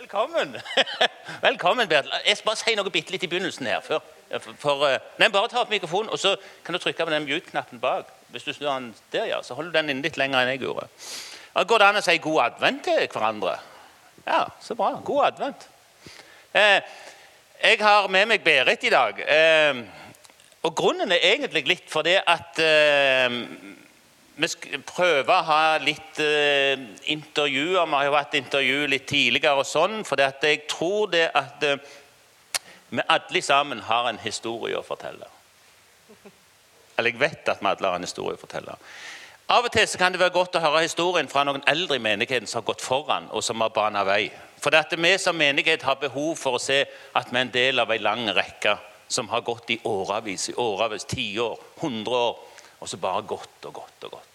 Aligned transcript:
Velkommen. 0.00 0.56
Velkommen, 1.42 1.88
Bertil. 1.88 2.12
Jeg 2.26 2.36
skal 2.36 2.46
bare 2.46 2.56
si 2.56 2.72
noe 2.78 2.92
bitte 2.92 3.12
litt 3.12 3.24
i 3.26 3.28
begynnelsen 3.28 3.66
her. 3.68 3.82
For, 3.84 4.00
for, 4.62 4.84
eh, 4.88 5.02
nei, 5.20 5.28
bare 5.28 5.50
ta 5.52 5.58
opp 5.60 5.72
mikrofonen, 5.72 6.08
og 6.08 6.16
så 6.18 6.30
kan 6.64 6.72
du 6.72 6.80
trykke 6.80 7.04
på 7.04 7.12
den 7.12 7.26
mute-knappen 7.26 7.82
bak. 7.82 8.08
Hvis 8.32 8.46
du 8.46 8.54
snur 8.54 8.70
den 8.70 8.86
der, 9.12 9.26
ja, 9.28 9.42
så 9.44 9.58
holder 9.58 9.74
du 9.74 9.76
den 9.76 9.92
inne 9.92 10.06
litt 10.06 10.16
lenger 10.16 10.40
enn 10.40 10.54
jeg 10.54 10.62
gjorde. 10.62 10.86
Går 11.68 11.82
det 11.82 11.88
an 11.90 12.00
å 12.00 12.04
si 12.06 12.16
god 12.24 12.40
advent 12.46 12.82
til 12.88 13.02
hverandre? 13.12 13.58
Ja, 14.24 14.40
så 14.64 14.78
bra. 14.78 14.88
God 15.04 15.26
advent. 15.26 15.68
Eh, 16.56 16.80
jeg 17.60 17.82
har 17.84 18.08
med 18.08 18.32
meg 18.32 18.46
Berit 18.46 18.88
i 18.88 18.94
dag. 18.94 19.20
Eh, 19.20 19.82
og 20.64 20.76
grunnen 20.80 21.12
er 21.12 21.28
egentlig 21.34 21.66
litt 21.68 21.92
fordi 21.92 22.16
at 22.24 22.62
eh, 22.64 23.28
vi 24.40 24.78
prøver 24.88 25.32
å 25.34 25.46
ha 25.50 25.64
litt 25.82 26.20
eh, 26.24 26.80
intervjuer. 27.12 27.84
Vi 27.84 27.96
har 27.96 28.06
jo 28.06 28.16
hatt 28.16 28.36
intervju 28.38 28.86
litt 28.88 29.08
tidligere 29.10 29.60
og 29.60 29.68
sånn, 29.68 30.00
for 30.08 30.20
jeg 30.20 30.62
tror 30.70 31.10
det 31.12 31.26
at 31.36 31.66
eh, 31.66 31.82
vi 32.90 33.04
alle 33.06 33.42
sammen 33.44 33.82
har 33.86 34.08
en 34.08 34.20
historie 34.22 34.78
å 34.78 34.86
fortelle. 34.86 35.28
Eller 36.96 37.12
jeg 37.12 37.20
vet 37.20 37.48
at 37.52 37.60
vi 37.60 37.68
alle 37.70 37.92
har 37.92 38.00
en 38.00 38.06
historie 38.06 38.38
å 38.38 38.40
fortelle. 38.40 38.76
Av 39.50 39.66
og 39.66 39.72
til 39.74 39.98
kan 39.98 40.14
det 40.14 40.20
være 40.22 40.34
godt 40.34 40.56
å 40.56 40.62
høre 40.62 40.84
historien 40.84 41.28
fra 41.28 41.42
noen 41.46 41.64
eldre 41.70 41.98
i 41.98 42.02
menigheten 42.02 42.46
som 42.46 42.60
har 42.60 42.68
gått 42.70 42.84
foran, 42.84 43.28
og 43.34 43.42
som 43.42 43.60
har 43.60 43.72
bana 43.74 44.04
vei. 44.06 44.30
For 44.62 44.70
det 44.70 44.84
at 44.86 44.94
vi 44.94 45.12
som 45.18 45.36
menighet 45.36 45.82
har 45.82 45.98
behov 46.00 46.36
for 46.38 46.56
å 46.56 46.62
se 46.62 46.84
at 47.18 47.32
vi 47.32 47.36
er 47.36 47.44
en 47.46 47.52
del 47.54 47.82
av 47.82 47.90
en 47.90 48.04
lang 48.04 48.24
rekke 48.36 48.76
som 49.10 49.28
har 49.32 49.42
gått 49.42 49.72
i 49.74 49.80
årevis, 49.90 50.52
i 50.52 50.58
årevis, 50.60 51.08
tiår, 51.10 51.58
hundre 51.82 52.24
år, 52.30 52.42
og 52.80 52.88
så 52.88 53.00
bare 53.00 53.26
gått 53.26 53.66
og 53.66 53.80
gått 53.80 54.06
og 54.06 54.18
gått. 54.18 54.29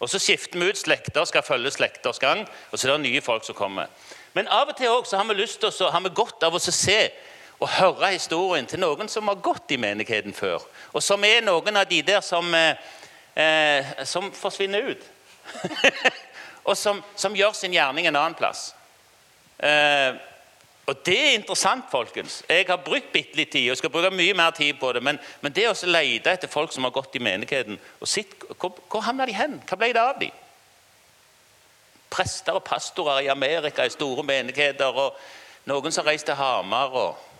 Og 0.00 0.08
Så 0.08 0.18
skifter 0.18 0.58
vi 0.58 0.70
ut 0.70 0.78
slekter, 0.78 1.24
skal 1.24 1.42
følge 1.42 1.70
slekters 1.70 2.18
gang, 2.18 2.46
og 2.70 2.78
så 2.78 2.88
er 2.88 2.92
det 2.92 3.00
nye 3.00 3.20
folk 3.20 3.44
som 3.44 3.54
kommer. 3.54 3.86
Men 4.32 4.48
av 4.48 4.68
og 4.68 4.76
til 4.76 4.88
også, 4.88 5.16
har 5.16 5.24
vi 5.28 5.34
lyst 5.34 5.60
til 5.60 5.68
å, 5.68 5.90
har 5.90 6.00
vi 6.00 6.12
godt 6.14 6.42
av 6.46 6.54
å 6.54 6.58
se 6.62 7.10
og 7.60 7.68
høre 7.68 8.14
historien 8.14 8.66
til 8.66 8.80
noen 8.80 9.08
som 9.12 9.28
har 9.28 9.42
gått 9.44 9.74
i 9.74 9.76
menigheten 9.76 10.32
før, 10.32 10.64
og 10.92 11.02
som 11.04 11.24
er 11.24 11.42
noen 11.44 11.76
av 11.76 11.88
de 11.90 12.00
der 12.02 12.22
som, 12.24 12.54
eh, 12.54 12.76
eh 13.36 14.04
som 14.04 14.32
forsvinner 14.32 14.80
ut. 14.80 15.02
og 16.68 16.76
som, 16.76 17.02
som, 17.16 17.36
gjør 17.36 17.52
sin 17.52 17.72
gjerning 17.72 18.06
en 18.06 18.16
annen 18.16 18.34
plass. 18.34 18.74
Eh, 19.58 20.16
og 20.86 21.06
Det 21.06 21.18
er 21.18 21.34
interessant, 21.34 21.84
folkens. 21.90 22.42
Jeg 22.48 22.64
har 22.66 22.76
brukt 22.76 23.12
bitte 23.12 23.36
litt 23.38 23.52
tid 23.52 23.70
og 23.70 23.76
skal 23.78 23.92
bruke 23.94 24.10
mye 24.10 24.34
mer 24.34 24.50
tid 24.50 24.74
på 24.80 24.92
det. 24.92 25.02
Men, 25.02 25.20
men 25.40 25.52
det 25.54 25.68
å 25.70 25.74
lete 25.86 26.32
etter 26.32 26.50
folk 26.50 26.72
som 26.74 26.84
har 26.84 26.94
gått 26.94 27.14
i 27.14 27.22
menigheten 27.22 27.78
og 28.00 28.08
sitt, 28.08 28.34
Hvor, 28.58 28.74
hvor 28.90 29.04
havna 29.06 29.26
de 29.26 29.36
hen? 29.36 29.60
Hva 29.68 29.78
ble 29.78 29.92
det 29.94 30.02
av 30.02 30.18
dem? 30.18 30.34
Prester 32.10 32.58
og 32.58 32.64
pastorer 32.66 33.22
i 33.22 33.30
Amerika 33.30 33.86
i 33.86 33.92
store 33.94 34.24
menigheter, 34.26 34.90
og 34.90 35.14
noen 35.70 35.94
som 35.94 36.06
reiste 36.06 36.32
til 36.32 36.40
Hamar 36.40 36.90
og 36.90 37.30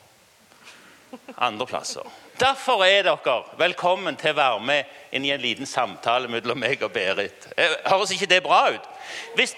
andre 1.36 1.66
plasser. 1.66 2.06
Derfor 2.40 2.84
er 2.84 3.02
dere 3.04 3.40
velkommen 3.58 4.16
til 4.16 4.30
å 4.32 4.38
være 4.38 4.60
med 4.64 4.94
inn 5.12 5.26
i 5.26 5.32
en 5.34 5.42
liten 5.42 5.66
samtale 5.68 6.30
mellom 6.30 6.62
meg 6.62 6.82
og 6.86 6.92
Berit. 6.94 7.50
Høres 7.84 8.14
ikke 8.14 8.30
det 8.30 8.42
bra 8.46 8.62
ut? 8.72 8.86
Hvis, 9.34 9.56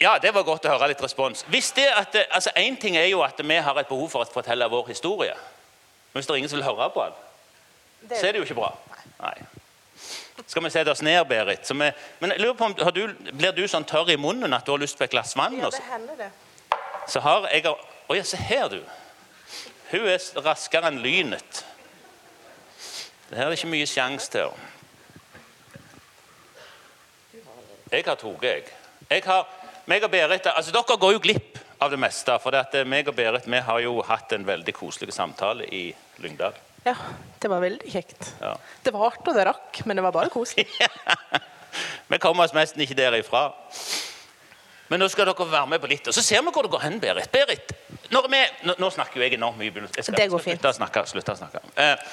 ja, 0.00 0.18
det 0.22 0.30
var 0.34 0.46
godt 0.46 0.66
å 0.68 0.74
høre 0.76 0.92
litt 0.92 1.02
respons. 1.02 1.44
Hvis 1.50 1.72
det 1.74 1.88
at, 1.90 2.16
altså 2.30 2.52
Én 2.56 2.76
ting 2.78 2.96
er 2.96 3.08
jo 3.10 3.22
at 3.26 3.40
vi 3.42 3.56
har 3.56 3.78
et 3.80 3.88
behov 3.88 4.10
for 4.12 4.22
å 4.22 4.30
fortelle 4.30 4.68
vår 4.70 4.92
historie. 4.92 5.34
Men 6.12 6.20
hvis 6.20 6.28
det 6.28 6.34
er 6.34 6.42
ingen 6.42 6.52
som 6.52 6.60
vil 6.60 6.68
høre 6.68 6.90
på 6.94 7.06
den, 7.06 7.16
så 8.14 8.26
er 8.26 8.32
det 8.32 8.42
jo 8.42 8.46
ikke 8.46 8.60
bra. 8.60 8.72
Nei. 9.18 9.34
Skal 10.46 10.62
vi 10.62 10.70
sette 10.70 10.92
oss 10.94 11.02
ned, 11.02 11.18
Berit? 11.26 11.66
Vi, 11.66 11.90
men 12.20 12.32
jeg 12.32 12.40
lurer 12.40 12.54
på 12.54 12.68
om, 12.68 12.76
du, 12.94 13.02
Blir 13.34 13.52
du 13.56 13.64
sånn 13.68 13.86
tørr 13.88 14.12
i 14.14 14.16
munnen 14.20 14.54
at 14.54 14.66
du 14.66 14.70
har 14.70 14.80
lyst 14.80 14.98
på 14.98 15.04
et 15.08 15.12
glass 15.12 15.34
vann? 15.36 15.58
Ja, 15.58 15.70
det 15.74 15.82
hender 15.90 16.20
det. 16.20 16.30
Så 17.10 17.20
har 17.24 17.48
jeg 17.50 17.66
Å 17.66 18.16
ja, 18.16 18.24
se 18.24 18.38
her, 18.40 18.70
du. 18.72 18.80
Hun 19.90 20.06
er 20.08 20.22
raskere 20.44 20.88
enn 20.88 21.02
lynet. 21.04 21.64
Det 23.28 23.36
her 23.36 23.48
er 23.48 23.52
det 23.52 23.58
ikke 23.58 23.72
mye 23.74 23.88
sjanse 23.88 24.30
til. 24.32 24.54
Jeg 27.90 28.04
har 28.06 28.16
tatt, 28.16 28.44
jeg. 28.44 28.64
Jeg 29.10 29.24
har 29.24 29.44
meg 29.88 30.04
og 30.04 30.12
Berit, 30.12 30.46
altså 30.52 30.74
Dere 30.74 30.98
går 31.00 31.16
jo 31.16 31.22
glipp 31.24 31.58
av 31.82 31.92
det 31.92 32.00
meste. 32.00 32.34
For 32.42 32.54
det 32.54 32.64
at 32.66 32.78
eh, 32.80 32.88
meg 32.88 33.08
og 33.08 33.16
Berit 33.18 33.48
vi 33.48 33.62
har 33.64 33.84
jo 33.84 33.98
hatt 34.06 34.34
en 34.36 34.46
veldig 34.46 34.74
koselig 34.76 35.14
samtale 35.16 35.68
i 35.72 35.88
Lyngdal. 36.22 36.56
Ja, 36.86 36.94
det 37.40 37.50
var 37.50 37.62
veldig 37.64 37.90
kjekt. 37.90 38.32
Ja. 38.40 38.54
Det 38.84 38.92
varte 38.94 39.32
og 39.32 39.36
det 39.36 39.48
rakk, 39.48 39.82
men 39.86 39.98
det 39.98 40.04
var 40.06 40.14
bare 40.14 40.32
koselig. 40.32 40.68
vi 42.12 42.20
kommer 42.22 42.46
oss 42.46 42.54
nesten 42.56 42.84
ikke 42.84 42.96
derifra. 42.98 43.48
Men 44.88 45.02
nå 45.02 45.08
skal 45.12 45.28
dere 45.28 45.48
være 45.50 45.68
med 45.68 45.82
på 45.82 45.90
litt, 45.90 46.08
og 46.08 46.16
så 46.16 46.24
ser 46.24 46.40
vi 46.44 46.52
hvor 46.54 46.64
det 46.64 46.72
går 46.72 46.84
hen, 46.86 47.00
Berit. 47.02 47.32
Berit 47.32 47.74
vi, 48.08 48.40
nå, 48.64 48.74
nå, 48.78 48.90
snakker 48.90 49.20
jo 49.20 49.26
jeg 49.26 49.36
enormt 49.36 49.60
mye. 49.60 49.72
Jeg 49.96 50.06
skal, 50.06 50.16
det 50.16 50.30
går 50.32 50.40
fint. 50.40 50.56
Slutte 50.56 50.70
å 50.70 50.78
snakke. 50.78 51.04
Slutt 51.10 51.28
å 51.28 51.36
snakke. 51.36 51.60
Eh, 51.76 52.06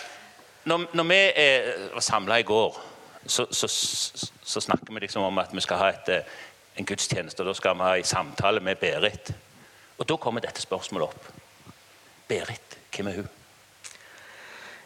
når, 0.67 0.89
når, 0.97 1.07
vi 1.11 1.21
er, 1.39 1.69
var 1.93 2.03
samla 2.03 2.39
i 2.41 2.47
går, 2.47 2.79
så, 3.25 3.45
så, 3.51 3.69
så, 3.71 4.27
så, 4.43 4.61
snakker 4.61 4.93
vi 4.93 5.05
liksom 5.05 5.23
om 5.23 5.39
at 5.41 5.53
vi 5.55 5.63
skal 5.63 5.79
ha 5.81 5.87
et 5.93 6.11
eh, 6.13 6.35
en 6.75 6.87
gudstjeneste, 6.87 7.43
og 7.43 7.51
da 7.51 7.55
skal 7.57 7.77
vi 7.77 7.87
ha 7.87 7.95
en 7.97 8.07
samtale 8.07 8.63
med 8.63 8.79
Berit. 8.81 9.31
Og 9.97 10.07
Da 10.07 10.17
kommer 10.19 10.43
dette 10.43 10.61
spørsmålet 10.61 11.07
opp. 11.07 11.31
Berit, 12.27 12.77
hvem 12.91 13.07
er 13.07 13.21
hun? 13.21 13.29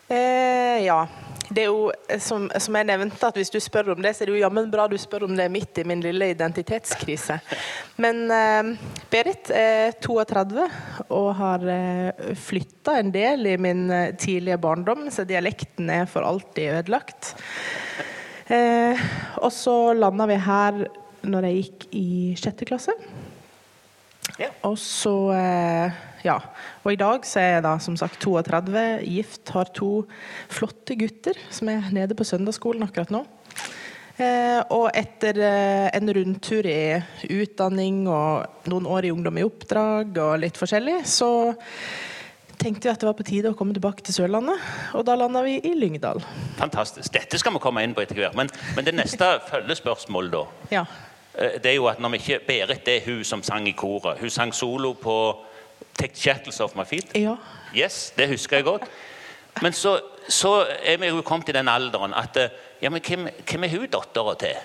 Eh, 0.09 0.85
ja. 0.85 1.07
Det 1.49 1.63
er 1.63 1.71
jo, 1.71 1.89
som, 2.21 2.45
som, 2.61 2.75
jeg 2.77 2.85
nevnte, 2.85 3.25
at 3.25 3.37
hvis 3.37 3.49
du 3.49 3.57
spør 3.61 3.95
om 3.95 4.03
det, 4.03 4.11
så 4.13 4.21
er 4.21 4.29
det 4.29 4.35
jo 4.35 4.43
jammen 4.43 4.69
bra 4.69 4.85
du 4.89 4.97
spør 5.01 5.25
om 5.25 5.33
det 5.37 5.47
midt 5.49 5.79
i 5.81 5.85
min 5.87 6.01
lille 6.03 6.27
identitetskrise. 6.35 7.39
Men 7.97 8.29
eh, 8.29 8.69
Berit 9.09 9.49
er 9.49 9.97
32 9.97 10.67
og 11.09 11.29
har 11.39 11.65
eh, 11.73 12.33
flytta 12.37 12.99
en 12.99 13.09
del 13.13 13.49
i 13.49 13.57
min 13.57 13.87
eh, 13.89 14.13
tidlige 14.13 14.59
barndom, 14.61 15.07
så 15.09 15.25
dialekten 15.25 15.89
er 15.89 16.05
for 16.09 16.25
alltid 16.25 16.83
ødelagt. 16.83 17.33
Eh, 18.49 19.09
og 19.41 19.49
så 19.53 19.93
landa 19.97 20.29
vi 20.29 20.37
her 20.41 20.83
når 21.25 21.49
jeg 21.49 21.63
gikk 21.63 21.89
i 21.95 22.07
sjette 22.39 22.67
klasse. 22.69 22.95
Ja. 24.39 24.51
Og 24.67 24.77
så 24.79 25.15
eh, 25.35 26.05
Ja. 26.23 26.37
Og 26.83 26.93
i 26.93 26.99
dag 26.99 27.23
så 27.27 27.39
er 27.39 27.53
jeg 27.53 27.65
da 27.65 27.77
som 27.79 27.95
sagt 27.99 28.19
32, 28.23 28.85
gift, 29.07 29.49
har 29.55 29.71
to 29.75 30.03
flotte 30.51 30.97
gutter 30.99 31.37
som 31.49 31.71
er 31.71 31.87
nede 31.95 32.17
på 32.17 32.27
søndagsskolen 32.27 32.83
akkurat 32.83 33.13
nå. 33.13 33.23
Eh, 34.19 34.59
og 34.75 34.89
etter 34.99 35.39
eh, 35.39 35.87
en 35.95 36.11
rundtur 36.11 36.67
i 36.67 36.99
utdanning 37.31 38.03
og 38.11 38.67
noen 38.67 38.89
år 38.91 39.07
i 39.07 39.13
Ungdom 39.15 39.39
i 39.39 39.45
oppdrag 39.47 40.17
og 40.19 40.41
litt 40.43 40.59
forskjellig, 40.59 40.97
så 41.07 41.29
tenkte 42.59 42.89
vi 42.89 42.91
at 42.91 42.99
det 42.99 43.07
var 43.07 43.15
på 43.15 43.23
tide 43.23 43.53
å 43.53 43.55
komme 43.55 43.71
tilbake 43.75 44.03
til 44.03 44.17
Sørlandet. 44.17 44.59
Og 44.99 45.05
da 45.07 45.15
landa 45.15 45.39
vi 45.45 45.55
i 45.63 45.71
Lyngdal. 45.71 46.19
Fantastisk. 46.59 47.13
Dette 47.15 47.39
skal 47.39 47.55
vi 47.55 47.63
komme 47.63 47.85
inn 47.85 47.95
på 47.95 48.03
etter 48.03 48.19
hvert. 48.19 48.35
Men, 48.35 48.51
men 48.75 48.87
det 48.87 48.97
neste 48.99 49.37
følgespørsmålet, 49.47 50.35
da. 50.35 50.73
Ja. 50.81 50.83
Eh, 51.35 51.61
det 51.63 51.71
er 51.71 51.75
jo 51.75 51.85
at 51.85 51.99
når 51.99 52.09
vi 52.09 52.17
ikke 52.17 52.39
Berit 52.47 52.85
det 52.85 52.95
er 52.97 53.05
hun 53.05 53.23
som 53.23 53.43
sang 53.43 53.67
i 53.67 53.71
koret. 53.71 54.19
Hun 54.19 54.29
sang 54.29 54.53
solo 54.53 54.93
på 54.93 55.45
'Take 55.99 56.15
Chattles 56.15 56.59
Off 56.59 56.75
My 56.75 56.83
Feet'. 56.83 57.19
Ja. 57.19 57.35
Yes, 57.75 58.13
Det 58.17 58.27
husker 58.27 58.57
jeg 58.57 58.63
godt. 58.63 58.83
Men 59.61 59.73
så, 59.73 59.99
så 60.29 60.65
er 60.83 60.97
vi 60.97 61.07
jo 61.07 61.21
kommet 61.21 61.49
i 61.49 61.51
den 61.51 61.67
alderen 61.67 62.13
at 62.13 62.37
eh, 62.37 62.49
ja, 62.81 62.89
men 62.89 63.01
hvem, 63.07 63.27
hvem 63.49 63.63
er 63.63 63.69
hun 63.69 63.87
dattera 63.87 64.35
til? 64.35 64.55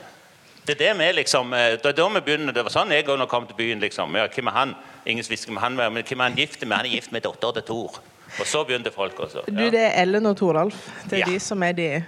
Det 0.66 0.80
er 0.80 0.94
det 0.94 0.98
vi 0.98 1.12
liksom, 1.12 1.52
eh, 1.52 1.58
det 1.58 1.86
er 1.86 1.92
da 1.92 2.08
vi 2.08 2.20
begynner, 2.20 2.52
det 2.52 2.64
var 2.64 2.72
sånn 2.72 2.92
jeg 2.92 3.08
òg 3.08 3.26
kom 3.28 3.46
til 3.46 3.56
byen. 3.56 3.80
liksom, 3.80 4.16
ja, 4.16 4.26
Hvem 4.26 4.46
er 4.46 4.50
han? 4.50 4.74
Ingen 5.06 5.24
visste 5.28 5.46
hvem 5.46 5.56
han 5.56 5.76
var, 5.76 5.90
men 5.90 6.04
hvem 6.04 6.20
er 6.20 6.24
han 6.24 6.36
gift 6.36 6.66
med? 6.66 6.76
Han 6.76 6.86
er 6.86 6.90
gift 6.90 7.12
med 7.12 7.22
dattera 7.22 7.52
til 7.52 7.62
Tor. 7.62 8.00
Og 8.40 8.46
så 8.46 8.64
begynte 8.64 8.90
folk 8.90 9.20
også. 9.20 9.44
Ja. 9.46 9.52
Du, 9.52 9.70
det 9.70 9.80
er 9.80 10.02
Ellen 10.02 10.26
og 10.26 10.36
Toralf. 10.36 10.74
Det 11.10 11.12
er 11.12 11.26
ja. 11.26 11.32
de 11.32 11.40
som 11.40 11.62
er 11.62 11.72
de, 11.72 12.04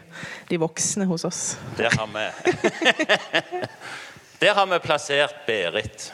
de 0.51 0.59
voksne 0.59 1.05
hos 1.07 1.25
oss. 1.25 1.59
Der 1.77 1.91
har 1.91 2.07
vi 2.07 2.25
Der 4.41 4.55
har 4.55 4.67
vi 4.69 4.79
plassert 4.85 5.35
Berit. 5.47 6.13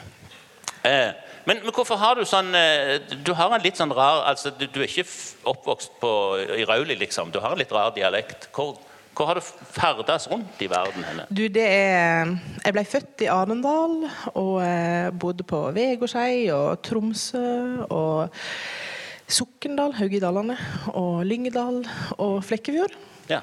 Eh, 0.83 1.11
men, 1.45 1.59
men, 1.63 1.73
hvorfor 1.75 1.99
har 1.99 2.15
du 2.15 2.23
sånn 2.27 2.53
eh, 2.55 2.97
Du 3.23 3.33
har 3.35 3.51
en 3.55 3.61
litt 3.63 3.79
sånn 3.79 3.91
rar 3.95 4.25
altså 4.27 4.51
Du, 4.51 4.65
du 4.67 4.81
er 4.81 4.89
ikke 4.89 5.05
oppvokst 5.47 5.93
på, 6.01 6.09
i 6.55 6.65
Rauli, 6.67 6.95
liksom. 6.99 7.31
Du 7.31 7.39
har 7.43 7.55
en 7.55 7.59
litt 7.59 7.71
rar 7.71 7.91
dialekt. 7.95 8.49
Hvor, 8.55 8.77
hvor 9.15 9.29
har 9.29 9.39
du 9.39 9.43
ferdes 9.43 10.27
rundt 10.31 10.63
i 10.63 10.69
verden? 10.71 11.03
henne? 11.07 11.27
Du, 11.29 11.45
det 11.51 11.65
er 11.67 12.31
Jeg 12.63 12.75
ble 12.75 12.85
født 12.87 13.25
i 13.25 13.31
Arendal 13.31 14.07
og 14.33 14.55
eh, 14.63 15.11
bodde 15.11 15.47
på 15.47 15.65
Vegårshei 15.75 16.47
og 16.55 16.79
Tromsø 16.85 17.43
og 17.89 18.31
Sokndal, 19.33 19.95
Haugidalene, 19.97 20.55
og 20.99 21.23
Lyngdal 21.25 21.83
og 22.21 22.41
Flekkefjord. 22.45 22.95
Ja. 23.31 23.39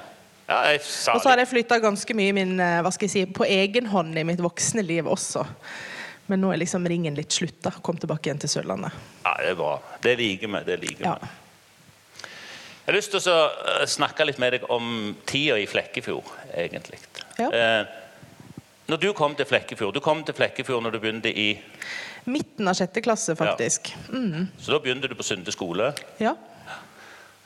Ja, 0.51 0.75
og 1.13 1.21
så 1.23 1.29
har 1.31 1.39
jeg 1.39 1.47
flytta 1.47 1.77
ganske 1.79 2.15
mye 2.17 2.35
min, 2.35 2.57
eh, 2.59 2.81
hva 2.83 2.91
skal 2.91 3.07
jeg 3.07 3.13
si, 3.13 3.25
på 3.31 3.47
egen 3.47 3.87
hånd 3.91 4.17
i 4.19 4.25
mitt 4.27 4.41
voksne 4.43 4.83
liv 4.83 5.07
også. 5.07 5.45
Men 6.31 6.43
nå 6.43 6.51
er 6.53 6.59
liksom 6.61 6.85
ringen 6.87 7.15
litt 7.15 7.31
slutta. 7.35 7.71
Kom 7.83 7.97
tilbake 7.99 8.29
igjen 8.29 8.39
til 8.39 8.51
Sørlandet. 8.51 8.95
Ja, 9.23 9.35
Det 9.39 9.53
er 9.53 9.55
bra. 9.59 9.71
Det 10.03 10.17
liker 10.19 10.51
vi. 10.51 10.61
Det 10.67 10.77
liker 10.83 11.07
ja. 11.07 11.15
Jeg 12.81 12.89
har 12.89 12.97
lyst 12.97 13.11
til 13.13 13.31
å 13.31 13.39
eh, 13.47 13.85
snakke 13.87 14.25
litt 14.27 14.39
med 14.41 14.55
deg 14.57 14.67
om 14.73 15.15
tida 15.29 15.57
i 15.61 15.67
Flekkefjord, 15.69 16.27
egentlig. 16.57 16.99
Ja. 17.39 17.49
Eh, 17.51 17.97
Når 18.91 18.99
du 18.99 19.13
kom 19.15 19.35
til 19.39 19.45
Flekkefjord 19.47 19.93
Du 19.95 20.01
kom 20.03 20.19
til 20.27 20.35
Flekkefjord 20.35 20.81
når 20.83 20.91
du 20.91 20.99
begynte 20.99 21.31
i 21.31 21.53
Midten 22.25 22.67
av 22.67 22.75
sjette 22.75 23.01
klasse, 23.01 23.35
faktisk. 23.39 23.93
Mm. 24.09 24.49
Så 24.59 24.73
da 24.73 24.79
begynte 24.83 25.07
du 25.09 25.15
på 25.15 25.23
Sunde 25.25 25.53
skole. 25.53 25.93
Ja. 26.21 26.35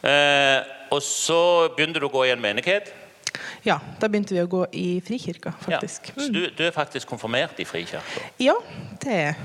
Eh, 0.03 0.62
og 0.92 1.01
så 1.01 1.39
begynte 1.75 2.00
du 2.01 2.07
å 2.07 2.13
gå 2.13 2.25
i 2.27 2.31
en 2.36 2.42
menighet. 2.42 2.92
ja. 3.65 3.80
Da 4.00 4.07
begynte 4.07 4.33
vi 4.36 4.42
å 4.44 4.47
gå 4.47 4.65
i 4.74 5.01
Frikirka, 5.01 5.53
Ja. 5.68 5.80
faktisk. 5.80 6.12
Så 6.15 6.31
du, 6.31 6.50
du 6.50 6.63
er 6.68 6.71
faktisk 6.71 7.07
konfirmert 7.07 7.59
i 7.59 7.65
Frikirka. 7.65 8.01
Ja, 8.39 8.53
det 9.01 9.12
er 9.12 9.24
jeg. 9.25 9.36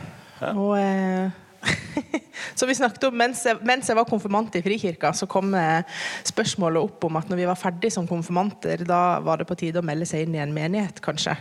Og 0.56 0.76
eh, 0.78 1.30
Så 2.56 2.64
vi 2.66 2.74
snakket 2.74 3.04
om, 3.08 3.16
mens 3.20 3.42
jeg, 3.44 3.58
mens 3.68 3.88
jeg 3.88 3.96
var 3.96 4.06
konfirmant 4.08 4.54
i 4.56 4.62
Frikirka, 4.64 5.10
så 5.16 5.26
kom 5.28 5.52
eh, 5.54 5.82
spørsmålet 6.28 6.80
opp 6.82 7.04
om 7.04 7.16
at 7.20 7.28
når 7.28 7.36
vi 7.42 7.48
var 7.48 7.58
ferdig 7.60 7.90
som 7.92 8.06
konfirmanter, 8.08 8.84
da 8.88 9.18
var 9.24 9.40
det 9.42 9.46
på 9.48 9.56
tide 9.60 9.80
å 9.80 9.84
melde 9.84 10.06
seg 10.08 10.24
inn 10.24 10.36
i 10.38 10.40
en 10.44 10.54
menighet, 10.56 11.00
kanskje. 11.04 11.34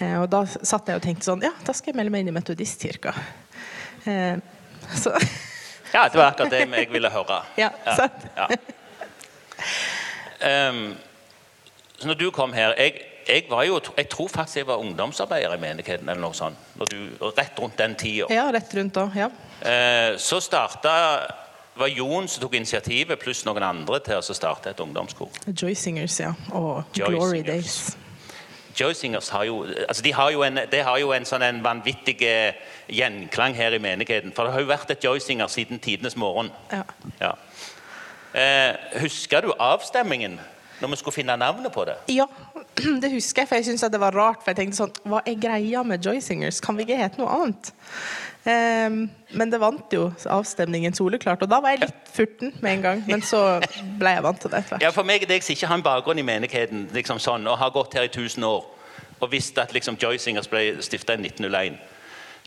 Eh, 0.00 0.16
og 0.22 0.28
da 0.32 0.44
satt 0.48 0.88
jeg 0.88 0.96
og 1.00 1.04
tenkte 1.04 1.28
sånn 1.28 1.44
Ja, 1.44 1.52
da 1.64 1.72
skal 1.76 1.92
jeg 1.92 2.00
melde 2.00 2.12
meg 2.14 2.24
inn 2.24 2.32
i 2.32 2.36
Metodistkirka. 2.38 3.12
Eh, 4.08 4.36
så 4.96 5.12
Ja, 5.94 6.06
det 6.08 6.18
var 6.18 6.30
akkurat 6.30 6.52
det 6.52 6.64
jeg 6.64 6.88
ville 6.92 7.10
høre. 7.10 7.40
Ja, 7.58 7.70
sant. 7.96 8.26
ja. 8.36 8.46
Så 12.00 12.08
når 12.08 12.14
du 12.16 12.30
kom 12.32 12.52
her 12.56 12.72
jeg, 12.78 12.94
jeg, 13.28 13.44
var 13.50 13.66
jo, 13.68 13.80
jeg 13.96 14.08
tror 14.08 14.28
faktisk 14.32 14.56
jeg 14.56 14.66
var 14.66 14.80
ungdomsarbeider 14.80 15.54
i 15.54 15.60
menigheten. 15.60 16.08
eller 16.08 16.22
noe 16.22 16.34
sånt, 16.34 16.56
du, 16.90 16.96
Rett 17.20 17.58
rundt 17.60 17.78
den 17.78 17.94
tida. 17.94 18.30
Ja, 18.32 18.48
rett 18.52 18.74
rundt 18.74 18.94
da. 18.96 19.10
Ja. 19.14 19.28
Eh, 19.60 20.16
så 20.18 20.40
starta 20.40 20.94
var 21.80 21.88
Jon 21.88 22.28
som 22.28 22.42
tok 22.42 22.54
initiativet, 22.58 23.18
pluss 23.20 23.44
noen 23.46 23.64
andre, 23.64 24.00
til 24.04 24.20
å 24.20 24.36
starte 24.36 24.72
et 24.72 24.80
ungdomskor. 24.80 25.28
Joy 25.46 25.74
Singers, 25.74 26.18
ja. 26.20 26.32
Og 26.52 26.84
Joy 26.96 27.14
Glory 27.14 27.42
Singers. 27.42 27.46
Days. 27.46 28.09
Joy 28.76 28.94
Singers 28.94 29.28
har 29.28 29.44
jo, 29.44 29.64
altså 29.88 30.02
de 30.02 30.12
har 30.12 30.30
jo 30.30 30.42
en, 30.42 30.60
det 30.70 30.82
har 30.86 30.98
jo 30.98 31.12
en 31.12 31.26
sånn 31.28 31.42
en 31.42 31.60
vanvittig 31.64 32.16
eh, 32.26 32.60
gjenklang 32.88 33.54
her 33.58 33.74
i 33.76 33.82
menigheten. 33.82 34.34
For 34.36 34.46
det 34.46 34.54
har 34.54 34.64
jo 34.64 34.70
vært 34.70 34.92
et 34.94 35.04
Joy 35.04 35.20
Singer 35.22 35.50
siden 35.50 35.82
tidenes 35.82 36.16
morgen. 36.16 36.52
Ja. 36.72 36.84
Ja. 37.20 37.34
Eh, 38.34 39.00
husker 39.02 39.42
du 39.42 39.52
avstemmingen 39.58 40.38
når 40.80 40.92
vi 40.92 40.96
skulle 40.96 41.14
finne 41.18 41.36
navnet 41.36 41.72
på 41.74 41.84
det? 41.84 41.96
Ja, 42.14 42.26
det 43.02 43.10
husker 43.12 43.42
jeg, 43.42 43.50
for 43.50 43.58
jeg 43.58 43.68
syntes 43.68 43.90
det 43.92 44.00
var 44.00 44.16
rart. 44.16 44.44
For 44.44 44.54
jeg 44.54 44.62
tenkte 44.62 44.80
sånn, 44.80 44.94
hva 45.10 45.20
er 45.28 45.36
greia 45.40 45.82
med 45.84 46.06
Joy 46.06 46.22
Singers? 46.24 46.62
Kan 46.64 46.78
vi 46.78 46.86
ikke 46.86 47.00
hete 47.02 47.20
noe 47.20 47.34
annet? 47.36 47.72
Ehm, 48.48 49.10
men 49.36 49.50
det 49.52 49.60
vant 49.60 49.92
jo 49.92 50.06
avstemningen 50.24 50.94
soleklart, 50.96 51.42
og 51.44 51.50
da 51.50 51.60
var 51.60 51.74
jeg 51.74 51.82
litt 51.84 52.12
furten 52.14 52.54
med 52.64 52.78
en 52.78 52.84
gang. 52.86 53.02
Men 53.06 53.22
så 53.26 53.60
ble 54.00 54.14
jeg 54.16 54.24
vant 54.24 54.40
til 54.40 54.52
det 54.52 54.62
etter 54.62 54.76
hvert. 54.76 54.84
Ja, 54.86 54.92
For 54.96 55.04
meg 55.06 55.24
er 55.24 55.32
det 55.34 55.42
som 55.44 55.52
ikke 55.54 55.68
har 55.68 55.80
en 55.80 55.84
bakgrunn 55.84 56.22
i 56.22 56.26
menigheten 56.26 56.88
liksom 56.96 57.20
sånn, 57.20 57.44
og 57.50 57.58
har 57.60 57.74
gått 57.74 57.98
her 57.98 58.08
i 58.08 58.12
1000 58.12 58.46
år 58.48 58.64
og 59.20 59.28
visst 59.32 59.58
at 59.60 59.74
liksom 59.76 59.98
Joy 60.00 60.18
Singers 60.18 60.48
ble 60.48 60.80
stifta 60.80 61.12
i 61.12 61.20
1901, 61.20 61.76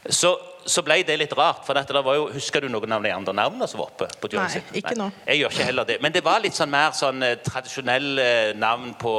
så, 0.09 0.33
så 0.65 0.81
ble 0.83 0.97
det 1.07 1.15
litt 1.21 1.33
rart. 1.37 1.61
for 1.65 1.77
det 1.77 2.01
var 2.05 2.15
jo, 2.17 2.27
Husker 2.33 2.61
du 2.61 2.67
noen 2.67 2.91
av 2.91 3.03
de 3.03 3.11
andre 3.13 3.33
navnene 3.33 3.67
som 3.69 3.79
var 3.79 3.91
oppe? 3.93 4.09
på 4.19 4.31
Joy 4.31 4.41
Nei, 4.41 4.63
ikke 4.81 4.95
nå. 4.99 5.09
Jeg 5.27 5.39
gjør 5.39 5.53
ikke 5.53 5.67
heller 5.69 5.87
det. 5.87 5.97
Men 6.01 6.11
det 6.11 6.23
var 6.25 6.41
litt 6.43 6.57
sånn 6.57 6.71
mer 6.73 6.91
sånn 6.97 7.23
eh, 7.23 7.37
tradisjonelle 7.45 8.25
eh, 8.25 8.55
navn 8.57 8.95
på, 8.99 9.13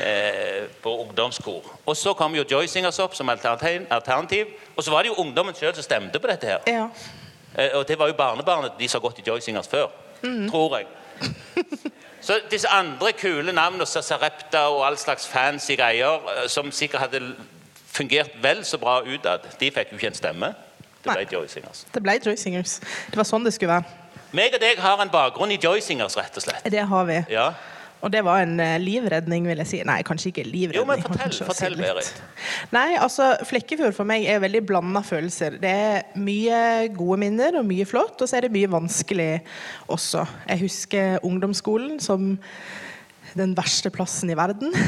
eh, 0.00 0.66
på 0.82 0.92
ungdomskor. 1.02 1.62
Og 1.86 1.96
så 1.96 2.12
kom 2.14 2.34
jo 2.34 2.44
Joy 2.50 2.66
Singers 2.66 2.98
opp 2.98 3.14
som 3.14 3.28
alternativ, 3.28 3.86
alternativ. 3.90 4.46
Og 4.76 4.84
så 4.84 4.90
var 4.90 5.02
det 5.02 5.12
jo 5.12 5.20
ungdommen 5.22 5.54
sjøl 5.54 5.74
som 5.74 5.82
stemte 5.86 6.18
på 6.18 6.30
dette 6.30 6.46
her. 6.46 6.58
Ja. 6.66 6.88
Eh, 7.56 7.76
Og 7.78 7.88
det 7.88 7.98
var 7.98 8.08
jo 8.08 8.14
barnebarnet 8.14 8.78
de 8.78 8.88
som 8.88 9.00
har 9.00 9.08
gått 9.08 9.18
i 9.18 9.26
Joy 9.30 9.40
Singers 9.40 9.68
før. 9.68 9.88
Mm. 10.22 10.48
Tror 10.50 10.78
jeg. 10.78 10.86
Så 12.20 12.40
disse 12.50 12.68
andre 12.68 13.12
kule 13.12 13.52
navnene, 13.52 13.86
Sarepta 13.86 14.64
og 14.68 14.82
all 14.86 14.96
slags 14.98 15.26
fancy 15.26 15.76
greier, 15.78 16.18
eh, 16.34 16.48
som 16.48 16.72
sikkert 16.72 17.00
hadde 17.00 17.20
fungert 17.86 18.30
vel 18.42 18.64
så 18.64 18.78
bra 18.78 19.00
utad, 19.06 19.46
de 19.60 19.70
fikk 19.70 19.92
jo 19.92 19.96
ikke 19.96 20.10
en 20.10 20.14
stemme. 20.18 20.50
Det 20.98 21.12
ble 21.14 21.22
Nei. 21.22 21.28
Joy 21.32 21.46
Singers. 21.48 21.84
Det 21.94 22.02
ble 22.02 22.18
Joy 22.26 22.36
Singers. 22.36 22.80
Det 23.10 23.16
var 23.16 23.24
sånn 23.24 23.46
det 23.46 23.54
skulle 23.54 23.78
være. 23.78 23.84
Meg 24.36 24.54
og 24.54 24.60
deg 24.60 24.80
har 24.82 25.00
en 25.00 25.10
bakgrunn 25.12 25.54
i 25.54 25.58
Joy 25.62 25.80
Singers, 25.80 26.16
rett 26.18 26.36
og 26.36 26.42
slett. 26.44 26.66
Det 26.68 26.82
har 26.90 27.04
vi. 27.08 27.20
Ja. 27.32 27.52
Og 27.98 28.12
det 28.14 28.22
var 28.26 28.44
en 28.44 28.58
eh, 28.62 28.76
livredning, 28.78 29.48
vil 29.50 29.62
jeg 29.64 29.70
si. 29.70 29.80
Nei, 29.86 29.98
kanskje 30.06 30.30
ikke 30.30 30.44
livredning. 30.46 30.78
Jo, 30.78 30.86
men 30.88 31.02
fortell, 31.06 31.34
fortell, 31.48 31.74
si. 31.74 31.82
Berit. 31.82 32.20
Nei, 32.74 32.90
altså, 33.00 33.32
Flekkefjord 33.48 33.96
for 33.96 34.08
meg 34.08 34.26
er 34.30 34.42
veldig 34.44 34.62
blanda 34.68 35.02
følelser. 35.06 35.58
Det 35.62 35.72
er 35.72 36.20
mye 36.22 36.60
gode 36.94 37.18
minner 37.24 37.58
og 37.58 37.66
mye 37.68 37.86
flott, 37.88 38.20
og 38.22 38.30
så 38.30 38.38
er 38.38 38.46
det 38.46 38.54
mye 38.54 38.70
vanskelig 38.70 39.32
også. 39.90 40.26
Jeg 40.46 40.62
husker 40.62 41.26
ungdomsskolen 41.26 41.98
som 42.02 42.36
den 43.38 43.56
verste 43.58 43.90
plassen 43.94 44.30
i 44.30 44.38
verden. 44.38 44.72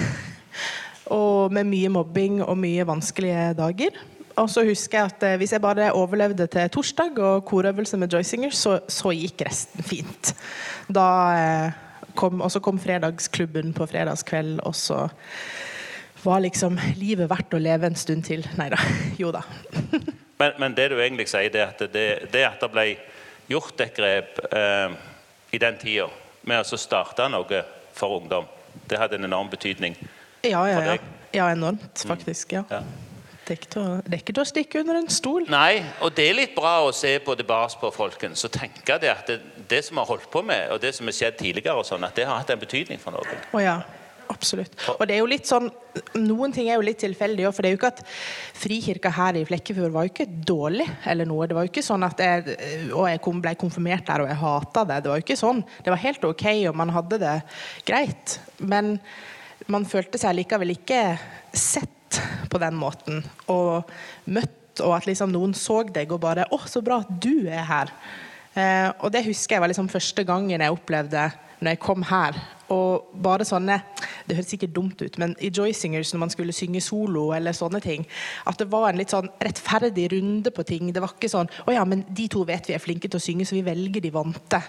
Og 1.11 1.51
med 1.51 1.67
mye 1.67 1.89
mobbing 1.91 2.37
og 2.45 2.55
mye 2.61 2.85
vanskelige 2.87 3.49
dager. 3.59 3.97
Og 4.39 4.47
så 4.53 4.63
husker 4.63 5.01
jeg 5.01 5.11
at 5.11 5.25
eh, 5.27 5.37
hvis 5.41 5.53
jeg 5.57 5.63
bare 5.63 5.91
overlevde 5.97 6.47
til 6.47 6.71
torsdag 6.71 7.19
og 7.19 7.45
korøvelse 7.49 7.99
med 7.99 8.13
Joy 8.15 8.23
Singers, 8.23 8.61
så, 8.63 8.77
så 8.87 9.11
gikk 9.11 9.43
resten 9.49 9.83
fint. 9.83 10.31
Da 10.87 11.07
eh, 11.35 11.81
kom, 12.15 12.41
og 12.41 12.51
så 12.53 12.63
kom 12.65 12.79
fredagsklubben 12.81 13.75
på 13.77 13.87
fredagskveld, 13.91 14.61
og 14.67 14.75
så 14.75 15.07
var 16.23 16.43
liksom 16.45 16.79
livet 17.01 17.31
verdt 17.31 17.55
å 17.57 17.61
leve 17.63 17.89
en 17.89 17.97
stund 17.99 18.27
til. 18.29 18.45
Nei 18.61 18.71
da. 18.73 18.81
Jo 19.21 19.33
da. 19.35 19.45
Men, 20.41 20.55
men 20.57 20.73
det 20.73 20.87
du 20.89 20.95
egentlig 20.97 21.27
sier, 21.29 21.51
det 21.53 21.61
er 21.61 21.67
at 21.75 21.83
det, 21.93 22.05
det 22.33 22.43
at 22.47 22.63
det 22.63 22.69
ble 22.73 22.85
gjort 23.53 23.83
et 23.85 23.93
grep 23.93 24.39
eh, 24.49 24.95
i 25.53 25.59
den 25.61 25.77
tida 25.77 26.07
med 26.49 26.65
å 26.65 26.79
starte 26.81 27.27
noe 27.29 27.61
for 27.93 28.23
ungdom, 28.23 28.47
det 28.89 28.97
hadde 29.03 29.19
en 29.19 29.29
enorm 29.29 29.51
betydning. 29.53 29.99
Ja, 30.41 30.63
ja, 30.65 30.79
For 30.79 30.87
ja. 30.87 30.95
deg? 30.95 31.11
Ja, 31.37 31.51
enormt, 31.53 32.07
faktisk. 32.09 32.55
Ja. 32.57 32.65
Ja. 32.73 32.81
Det 33.47 33.57
er 33.57 34.19
ikke 34.21 34.33
til 34.35 34.43
å- 34.43 34.47
stikke 34.47 34.81
under 34.81 34.99
en 35.01 35.09
stol. 35.09 35.47
Nei, 35.51 35.83
og 36.01 36.15
det 36.15 36.29
er 36.31 36.35
litt 36.35 36.55
bra 36.55 36.81
å 36.87 36.93
se 36.95 37.19
på 37.19 37.35
det 37.37 37.47
bars 37.47 37.75
på 37.75 37.91
folkens 37.93 38.45
og 38.45 38.53
tenke 38.53 38.99
det 39.01 39.11
at 39.11 39.27
det, 39.27 39.41
det 39.69 39.85
som 39.85 39.97
har 39.99 40.07
holdt 40.07 40.31
på 40.31 40.43
med, 40.45 40.71
og 40.71 40.81
det 40.81 40.95
som 40.95 41.07
har 41.07 41.13
skjedd 41.17 41.39
tidligere, 41.41 41.75
og 41.77 41.85
sånn, 41.89 42.05
at 42.07 42.15
det 42.15 42.27
har 42.27 42.39
hatt 42.39 42.51
en 42.51 42.61
betydning 42.61 43.01
for 43.01 43.11
noen. 43.17 43.41
Oh, 43.53 43.61
ja, 43.63 43.81
absolutt. 44.31 44.71
Og 45.01 45.03
det 45.09 45.17
er 45.17 45.23
jo 45.25 45.27
litt 45.27 45.47
sånn 45.51 45.71
Noen 46.15 46.53
ting 46.55 46.69
er 46.71 46.77
jo 46.79 46.85
litt 46.87 47.01
tilfeldig 47.03 47.49
òg, 47.49 47.55
for 47.57 47.63
det 47.67 47.71
er 47.71 47.75
jo 47.75 47.79
ikke 47.81 47.89
at 47.91 48.03
Frikirka 48.55 49.11
her 49.11 49.35
i 49.41 49.45
Flekkefjord 49.45 49.91
var 49.91 50.05
jo 50.07 50.13
ikke 50.13 50.29
dårlig 50.47 50.87
eller 51.11 51.27
noe. 51.27 51.49
Det 51.51 51.57
var 51.57 51.65
jo 51.67 51.73
ikke 51.73 51.83
sånn 51.83 52.05
at 52.07 52.23
jeg, 52.23 52.55
og 52.95 53.09
jeg 53.11 53.21
kom, 53.25 53.41
ble 53.43 53.57
konfirmert 53.59 54.07
der 54.07 54.23
og 54.23 54.29
jeg 54.31 54.39
hata 54.39 54.85
det. 54.87 55.01
Det 55.03 55.11
var 55.11 55.19
jo 55.19 55.25
ikke 55.27 55.41
sånn. 55.41 55.65
Det 55.83 55.91
var 55.91 55.99
helt 56.05 56.25
ok, 56.31 56.47
og 56.71 56.77
man 56.79 56.93
hadde 56.95 57.19
det 57.19 57.35
greit. 57.91 58.37
Men 58.63 59.01
man 59.67 59.85
følte 59.85 60.21
seg 60.23 60.39
likevel 60.39 60.77
ikke 60.77 61.03
sett 61.53 61.91
på 62.51 62.59
den 62.59 62.75
måten. 62.79 63.23
Og 63.53 63.91
møtt, 64.27 64.81
og 64.81 64.97
at 64.97 65.07
liksom 65.07 65.33
noen 65.35 65.55
så 65.55 65.83
deg 65.85 66.13
og 66.13 66.21
bare 66.21 66.47
'Å, 66.51 66.59
så 66.67 66.83
bra 66.83 67.01
at 67.01 67.21
du 67.21 67.47
er 67.49 67.65
her'. 67.65 67.93
Eh, 68.55 68.91
og 68.99 69.13
det 69.13 69.25
husker 69.27 69.57
jeg 69.57 69.61
var 69.61 69.71
liksom 69.71 69.89
første 69.89 70.25
gangen 70.27 70.61
jeg 70.61 70.75
opplevde 70.75 71.31
når 71.61 71.75
jeg 71.75 71.83
kom 71.83 72.03
her. 72.09 72.39
Og 72.71 73.11
bare 73.23 73.47
sånne 73.47 73.81
Det 74.29 74.37
høres 74.37 74.51
sikkert 74.53 74.75
dumt 74.77 75.01
ut, 75.03 75.17
men 75.19 75.33
i 75.43 75.49
Joy 75.51 75.73
Singers 75.75 76.13
når 76.15 76.21
man 76.23 76.31
skulle 76.31 76.55
synge 76.55 76.79
solo 76.85 77.33
eller 77.35 77.55
sånne 77.57 77.81
ting, 77.83 78.05
at 78.47 78.61
det 78.61 78.69
var 78.71 78.93
en 78.93 79.01
litt 79.01 79.11
sånn 79.11 79.27
rettferdig 79.43 80.05
runde 80.13 80.53
på 80.55 80.63
ting. 80.69 80.93
Det 80.95 81.03
var 81.03 81.11
ikke 81.17 81.33
sånn 81.33 81.51
'Å 81.51 81.75
ja, 81.75 81.85
men 81.85 82.05
de 82.09 82.29
to 82.29 82.45
vet 82.47 82.69
vi 82.69 82.75
er 82.75 82.85
flinke 82.85 83.11
til 83.11 83.19
å 83.19 83.27
synge, 83.27 83.47
så 83.47 83.59
vi 83.59 83.67
velger 83.67 84.01
de 84.01 84.11
vante 84.11 84.63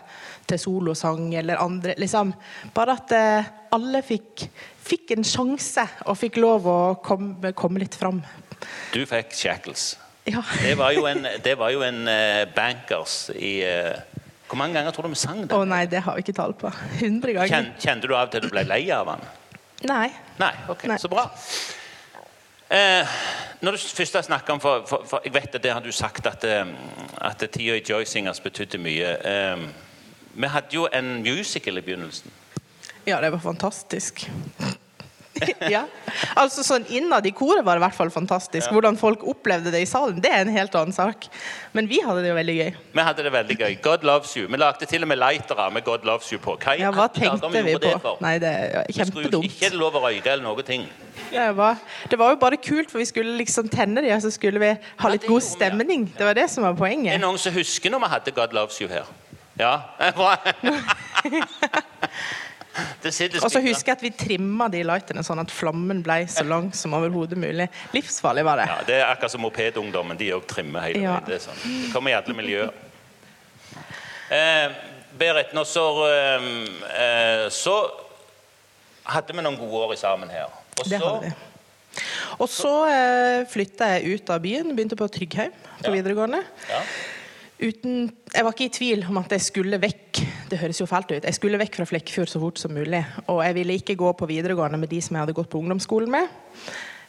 til 0.47 0.57
solosang', 0.57 1.33
eller 1.37 1.61
andre 1.61 1.93
Liksom 1.97 2.33
Bare 2.73 2.91
at 2.93 3.11
eh, 3.11 3.43
alle 3.71 4.01
fikk, 4.01 4.49
fikk 4.81 5.15
en 5.15 5.25
sjanse 5.27 5.85
og 6.05 6.17
fikk 6.19 6.39
lov 6.41 6.67
å 6.67 6.79
komme, 7.03 7.53
komme 7.57 7.81
litt 7.83 7.95
fram. 7.97 8.21
Du 8.93 9.01
fikk 9.09 9.35
shackles. 9.37 9.95
Ja. 10.29 10.43
Det 10.61 10.75
var 10.77 10.93
en, 11.09 11.27
det 11.43 11.55
var 11.57 11.71
jo 11.73 11.81
en 11.85 12.07
eh, 12.07 12.45
bankers 12.53 13.31
i 13.33 13.55
eh, 13.65 13.95
Hvor 14.45 14.59
mange 14.59 14.77
ganger 14.77 14.93
tror 14.93 15.07
du 15.07 15.15
vi 15.15 15.17
sang 15.17 15.39
Å 15.47 15.57
oh, 15.57 15.63
nei, 15.65 15.87
det 15.89 16.03
har 16.05 16.13
vi 16.13 16.21
ikke 16.21 16.35
tall 16.37 16.53
på. 16.53 16.69
100 16.99 17.33
ganger. 17.33 17.49
Kjen, 17.49 17.69
kjente 17.81 18.09
du 18.11 18.13
av 18.13 18.29
til 18.29 18.45
du 18.45 18.51
ble 18.51 18.61
lei 18.67 18.83
av 18.93 19.09
den? 19.09 19.23
Nei. 19.89 20.11
Nei, 20.37 20.51
ok, 20.69 20.85
Nei. 20.91 20.99
så 21.01 21.09
bra. 21.09 21.25
Eh, 22.71 23.15
når 23.65 23.75
du 23.75 23.87
først 23.97 24.15
har 24.15 24.27
snakket 24.27 24.53
om 24.53 24.61
for, 24.63 24.85
for, 24.87 25.07
for 25.09 25.25
Jeg 25.25 25.33
vet 25.33 25.55
at 25.57 25.63
det 25.63 25.73
har 25.73 25.81
du 25.83 25.91
sagt 25.91 26.27
at, 26.29 26.45
eh, 26.45 26.69
at 27.17 27.41
tida 27.51 27.79
i 27.79 27.83
Joysingers 27.89 28.39
betydde 28.39 28.77
mye. 28.77 29.15
Eh, 29.25 29.65
vi 30.33 30.47
hadde 30.53 30.77
jo 30.77 30.85
en 30.93 31.17
musical 31.25 31.77
i 31.77 31.81
begynnelsen. 31.81 32.31
Ja, 33.05 33.17
det 33.21 33.31
var 33.33 33.39
fantastisk. 33.39 34.29
ja. 35.75 35.83
Altså 36.39 36.63
sånn 36.65 36.85
Innad 36.91 37.25
i 37.27 37.31
koret 37.35 37.63
var 37.65 37.77
det 37.77 37.81
i 37.81 37.85
hvert 37.85 37.97
fall 37.97 38.11
fantastisk. 38.13 38.67
Ja. 38.67 38.73
Hvordan 38.75 38.97
folk 38.99 39.23
opplevde 39.27 39.71
det 39.73 39.81
i 39.83 39.89
salen, 39.89 40.19
det 40.23 40.31
er 40.31 40.45
en 40.45 40.53
helt 40.55 40.75
annen 40.79 40.95
sak. 40.95 41.27
Men 41.75 41.87
vi 41.89 42.01
hadde 42.05 42.23
det 42.25 42.31
jo 42.31 42.37
veldig 42.37 42.55
gøy. 42.57 42.71
Vi 42.97 43.05
hadde 43.07 43.25
det 43.27 43.31
veldig 43.35 43.57
gøy. 43.61 43.77
God 43.85 44.03
loves 44.07 44.33
you. 44.37 44.47
Vi 44.51 44.59
lagde 44.61 44.85
til 44.89 45.05
og 45.05 45.11
med 45.11 45.21
lightere 45.21 45.69
med 45.71 45.85
God 45.87 46.05
loves 46.07 46.29
you 46.33 46.39
på. 46.43 46.57
Hva 46.61 46.75
Ja, 46.79 46.91
Hva 46.95 47.07
tenkte 47.13 47.49
vi 47.53 47.75
på? 47.77 47.79
det? 47.85 47.95
Nei, 48.25 48.35
det 48.43 48.51
er 48.51 48.91
kjempedumt. 48.97 49.45
Ikke 49.47 49.69
er 49.69 49.75
det 49.75 49.79
lov 49.81 49.95
å 49.99 50.03
røyke 50.07 50.31
eller 50.33 50.43
noe 50.45 50.65
ting. 50.67 50.85
Ja, 51.31 51.47
det, 51.47 51.55
var, 51.57 51.77
det 52.11 52.17
var 52.19 52.33
jo 52.33 52.39
bare 52.41 52.57
kult, 52.59 52.91
for 52.91 52.99
vi 52.99 53.05
skulle 53.07 53.37
liksom 53.39 53.69
tenne 53.71 54.01
de, 54.03 54.11
og 54.15 54.21
så 54.23 54.31
skulle 54.33 54.59
vi 54.59 54.71
ha 54.75 55.09
litt 55.11 55.23
det 55.23 55.29
god 55.31 55.43
stemning. 55.45 56.05
Det 56.17 56.25
var 56.27 56.35
det 56.35 56.49
som 56.51 56.63
var 56.65 56.73
Er 56.75 56.79
poenget. 56.79 57.13
det 57.15 57.21
noen 57.23 57.39
som 57.39 57.53
husker 57.55 57.91
når 57.93 58.03
vi 58.05 58.09
hadde 58.15 58.31
God 58.35 58.53
loves 58.57 58.79
you 58.81 58.89
her? 58.91 59.07
Ja? 59.59 59.77
Bra. 60.17 60.35
Og 63.43 63.51
så 63.51 63.59
husker 63.61 63.91
jeg 63.91 63.97
at 63.97 64.03
vi 64.05 64.09
trimma 64.15 64.69
de 64.71 64.83
lighterne 64.87 65.23
sånn 65.27 65.41
at 65.43 65.51
flammen 65.51 65.99
ble 66.05 66.21
så 66.31 66.45
lang 66.47 66.69
som 66.77 66.93
overhodet 66.95 67.37
mulig. 67.37 67.67
Livsfarlig 67.93 68.45
var 68.47 68.61
det. 68.61 68.67
Ja, 68.71 68.77
det 68.87 68.95
er 69.01 69.09
akkurat 69.09 69.33
som 69.33 69.41
mopedungdommen. 69.43 70.17
De 70.17 70.29
òg 70.37 70.45
trimmer 70.47 70.81
hele 70.87 71.01
Ja. 71.03 71.17
veien. 71.19 71.25
Det, 71.27 71.41
sånn. 71.43 71.59
det 71.65 71.91
kommer 71.93 72.11
i 72.11 72.13
alle 72.15 72.33
miljøer. 72.37 72.71
Eh, 74.31 74.71
Berit, 75.19 75.51
nå 75.53 75.65
så, 75.67 75.83
eh, 76.07 76.45
eh, 76.95 77.49
så 77.51 77.75
hadde 79.11 79.33
vi 79.35 79.41
noen 79.43 79.57
gode 79.59 79.85
år 79.89 79.93
i 79.93 79.99
sammen 79.99 80.29
her. 80.31 80.47
Og 80.79 80.87
Det 80.87 80.99
hadde 81.01 81.21
vi. 81.25 81.33
Og 82.39 82.47
så 82.47 82.71
eh, 82.87 83.45
flytta 83.51 83.89
jeg 83.99 84.15
ut 84.21 84.29
av 84.31 84.39
byen, 84.39 84.71
begynte 84.75 84.95
på 84.95 85.09
Tryggheim 85.11 85.51
på 85.81 85.89
Ja. 85.89 85.91
videregående. 85.91 86.43
ja. 86.69 86.81
Uten, 87.61 88.07
jeg 88.33 88.43
var 88.43 88.51
ikke 88.53 88.65
i 88.65 88.69
tvil 88.73 89.03
om 89.07 89.17
at 89.19 89.29
jeg 89.29 89.41
skulle 89.41 89.77
vekk. 89.77 90.21
Det 90.51 90.59
høres 90.59 90.81
jo 90.81 90.87
fælt 90.89 91.13
ut. 91.13 91.23
Jeg 91.23 91.35
skulle 91.37 91.59
vekk 91.61 91.77
fra 91.79 91.87
Flekkefjord 91.87 92.27
så 92.27 92.39
fort 92.41 92.59
som 92.59 92.73
mulig. 92.75 92.99
Og 93.31 93.39
jeg 93.45 93.55
ville 93.55 93.77
ikke 93.79 93.95
gå 93.99 94.09
på 94.19 94.27
videregående 94.27 94.79
med 94.81 94.91
de 94.91 94.99
som 95.03 95.15
jeg 95.15 95.23
hadde 95.23 95.35
gått 95.37 95.51
på 95.51 95.61
ungdomsskolen 95.61 96.11
med. 96.11 96.33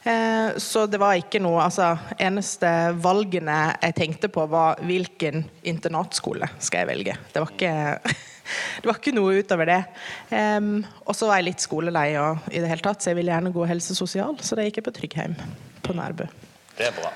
Eh, 0.06 0.58
så 0.62 0.84
det 0.90 0.99
var 1.02 1.14
ikke 1.18 1.38
noe 1.42 1.61
altså, 1.62 1.92
Eneste 2.22 2.70
valgene 3.02 3.58
jeg 3.82 3.96
tenkte 3.99 4.30
på, 4.30 4.46
var 4.50 4.78
hvilken 4.87 5.42
internatskole 5.66 6.52
skal 6.58 6.84
jeg 6.84 6.90
velge. 6.92 7.16
Det 7.34 7.42
var 7.42 7.50
ikke, 7.50 8.14
det 8.84 8.92
var 8.92 9.02
ikke 9.02 9.16
noe 9.18 9.42
utover 9.42 9.72
det. 9.72 9.80
Og 10.30 11.18
så 11.18 11.30
var 11.30 11.42
jeg 11.42 11.50
litt 11.50 11.66
skolelei 11.66 12.08
og, 12.22 12.46
i 12.54 12.62
det 12.62 12.70
hele 12.70 12.87
tatt, 12.87 13.02
så 13.02 13.11
jeg 13.11 13.22
ville 13.22 13.34
gjerne 13.34 13.54
gå 13.58 13.66
helse 13.75 13.99
sosial, 13.99 14.38
så 14.38 14.58
da 14.58 14.68
gikk 14.68 14.82
jeg 14.82 14.87
på 14.87 14.96
Tryggheim 15.00 15.38
på 15.82 15.99
Nærbø. 15.99 16.30
Det 16.78 16.90
er 16.92 16.99
bra. 16.99 17.11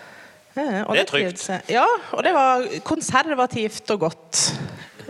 Eh, 0.57 0.83
og 0.87 0.95
Det 0.97 1.01
er 1.01 1.11
trygt. 1.11 1.51
Ja, 1.69 1.85
og 2.13 2.25
det 2.25 2.33
var 2.35 2.65
konservativt 2.85 3.91
og 3.91 4.01
godt. 4.01 4.55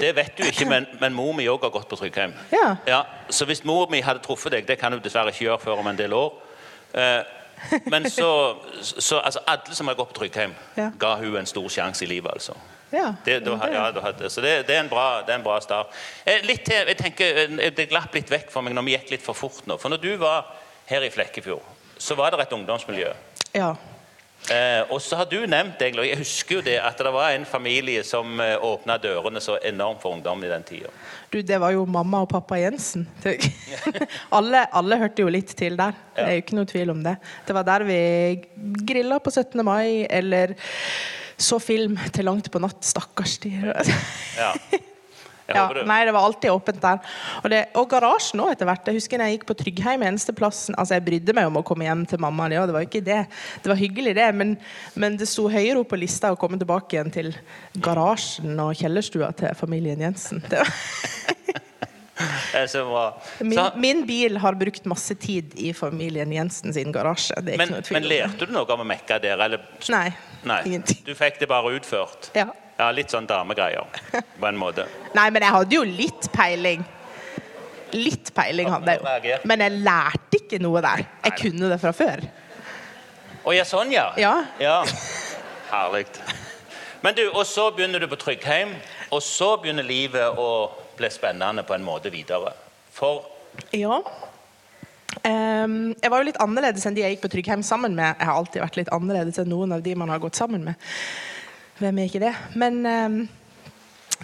Det 0.01 0.17
vet 0.17 0.39
du 0.39 0.43
ikke, 0.45 0.65
men, 0.69 0.87
men 1.01 1.15
mor 1.15 1.33
mi 1.33 1.47
òg 1.49 1.63
har 1.63 1.71
gått 1.73 1.89
på 1.89 1.97
Tryggheim. 1.97 2.35
Ja. 2.53 2.77
Ja, 2.87 3.01
så 3.31 3.47
hvis 3.49 3.65
mor 3.65 3.89
mi 3.91 4.01
hadde 4.05 4.21
truffet 4.25 4.53
deg, 4.53 4.67
det 4.69 4.79
kan 4.79 4.93
hun 4.93 5.01
dessverre 5.01 5.33
ikke 5.33 5.47
gjøre 5.47 5.59
før 5.63 5.81
om 5.81 5.87
en 5.89 5.97
del 5.99 6.13
år 6.13 6.35
eh, 6.93 7.23
Men 7.89 8.11
så, 8.19 8.57
så 8.83 9.19
altså, 9.25 9.41
Alle 9.47 9.75
som 9.75 9.89
har 9.89 9.95
gått 9.97 10.13
på 10.13 10.19
Tryggheim, 10.21 10.53
Ja. 10.77 10.91
ga 10.99 11.15
hun 11.17 11.37
en 11.41 11.47
stor 11.47 11.69
sjanse 11.69 12.05
i 12.05 12.09
livet. 12.11 12.31
altså. 12.33 12.53
Ja, 12.93 13.15
Det, 13.25 13.41
var, 13.51 13.59
hadde, 14.03 14.31
så 14.31 14.41
det, 14.41 14.67
det, 14.69 14.77
er 14.77 14.81
en 14.81 14.89
bra, 14.89 15.23
det 15.27 15.33
er 15.33 15.39
en 15.41 15.43
bra 15.47 15.61
start. 15.61 15.87
Eh, 16.27 16.45
litt 16.45 16.65
til, 16.65 16.87
jeg 16.87 16.97
tenker, 16.97 17.41
eh, 17.47 17.71
Det 17.77 17.89
glapp 17.89 18.15
litt 18.15 18.31
vekk 18.31 18.51
for 18.53 18.63
meg 18.63 18.75
når 18.77 18.83
vi 18.87 18.95
gikk 18.99 19.11
litt 19.17 19.25
for 19.25 19.35
fort 19.35 19.67
nå. 19.67 19.79
For 19.81 19.89
når 19.89 20.03
du 20.03 20.13
var 20.21 20.45
her 20.87 21.03
i 21.03 21.11
Flekkefjord, 21.11 21.63
så 21.99 22.15
var 22.15 22.31
det 22.31 22.41
et 22.45 22.53
ungdomsmiljø. 22.53 23.13
ja. 23.55 23.75
Eh, 24.53 24.83
og 24.95 25.01
så 25.03 25.19
har 25.19 25.27
du 25.27 25.41
nevnt 25.51 25.81
og 25.99 26.05
jeg 26.07 26.19
husker 26.21 26.59
jo 26.59 26.63
det, 26.63 26.77
at 26.79 27.01
det 27.03 27.11
var 27.15 27.35
en 27.35 27.47
familie 27.49 28.05
som 28.07 28.39
eh, 28.41 28.55
åpna 28.63 28.95
dørene 29.03 29.43
så 29.43 29.57
enormt 29.59 30.03
for 30.05 30.15
ungdom 30.15 30.45
i 30.47 30.51
den 30.51 30.67
tida. 30.67 30.93
Du, 31.33 31.41
det 31.43 31.59
var 31.59 31.75
jo 31.75 31.83
mamma 31.91 32.23
og 32.23 32.31
pappa 32.31 32.59
Jensen. 32.61 33.09
Alle, 34.37 34.63
alle 34.71 34.99
hørte 35.01 35.25
jo 35.25 35.33
litt 35.33 35.51
til 35.59 35.77
der. 35.79 35.97
Det 36.15 36.25
er 36.25 36.37
jo 36.37 36.45
ikke 36.45 36.59
noe 36.59 36.71
tvil 36.71 36.93
om 36.95 37.03
det. 37.03 37.17
Det 37.47 37.57
var 37.57 37.67
der 37.67 37.85
vi 37.89 38.01
grilla 38.87 39.19
på 39.23 39.33
17. 39.35 39.65
mai, 39.67 40.07
eller 40.07 40.55
så 41.37 41.59
film 41.61 41.99
til 42.15 42.29
langt 42.31 42.51
på 42.53 42.63
natt. 42.63 42.85
Stakkars 42.87 43.39
de. 43.43 43.57
Ja. 44.39 44.53
Ja, 45.47 45.69
nei, 45.87 46.01
det 46.09 46.15
var 46.17 46.27
alltid 46.27 46.51
åpent 46.51 46.81
der. 46.83 46.99
Og, 47.43 47.49
det, 47.53 47.61
og 47.79 47.87
garasjen 47.91 48.43
òg, 48.43 48.55
etter 48.55 48.69
hvert. 48.69 48.89
Jeg 48.89 48.99
husker 48.99 49.21
når 49.21 49.31
jeg 49.31 49.39
gikk 49.39 49.49
på 49.51 49.59
Tryggheim, 49.61 50.05
eneste 50.07 50.35
plassen 50.37 50.75
Altså, 50.75 50.97
jeg 50.97 51.07
brydde 51.07 51.37
meg 51.39 51.51
om 51.51 51.61
å 51.61 51.65
komme 51.67 51.87
hjem 51.87 52.03
til 52.11 52.23
mamma, 52.23 52.49
det, 52.51 52.59
det 52.67 52.75
var 52.75 52.85
jo 52.85 52.91
ikke 52.91 53.05
det. 53.07 53.23
Det 53.63 53.71
var 53.71 53.81
hyggelig, 53.81 54.17
det, 54.19 54.27
men, 54.35 54.57
men 54.99 55.19
det 55.21 55.29
sto 55.31 55.47
høyere 55.53 55.83
opp 55.83 55.93
på 55.93 56.01
lista 56.01 56.33
å 56.35 56.41
komme 56.41 56.59
tilbake 56.61 56.99
igjen 56.99 57.15
til 57.15 57.33
garasjen 57.85 58.59
og 58.63 58.75
kjellerstua 58.79 59.31
til 59.39 59.55
familien 59.59 60.03
Jensen. 60.03 60.43
Det 60.51 60.65
var, 62.89 63.19
min, 63.45 63.61
min 63.77 63.99
bil 64.09 64.39
har 64.41 64.57
brukt 64.57 64.87
masse 64.89 65.15
tid 65.21 65.53
i 65.61 65.73
familien 65.77 66.33
Jensen 66.33 66.73
sin 66.75 66.93
garasje. 66.93 67.37
Men, 67.45 67.75
men 67.93 68.07
lærte 68.09 68.49
du 68.49 68.55
noe 68.57 68.73
om 68.73 68.83
å 68.83 68.89
mekke 68.89 69.19
der? 69.23 69.43
Eller? 69.47 69.67
Nei, 69.93 70.09
Nei. 70.49 70.63
ingenting. 70.71 71.03
Du 71.05 71.13
fikk 71.19 71.43
det 71.43 71.51
bare 71.51 71.75
utført? 71.77 72.31
Ja. 72.37 72.49
Ja, 72.77 72.91
Litt 72.93 73.13
sånn 73.13 73.27
damegreier, 73.29 73.87
på 74.41 74.49
en 74.49 74.59
måte. 74.61 74.85
Nei, 75.17 75.31
men 75.33 75.45
jeg 75.47 75.55
hadde 75.55 75.77
jo 75.79 75.85
litt 75.89 76.29
peiling. 76.35 76.83
Litt 77.97 78.33
peiling 78.37 78.69
hadde 78.69 78.97
jeg 78.97 79.31
jo. 79.31 79.39
Men 79.49 79.63
jeg 79.65 79.79
lærte 79.87 80.41
ikke 80.41 80.61
noe 80.61 80.83
der. 80.85 81.07
Jeg 81.25 81.39
kunne 81.41 81.71
det 81.73 81.79
fra 81.81 81.95
før. 81.97 82.27
Å 83.47 83.55
ja, 83.55 83.65
sånn, 83.65 83.95
ja. 83.95 84.11
Ja. 84.21 84.35
ja. 84.61 84.81
Herlig. 85.71 86.05
Men 87.05 87.15
du, 87.17 87.23
og 87.31 87.45
så 87.47 87.69
begynner 87.73 88.03
du 88.03 88.09
på 88.11 88.19
Tryggheim, 88.21 88.75
og 89.15 89.23
så 89.23 89.55
begynner 89.63 89.87
livet 89.87 90.41
å 90.41 90.49
bli 90.99 91.11
spennende 91.13 91.63
på 91.67 91.77
en 91.77 91.85
måte 91.87 92.13
videre. 92.13 92.53
For 92.93 93.25
Ja. 93.73 94.01
Um, 95.25 95.95
jeg 95.97 96.11
var 96.13 96.21
jo 96.21 96.27
litt 96.29 96.41
annerledes 96.45 96.85
enn 96.87 96.97
de 96.97 97.01
jeg 97.01 97.15
gikk 97.15 97.23
på 97.25 97.31
Tryggheim 97.33 97.63
sammen 97.65 97.95
med. 97.97 98.19
Jeg 98.19 98.29
har 98.29 98.37
alltid 98.37 98.61
vært 98.63 98.77
litt 98.83 98.93
annerledes 98.93 99.41
enn 99.41 99.49
noen 99.49 99.73
av 99.79 99.85
de 99.87 99.95
man 99.97 100.13
har 100.13 100.21
gått 100.23 100.37
sammen 100.37 100.67
med. 100.67 100.77
Hvem 101.77 101.99
er 101.99 102.09
ikke 102.09 102.23
det? 102.23 102.35
Men 102.57 102.79
eh, 102.89 103.17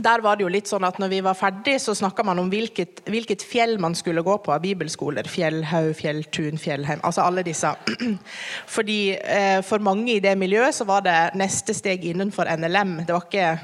der 0.00 0.23
var 0.25 0.38
det 0.38 0.47
jo 0.47 0.52
litt 0.52 0.71
sånn 0.71 0.87
at 0.88 0.97
når 1.02 1.11
vi 1.12 1.18
var 1.25 1.37
ferdig, 1.37 1.75
så 1.82 1.92
snakka 1.97 2.25
man 2.25 2.40
om 2.40 2.49
hvilket, 2.52 3.02
hvilket 3.12 3.44
fjell 3.44 3.76
man 3.82 3.92
skulle 3.99 4.25
gå 4.25 4.38
på 4.40 4.54
av 4.54 4.62
bibelskoler. 4.64 5.28
Fjellhaug, 5.28 5.92
Fjelltun, 5.99 6.56
Fjellheim. 6.61 7.02
Altså 7.04 7.26
alle 7.26 7.44
disse. 7.44 7.75
Fordi 8.76 9.00
eh, 9.21 9.61
for 9.66 9.85
mange 9.85 10.14
i 10.14 10.23
det 10.25 10.32
miljøet 10.40 10.78
så 10.78 10.88
var 10.88 11.04
det 11.04 11.18
neste 11.37 11.76
steg 11.76 12.09
innenfor 12.09 12.49
NLM. 12.56 13.02
Det 13.04 13.16
var 13.16 13.28
ikke 13.28 13.54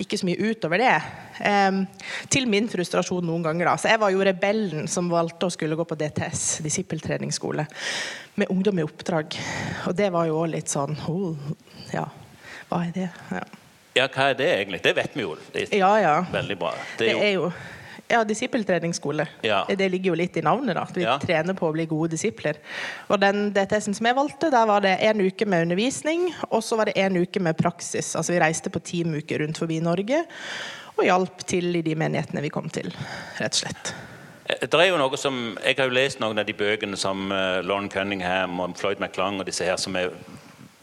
ikke 0.00 0.16
så 0.16 0.24
mye 0.24 0.48
utover 0.48 0.80
det. 0.80 0.94
Um, 1.44 1.82
til 2.32 2.46
min 2.48 2.70
frustrasjon 2.72 3.26
noen 3.26 3.42
ganger. 3.44 3.68
da. 3.68 3.74
Så 3.76 3.90
Jeg 3.90 4.00
var 4.00 4.14
jo 4.14 4.24
rebellen 4.24 4.88
som 4.88 5.10
valgte 5.12 5.44
å 5.44 5.52
skulle 5.52 5.76
gå 5.76 5.84
på 5.84 5.98
DTS, 5.98 6.62
disippeltreningsskole, 6.64 7.66
med 8.40 8.48
ungdom 8.48 8.80
i 8.80 8.86
oppdrag. 8.86 9.36
Og 9.90 9.96
det 9.98 10.08
var 10.14 10.30
jo 10.30 10.40
også 10.40 10.54
litt 10.54 10.72
sånn 10.72 10.96
oh, 11.12 11.36
Ja, 11.92 12.06
hva 12.70 12.84
er 12.86 12.94
det? 12.94 13.08
Ja, 13.34 13.42
ja, 13.98 14.06
hva 14.06 14.30
er 14.30 14.38
det 14.38 14.48
egentlig? 14.54 14.82
Det 14.84 14.94
vet 14.96 15.18
vi 15.18 15.26
jo. 15.26 15.34
Det 15.52 15.66
er 15.66 15.76
ja. 15.82 15.90
ja. 15.98 16.16
veldig 16.30 16.56
bra. 16.58 16.72
Det 16.96 17.08
Det 17.08 17.10
er 17.10 17.14
jo, 17.16 17.22
er 17.26 17.32
jo 17.34 17.52
ja, 18.10 18.24
disippeltreningsskole. 18.24 19.26
Ja. 19.46 19.64
Det 19.68 19.88
ligger 19.90 20.12
jo 20.12 20.18
litt 20.18 20.36
i 20.36 20.42
navnet. 20.42 20.74
da, 20.74 20.82
at 20.82 20.96
Vi 20.96 21.02
Ja. 21.02 21.18
trener 21.18 21.54
på 21.54 21.68
å 21.68 21.72
bli 21.72 21.86
gode 21.86 22.10
disipler. 22.10 22.58
Og 23.08 23.20
den 23.20 23.52
DTS-en 23.52 23.94
som 23.94 24.06
jeg 24.06 24.16
valgte, 24.16 24.50
der 24.50 24.66
var 24.66 24.80
det 24.80 24.96
en 25.00 25.20
uke 25.20 25.46
med 25.46 25.62
undervisning, 25.62 26.34
og 26.50 26.62
så 26.62 26.76
var 26.76 26.86
det 26.86 26.96
en 26.96 27.16
uke 27.16 27.40
med 27.40 27.56
praksis. 27.56 28.16
Altså 28.16 28.32
Vi 28.32 28.40
reiste 28.40 28.70
på 28.70 28.82
teamuker 28.82 29.38
rundt 29.38 29.58
forbi 29.58 29.80
Norge 29.80 30.24
og 30.98 31.04
hjalp 31.04 31.44
til 31.46 31.76
i 31.76 31.82
de 31.82 31.94
menighetene 31.94 32.42
vi 32.42 32.48
kom 32.52 32.68
til, 32.68 32.90
rett 33.38 33.54
og 33.54 33.60
slett. 33.62 33.94
Eh, 34.46 34.66
det 34.66 34.74
er 34.74 34.90
jo 34.90 34.98
noe 34.98 35.16
som, 35.16 35.56
Jeg 35.64 35.76
har 35.78 35.88
jo 35.88 35.94
lest 35.94 36.20
noen 36.20 36.38
av 36.38 36.46
de 36.46 36.52
bøkene 36.52 36.96
som 36.96 37.30
uh, 37.32 37.62
Lauren 37.62 37.88
Cunningham 37.88 38.60
og 38.60 38.76
Floyd 38.76 39.00
McClung 39.00 39.40
og 39.40 39.46
disse 39.46 39.64
her 39.64 39.76
som 39.76 39.96
er 39.96 40.10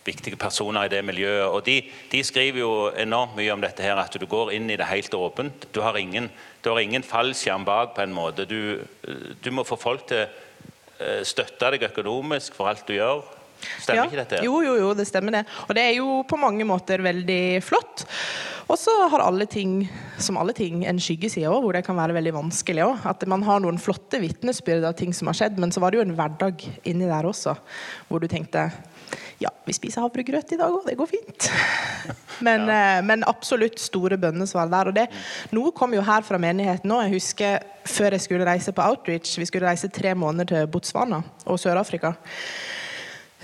viktige 0.07 0.39
personer 0.39 0.87
i 0.87 0.91
det 0.91 1.03
miljøet. 1.05 1.45
og 1.51 1.61
de, 1.67 1.81
de 2.11 2.23
skriver 2.23 2.63
jo 2.63 2.71
enormt 2.95 3.35
mye 3.37 3.53
om 3.53 3.61
dette 3.61 3.83
her, 3.83 3.99
at 3.99 4.15
du 4.15 4.25
går 4.25 4.53
inn 4.55 4.69
i 4.71 4.79
det 4.79 4.87
helt 4.89 5.13
åpent. 5.13 5.67
Du 5.75 5.81
har 5.85 5.97
ingen, 5.99 6.29
du 6.63 6.71
har 6.71 6.79
ingen 6.81 7.03
fallskjerm 7.03 7.65
bak 7.67 7.95
på 7.95 8.05
en 8.05 8.15
måte. 8.15 8.47
Du, 8.49 8.79
eh, 9.07 9.33
du 9.43 9.51
må 9.51 9.67
få 9.67 9.77
folk 9.79 10.07
til 10.09 10.25
å 10.25 11.23
støtte 11.27 11.75
deg 11.75 11.91
økonomisk 11.91 12.55
for 12.57 12.71
alt 12.71 12.87
du 12.87 12.95
gjør. 12.97 13.21
Stemmer 13.81 14.03
Ja. 14.03 14.05
ikke 14.05 14.21
dette? 14.21 14.43
Jo, 14.45 14.61
jo, 14.61 14.75
jo, 14.77 14.93
det 14.93 15.07
stemmer 15.09 15.31
det. 15.39 15.45
Og 15.67 15.75
det 15.75 15.83
er 15.83 15.95
jo 15.97 16.21
på 16.29 16.37
mange 16.37 16.65
måter 16.65 17.01
veldig 17.01 17.63
flott. 17.65 18.05
Og 18.67 18.75
så 18.77 18.91
har 19.09 19.23
alle 19.23 19.45
ting, 19.47 19.87
som 20.19 20.37
alle 20.37 20.53
ting, 20.53 20.83
en 20.85 20.99
skyggeside 20.99 21.47
òg, 21.47 21.61
hvor 21.63 21.73
det 21.73 21.85
kan 21.87 21.95
være 21.95 22.17
veldig 22.17 22.33
vanskelig 22.35 22.83
òg. 22.83 23.05
At 23.07 23.23
man 23.29 23.45
har 23.47 23.61
noen 23.63 23.79
flotte 23.79 24.19
vitnesbyrd 24.19 24.83
av 24.89 24.97
ting 24.99 25.13
som 25.15 25.31
har 25.31 25.37
skjedd, 25.39 25.57
men 25.57 25.71
så 25.71 25.79
var 25.79 25.91
det 25.91 26.01
jo 26.01 26.05
en 26.05 26.15
hverdag 26.17 26.65
inni 26.83 27.07
der 27.07 27.29
også, 27.29 27.55
hvor 28.09 28.19
du 28.19 28.27
tenkte 28.27 28.67
ja, 29.41 29.51
vi 29.67 29.75
spiser 29.75 30.01
havregrøt 30.05 30.53
i 30.55 30.59
dag 30.59 30.73
òg, 30.73 30.85
det 30.87 30.97
går 30.99 31.09
fint. 31.11 31.49
Men, 32.45 32.67
ja. 32.69 33.01
men 33.01 33.23
absolutt 33.25 33.79
store 33.81 34.13
bønnesvar 34.21 34.67
der. 34.69 34.89
Og 34.91 34.93
det, 34.93 35.07
noe 35.57 35.71
kom 35.73 35.95
jo 35.95 36.03
her 36.05 36.21
fra 36.21 36.37
menigheten 36.37 36.91
òg. 36.93 37.07
Jeg 37.07 37.15
husker 37.15 37.63
før 37.89 38.13
jeg 38.13 38.25
skulle 38.27 38.45
reise 38.45 38.73
på 38.77 38.83
outreach, 38.85 39.31
vi 39.41 39.47
skulle 39.49 39.65
reise 39.65 39.89
tre 39.89 40.11
måneder 40.13 40.51
til 40.51 40.67
Botswana 40.69 41.23
og 41.49 41.57
Sør-Afrika 41.57 42.13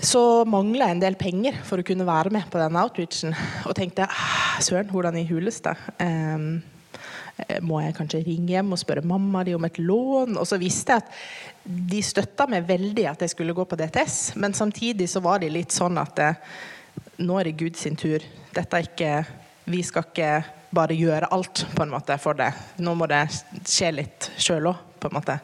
så 0.02 0.44
mangla 0.48 0.88
jeg 0.88 0.96
en 0.96 1.02
del 1.02 1.16
penger 1.18 1.58
for 1.66 1.80
å 1.80 1.86
kunne 1.86 2.06
være 2.06 2.32
med 2.34 2.48
på 2.50 2.58
den 2.60 2.78
outreachen. 2.80 3.34
Og 3.68 3.76
tenkte 3.78 4.08
"Ah, 4.08 4.60
søren, 4.60 4.90
hvordan 4.90 5.16
i 5.16 5.26
huleste 5.28 5.74
eh, 6.02 6.60
Må 7.66 7.80
jeg 7.82 7.96
kanskje 7.96 8.22
ringe 8.22 8.52
hjem 8.52 8.74
og 8.76 8.78
spørre 8.78 9.02
mamma 9.06 9.42
di 9.46 9.56
om 9.56 9.64
et 9.66 9.80
lån? 9.82 10.36
Og 10.38 10.46
så 10.46 10.58
visste 10.60 10.94
jeg 10.94 11.02
at 11.02 11.16
de 11.64 12.02
støtta 12.04 12.46
meg 12.50 12.68
veldig 12.68 13.08
at 13.10 13.24
jeg 13.24 13.32
skulle 13.32 13.56
gå 13.56 13.64
på 13.66 13.78
DTS, 13.80 14.36
men 14.38 14.54
samtidig 14.54 15.08
så 15.10 15.22
var 15.24 15.42
de 15.42 15.50
litt 15.50 15.74
sånn 15.74 15.98
at 15.98 16.20
eh, 16.22 16.38
nå 17.26 17.40
er 17.40 17.50
det 17.50 17.56
Gud 17.58 17.80
sin 17.80 17.98
tur. 17.98 18.22
Dette 18.54 18.78
er 18.78 18.90
ikke 18.90 19.14
Vi 19.64 19.80
skal 19.82 20.04
ikke 20.04 20.30
bare 20.76 20.94
gjøre 20.98 21.30
alt 21.32 21.64
på 21.72 21.82
en 21.82 21.92
måte 21.94 22.18
for 22.20 22.36
det. 22.36 22.50
Nå 22.84 22.92
må 22.98 23.08
det 23.08 23.22
skje 23.64 23.90
litt 23.96 24.30
sjøl 24.36 24.68
òg, 24.68 24.82
på 25.00 25.08
en 25.08 25.16
måte. 25.16 25.38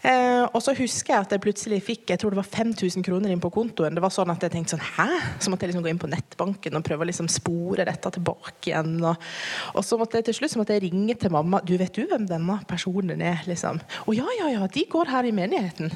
Eh, 0.00 0.46
og 0.56 0.62
så 0.64 0.72
husker 0.72 1.12
jeg 1.12 1.26
at 1.26 1.32
jeg 1.34 1.42
plutselig 1.44 1.78
fikk 1.84 2.08
jeg 2.08 2.20
tror 2.22 2.32
det 2.32 2.38
var 2.38 2.46
5000 2.48 3.04
kroner 3.04 3.32
inn 3.32 3.42
på 3.42 3.50
kontoen. 3.52 3.96
Det 3.96 4.00
var 4.02 4.12
sånn 4.14 4.32
at 4.32 4.46
jeg 4.46 4.54
tenkte 4.54 4.76
sånn, 4.76 4.86
hæ? 4.96 5.08
Så 5.42 5.52
måtte 5.52 5.66
jeg 5.66 5.74
liksom 5.74 5.84
gå 5.84 5.92
inn 5.92 6.00
på 6.00 6.08
nettbanken 6.08 6.78
og 6.78 6.86
prøve 6.86 7.04
å 7.04 7.10
liksom 7.10 7.28
spore 7.32 7.84
dette 7.88 8.12
tilbake 8.16 8.72
igjen. 8.72 8.96
Og, 9.04 9.28
og, 9.74 9.82
så 9.84 10.00
måtte 10.00 10.20
jeg 10.20 10.30
til 10.30 10.40
slutt 10.40 10.54
så 10.54 10.62
måtte 10.62 10.78
jeg 10.78 10.86
ringe 10.88 11.16
til 11.20 11.34
mamma. 11.34 11.60
Du, 11.66 11.74
vet 11.80 11.92
du 11.96 12.06
hvem 12.08 12.24
denne 12.30 12.60
personen 12.70 13.20
er? 13.20 13.44
liksom? 13.50 13.80
Å 13.80 14.16
ja, 14.16 14.26
ja, 14.40 14.50
ja, 14.56 14.70
de 14.72 14.86
går 14.88 15.12
her 15.12 15.28
i 15.28 15.36
menigheten. 15.36 15.92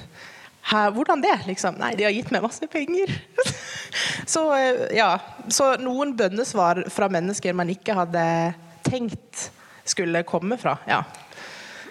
Hæ, 0.64 0.86
hvordan 0.96 1.24
det? 1.24 1.34
liksom? 1.48 1.80
Nei, 1.80 1.94
de 1.96 2.06
har 2.06 2.12
gitt 2.12 2.32
meg 2.32 2.44
masse 2.44 2.68
penger. 2.72 3.12
så 4.36 4.46
eh, 4.56 4.86
ja, 5.00 5.10
så 5.52 5.74
noen 5.80 6.12
bønnesvar 6.16 6.86
fra 6.92 7.08
mennesker 7.12 7.56
man 7.56 7.72
ikke 7.72 7.96
hadde 7.96 8.24
tenkt 8.84 9.48
skulle 9.84 10.24
komme 10.28 10.60
fra. 10.60 10.78
ja. 10.88 11.04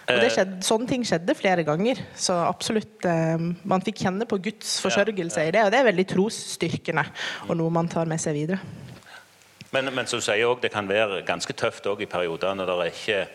Og 0.04 0.20
Eh. 0.20 0.30
skjedde, 0.30 0.64
sånne 0.68 0.88
ting 0.88 1.04
skjedde 1.08 1.36
flere 1.36 1.64
ganger. 1.64 1.96
Så 2.16 2.34
absolutt, 2.34 3.06
eh, 3.06 3.38
man 3.64 3.82
fikk 3.82 4.04
kjenne 4.04 4.28
på 4.28 4.42
Guds 4.42 4.82
forsørgelse 4.82 5.48
i 5.48 5.52
det, 5.52 5.64
og 5.64 5.72
det 5.72 5.80
er 5.80 5.92
veldig 5.92 6.08
trosstyrkende, 6.08 7.06
og 7.48 7.58
noe 7.58 7.70
man 7.70 7.88
tar 7.88 8.06
med 8.06 8.20
seg 8.20 8.34
videre. 8.34 8.60
Men, 9.72 9.90
men 9.96 10.06
som 10.06 10.20
du 10.20 10.26
sier 10.26 10.46
også, 10.46 10.62
det 10.62 10.72
kan 10.72 10.88
være 10.88 11.24
ganske 11.26 11.54
tøft 11.54 11.88
i 11.88 12.06
perioder 12.06 12.54
når 12.54 12.66
det 12.66 12.76
er 12.76 12.92
ikke 12.92 13.28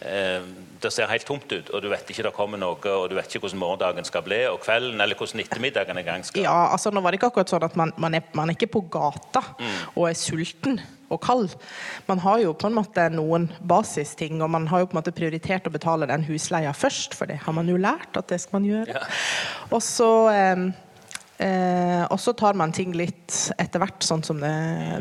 det 0.00 0.90
ser 0.94 1.10
helt 1.10 1.26
tomt 1.28 1.50
ut, 1.52 1.70
og 1.74 1.82
du 1.84 1.90
vet 1.92 2.08
ikke 2.08 2.24
det 2.24 2.32
kommer 2.32 2.60
noe, 2.60 2.78
og 2.80 3.10
du 3.10 3.16
vet 3.18 3.28
ikke 3.28 3.44
hvordan 3.44 3.60
morgendagen 3.60 4.06
skal 4.08 4.24
bli, 4.24 4.38
og 4.48 4.62
kvelden, 4.64 5.00
eller 5.00 5.18
hvordan 5.18 5.42
ettermiddagen 5.42 6.00
en 6.00 6.06
gang 6.06 6.24
skal 6.24 6.46
Ja, 6.46 6.70
altså 6.72 6.92
Nå 6.94 7.02
var 7.04 7.12
det 7.12 7.20
ikke 7.20 7.28
akkurat 7.34 7.52
sånn 7.52 7.66
at 7.68 7.76
man, 7.76 7.92
man, 8.00 8.16
er, 8.16 8.24
man 8.38 8.48
er 8.48 8.56
ikke 8.56 8.72
på 8.78 8.86
gata 8.92 9.42
og 9.92 10.06
er 10.08 10.16
sulten 10.16 10.80
og 11.10 11.20
kald. 11.24 11.54
Man 12.08 12.22
har 12.22 12.40
jo 12.44 12.52
på 12.56 12.70
en 12.70 12.76
måte 12.76 13.08
noen 13.12 13.48
basisting, 13.66 14.40
og 14.44 14.52
man 14.54 14.68
har 14.70 14.82
jo 14.82 14.90
på 14.90 14.96
en 14.96 15.00
måte 15.02 15.14
prioritert 15.14 15.66
å 15.66 15.74
betale 15.74 16.08
den 16.10 16.24
husleia 16.28 16.72
først, 16.76 17.16
for 17.18 17.30
det 17.30 17.40
har 17.44 17.56
man 17.56 17.68
jo 17.68 17.80
lært 17.80 18.16
at 18.16 18.30
det 18.30 18.40
skal 18.40 18.60
man 18.60 18.68
gjøre. 18.70 18.94
Ja. 18.94 19.02
Og 19.74 19.82
så 19.84 20.10
eh, 20.32 20.70
eh, 21.40 22.02
og 22.06 22.18
så 22.20 22.34
tar 22.38 22.58
man 22.58 22.74
ting 22.76 22.92
litt 22.96 23.36
etter 23.60 23.82
hvert, 23.82 24.02
sånn 24.06 24.24
som 24.26 24.42
det, 24.42 24.52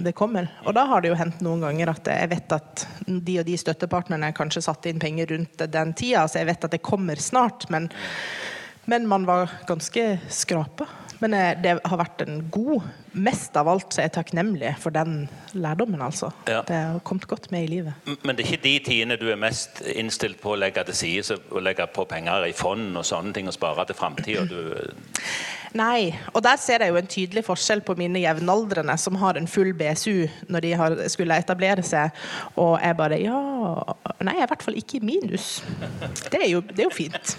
det 0.06 0.16
kommer. 0.18 0.50
Og 0.66 0.76
da 0.78 0.86
har 0.90 1.04
det 1.04 1.12
jo 1.12 1.20
hendt 1.20 1.44
noen 1.46 1.66
ganger 1.68 1.94
at 1.94 2.12
jeg 2.12 2.32
vet 2.32 2.56
at 2.58 2.86
de 3.08 3.40
og 3.42 3.50
de 3.50 3.58
støttepartnerne 3.60 4.32
kanskje 4.38 4.66
satte 4.66 4.92
inn 4.92 5.02
penger 5.02 5.34
rundt 5.34 5.68
den 5.72 5.94
tida, 5.98 6.28
så 6.28 6.42
jeg 6.42 6.52
vet 6.52 6.70
at 6.70 6.78
det 6.78 6.86
kommer 6.86 7.20
snart. 7.22 7.70
men 7.74 7.92
men 8.90 9.08
man 9.08 9.26
var 9.26 9.52
ganske 9.68 10.20
skrapa. 10.30 10.88
Men 11.20 11.34
eh, 11.34 11.58
det 11.62 11.76
har 11.84 12.00
vært 12.00 12.24
en 12.26 12.42
god 12.50 12.88
Mest 13.20 13.58
av 13.58 13.68
alt 13.68 13.92
så 13.92 14.04
er 14.04 14.06
jeg 14.08 14.14
takknemlig 14.16 14.70
for 14.80 14.94
den 14.94 15.24
lærdommen, 15.58 16.02
altså. 16.06 16.30
Ja. 16.48 16.62
Det 16.66 16.78
har 16.78 17.00
kommet 17.04 17.26
godt 17.28 17.50
med 17.52 17.66
i 17.66 17.72
livet. 17.72 18.10
Men 18.22 18.38
det 18.38 18.46
er 18.46 18.52
ikke 18.54 18.64
de 18.64 18.74
tidene 18.86 19.18
du 19.20 19.26
er 19.34 19.40
mest 19.42 19.82
innstilt 19.82 20.38
på 20.40 20.54
å 20.54 20.60
legge 20.62 20.84
til 20.88 20.96
side 20.96 21.40
og 21.50 21.64
legge 21.66 21.88
på 21.90 22.06
penger 22.08 22.46
i 22.48 22.54
fond 22.56 22.94
og 22.94 23.08
sånne 23.10 23.34
ting 23.36 23.50
og 23.50 23.58
spare 23.58 23.88
til 23.90 23.98
framtida? 23.98 24.46
Nei, 25.78 26.16
og 26.34 26.42
der 26.46 26.58
ser 26.62 26.82
jeg 26.82 26.94
jo 26.94 26.98
en 27.00 27.10
tydelig 27.10 27.44
forskjell 27.46 27.82
på 27.86 27.94
mine 28.00 28.22
jevnaldrende 28.24 28.96
som 29.02 29.18
har 29.22 29.38
en 29.38 29.48
full 29.50 29.72
BSU 29.78 30.26
når 30.50 30.66
de 30.66 30.72
har, 30.80 30.96
skulle 31.12 31.38
etablere 31.38 31.84
seg, 31.86 32.16
og 32.60 32.78
jeg 32.82 32.98
bare 32.98 33.20
Ja 33.20 33.40
Nei, 34.20 34.34
jeg 34.36 34.44
er 34.44 34.48
i 34.48 34.52
hvert 34.52 34.64
fall 34.66 34.78
ikke 34.80 34.98
i 34.98 35.06
minus. 35.06 35.46
Det 36.32 36.42
er 36.42 36.50
jo, 36.52 36.60
det 36.66 36.82
er 36.82 36.88
jo 36.90 36.92
fint. 36.92 37.36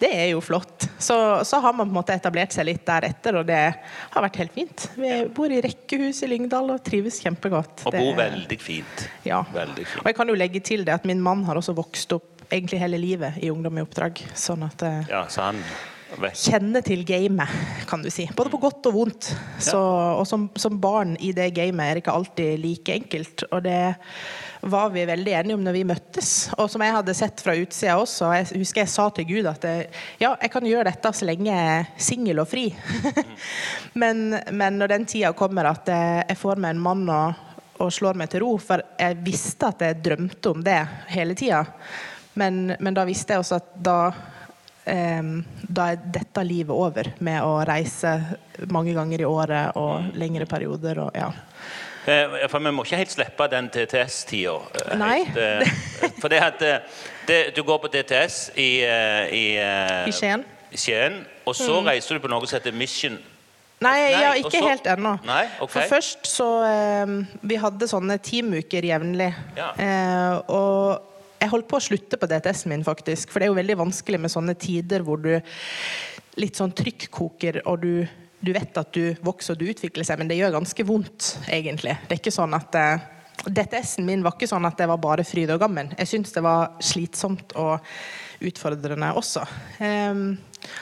Det 0.00 0.08
er 0.08 0.30
jo 0.30 0.38
flott. 0.44 0.86
Så, 1.02 1.16
så 1.44 1.58
har 1.60 1.74
man 1.76 1.88
på 1.88 1.92
en 1.92 1.98
måte 1.98 2.14
etablert 2.16 2.54
seg 2.56 2.68
litt 2.70 2.86
deretter, 2.88 3.36
og 3.40 3.44
det 3.48 3.58
har 3.74 4.24
vært 4.24 4.38
helt 4.40 4.54
fint. 4.54 4.86
Vi 4.96 5.10
bor 5.36 5.52
i 5.52 5.58
rekkehus 5.64 6.22
i 6.24 6.30
Lyngdal 6.30 6.72
og 6.72 6.80
trives 6.86 7.18
kjempegodt. 7.24 7.84
Og 7.90 7.98
bor 7.98 8.16
veldig 8.16 8.58
fint. 8.62 9.04
Ja. 9.28 9.42
Veldig 9.52 9.84
Og 10.00 10.08
jeg 10.08 10.16
kan 10.16 10.32
jo 10.32 10.38
legge 10.38 10.62
til 10.64 10.86
det 10.88 10.96
at 10.96 11.04
min 11.08 11.20
mann 11.20 11.44
har 11.48 11.60
også 11.60 11.76
vokst 11.76 12.16
opp 12.16 12.46
egentlig 12.48 12.80
hele 12.80 13.02
livet 13.02 13.36
i 13.42 13.52
Ungdom 13.52 13.76
i 13.76 13.84
oppdrag. 13.84 14.24
Sånn 14.38 14.64
at 14.64 14.86
Ja, 15.10 15.26
så 15.28 15.50
han. 15.50 15.60
Kjenner 16.36 16.84
til 16.86 17.02
gamet, 17.06 17.50
kan 17.88 18.02
du 18.02 18.10
si. 18.12 18.28
Både 18.36 18.50
på 18.52 18.60
godt 18.62 18.86
og 18.88 18.94
vondt. 18.94 19.30
Så, 19.58 19.78
og 19.78 20.26
som, 20.28 20.48
som 20.58 20.78
barn 20.80 21.16
i 21.20 21.32
det 21.36 21.50
gamet 21.56 21.82
er 21.82 21.96
det 21.96 22.04
ikke 22.04 22.14
alltid 22.14 22.60
like 22.62 22.94
enkelt. 22.94 23.46
Og 23.50 23.64
det 23.66 23.80
var 24.66 24.90
vi 24.94 25.04
veldig 25.06 25.32
enige 25.40 25.56
om 25.58 25.64
når 25.64 25.76
vi 25.76 25.84
møttes. 25.88 26.30
Og 26.56 26.70
som 26.70 26.84
jeg 26.84 26.94
hadde 26.94 27.16
sett 27.16 27.42
fra 27.42 27.56
utsida 27.58 27.96
også. 28.00 28.30
Jeg 28.38 28.62
husker 28.62 28.84
jeg 28.84 28.92
sa 28.92 29.08
til 29.14 29.28
Gud 29.28 29.50
at 29.50 29.66
jeg, 29.66 29.88
ja, 30.22 30.32
jeg 30.42 30.52
kan 30.54 30.68
gjøre 30.68 30.86
dette 30.90 31.12
så 31.16 31.28
lenge 31.28 31.50
jeg 31.50 31.74
er 31.74 31.90
singel 32.08 32.42
og 32.42 32.48
fri. 32.50 32.68
men, 34.02 34.38
men 34.52 34.78
når 34.80 34.94
den 34.94 35.08
tida 35.10 35.34
kommer 35.36 35.72
at 35.72 35.90
jeg, 35.90 36.22
jeg 36.30 36.40
får 36.40 36.62
meg 36.62 36.76
en 36.76 36.84
mann 36.86 37.04
og, 37.10 37.42
og 37.82 37.92
slår 37.92 38.16
meg 38.18 38.30
til 38.32 38.46
ro, 38.46 38.54
for 38.62 38.82
jeg 38.98 39.18
visste 39.26 39.74
at 39.74 39.84
jeg 39.84 40.00
drømte 40.06 40.54
om 40.54 40.64
det 40.64 40.80
hele 41.12 41.36
tida, 41.36 41.64
men, 42.40 42.72
men 42.80 42.96
da 42.96 43.04
visste 43.08 43.34
jeg 43.34 43.42
også 43.42 43.60
at 43.60 43.76
da 43.84 43.98
da 44.86 45.88
er 45.90 46.02
dette 46.14 46.42
livet 46.46 46.70
over, 46.70 47.08
med 47.18 47.42
å 47.42 47.56
reise 47.66 48.12
mange 48.70 48.94
ganger 48.94 49.24
i 49.24 49.26
året 49.26 49.78
og 49.80 50.14
lengre 50.14 50.46
perioder. 50.46 51.00
Og, 51.02 51.10
ja. 51.18 51.32
Eh, 52.06 52.48
For 52.48 52.62
vi 52.62 52.72
må 52.74 52.84
ikke 52.86 53.00
helt 53.00 53.14
slippe 53.14 53.48
den 53.50 53.68
TTS-tida. 53.74 54.94
Nei. 54.98 55.24
For 56.22 56.30
det 56.30 56.42
at 56.42 56.62
eh, 56.62 57.00
det, 57.26 57.40
du 57.56 57.64
går 57.66 57.80
på 57.82 57.90
TTS 57.90 58.52
i, 58.54 58.70
eh, 58.86 59.24
i, 59.34 59.46
eh, 59.58 60.04
I 60.06 60.14
Skien. 60.14 60.44
Skien, 60.76 61.24
og 61.46 61.56
så 61.58 61.80
reiser 61.86 62.16
du 62.16 62.22
på 62.22 62.30
noe 62.30 62.46
som 62.46 62.58
heter 62.58 62.74
Mission 62.74 63.16
Nei, 63.76 63.90
Nei, 63.92 64.22
ja, 64.22 64.30
ikke 64.40 64.48
også... 64.48 64.68
helt 64.70 64.86
ennå. 64.88 65.10
Nei, 65.28 65.42
okay. 65.60 65.74
For 65.74 65.96
først 65.98 66.28
så 66.30 66.46
eh, 66.64 67.10
Vi 67.44 67.58
hadde 67.60 67.88
sånne 67.90 68.16
teamuker 68.24 68.86
jevnlig. 68.88 69.28
Ja. 69.58 69.68
Eh, 69.76 70.38
og 70.48 71.15
jeg 71.40 71.52
holdt 71.52 71.68
på 71.70 71.78
å 71.78 71.84
slutte 71.84 72.18
på 72.20 72.28
DTS-en 72.30 72.72
min, 72.72 72.84
faktisk. 72.86 73.32
For 73.32 73.40
det 73.40 73.48
er 73.48 73.52
jo 73.52 73.58
veldig 73.58 73.80
vanskelig 73.82 74.20
med 74.22 74.32
sånne 74.32 74.54
tider 74.60 75.04
hvor 75.06 75.20
du 75.22 75.32
litt 76.40 76.58
sånn 76.58 76.74
trykkoker, 76.76 77.62
og 77.70 77.84
du, 77.84 77.92
du 78.40 78.52
vet 78.56 78.80
at 78.80 78.92
du 78.92 79.16
vokser 79.24 79.56
og 79.56 79.60
du 79.60 79.70
utvikler 79.72 80.06
seg, 80.06 80.20
men 80.20 80.30
det 80.30 80.38
gjør 80.40 80.58
ganske 80.58 80.86
vondt, 80.88 81.36
egentlig. 81.48 81.96
Det 82.04 82.16
er 82.16 82.20
ikke 82.20 82.34
sånn 82.34 82.56
at 82.56 82.76
eh, 82.76 83.06
DTS-en 83.46 84.06
min 84.08 84.24
var 84.24 84.36
ikke 84.36 84.48
sånn 84.50 84.68
at 84.68 84.78
det 84.80 84.88
var 84.90 85.00
bare 85.02 85.24
fryd 85.26 85.52
og 85.54 85.62
gammen. 85.62 85.92
Jeg 85.96 86.12
syns 86.12 86.34
det 86.34 86.44
var 86.44 86.76
slitsomt 86.84 87.56
og 87.60 87.84
utfordrende 88.44 89.12
også. 89.16 89.44
Em, 89.84 90.28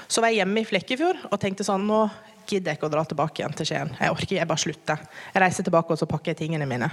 så 0.09 0.23
var 0.23 0.33
jeg 0.33 0.43
hjemme 0.43 0.63
i 0.63 0.69
Flekkefjord 0.69 1.29
og 1.31 1.41
tenkte 1.43 1.67
sånn 1.67 1.87
Nå 1.87 2.07
gidder 2.49 2.73
jeg 2.73 2.79
ikke 2.79 2.89
å 2.91 2.93
dra 2.93 3.05
tilbake 3.09 3.41
igjen 3.41 3.55
til 3.57 3.69
Skien. 3.69 3.95
Jeg 3.99 4.13
orker 4.13 4.27
ikke, 4.27 4.39
jeg 4.41 4.51
bare 4.51 4.65
slutter. 4.65 5.05
Jeg 5.33 5.43
reiser 5.45 5.67
tilbake 5.67 5.95
og 5.95 6.01
så 6.01 6.09
pakker 6.11 6.35
jeg 6.35 6.43
tingene 6.43 6.69
mine. 6.69 6.91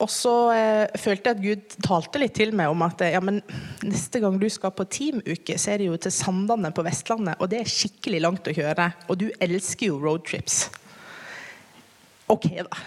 Og 0.00 0.08
så 0.08 0.32
eh, 0.54 0.98
følte 1.00 1.30
jeg 1.30 1.36
at 1.36 1.44
Gud 1.44 1.74
talte 1.84 2.20
litt 2.22 2.32
til 2.38 2.54
meg 2.56 2.72
om 2.72 2.84
at 2.86 3.02
eh, 3.04 3.12
ja, 3.12 3.20
men 3.24 3.42
neste 3.84 4.22
gang 4.22 4.38
du 4.40 4.46
skal 4.52 4.72
på 4.72 4.86
teamuke, 4.88 5.58
så 5.60 5.74
er 5.74 5.82
det 5.82 5.90
jo 5.90 5.98
til 6.00 6.14
Sandane 6.14 6.72
på 6.72 6.84
Vestlandet, 6.86 7.36
og 7.36 7.50
det 7.52 7.60
er 7.60 7.72
skikkelig 7.72 8.22
langt 8.24 8.48
å 8.48 8.54
kjøre. 8.56 8.88
Og 9.12 9.20
du 9.20 9.28
elsker 9.44 9.90
jo 9.90 10.00
roadtrips. 10.00 10.62
OK, 12.32 12.48
da. 12.64 12.82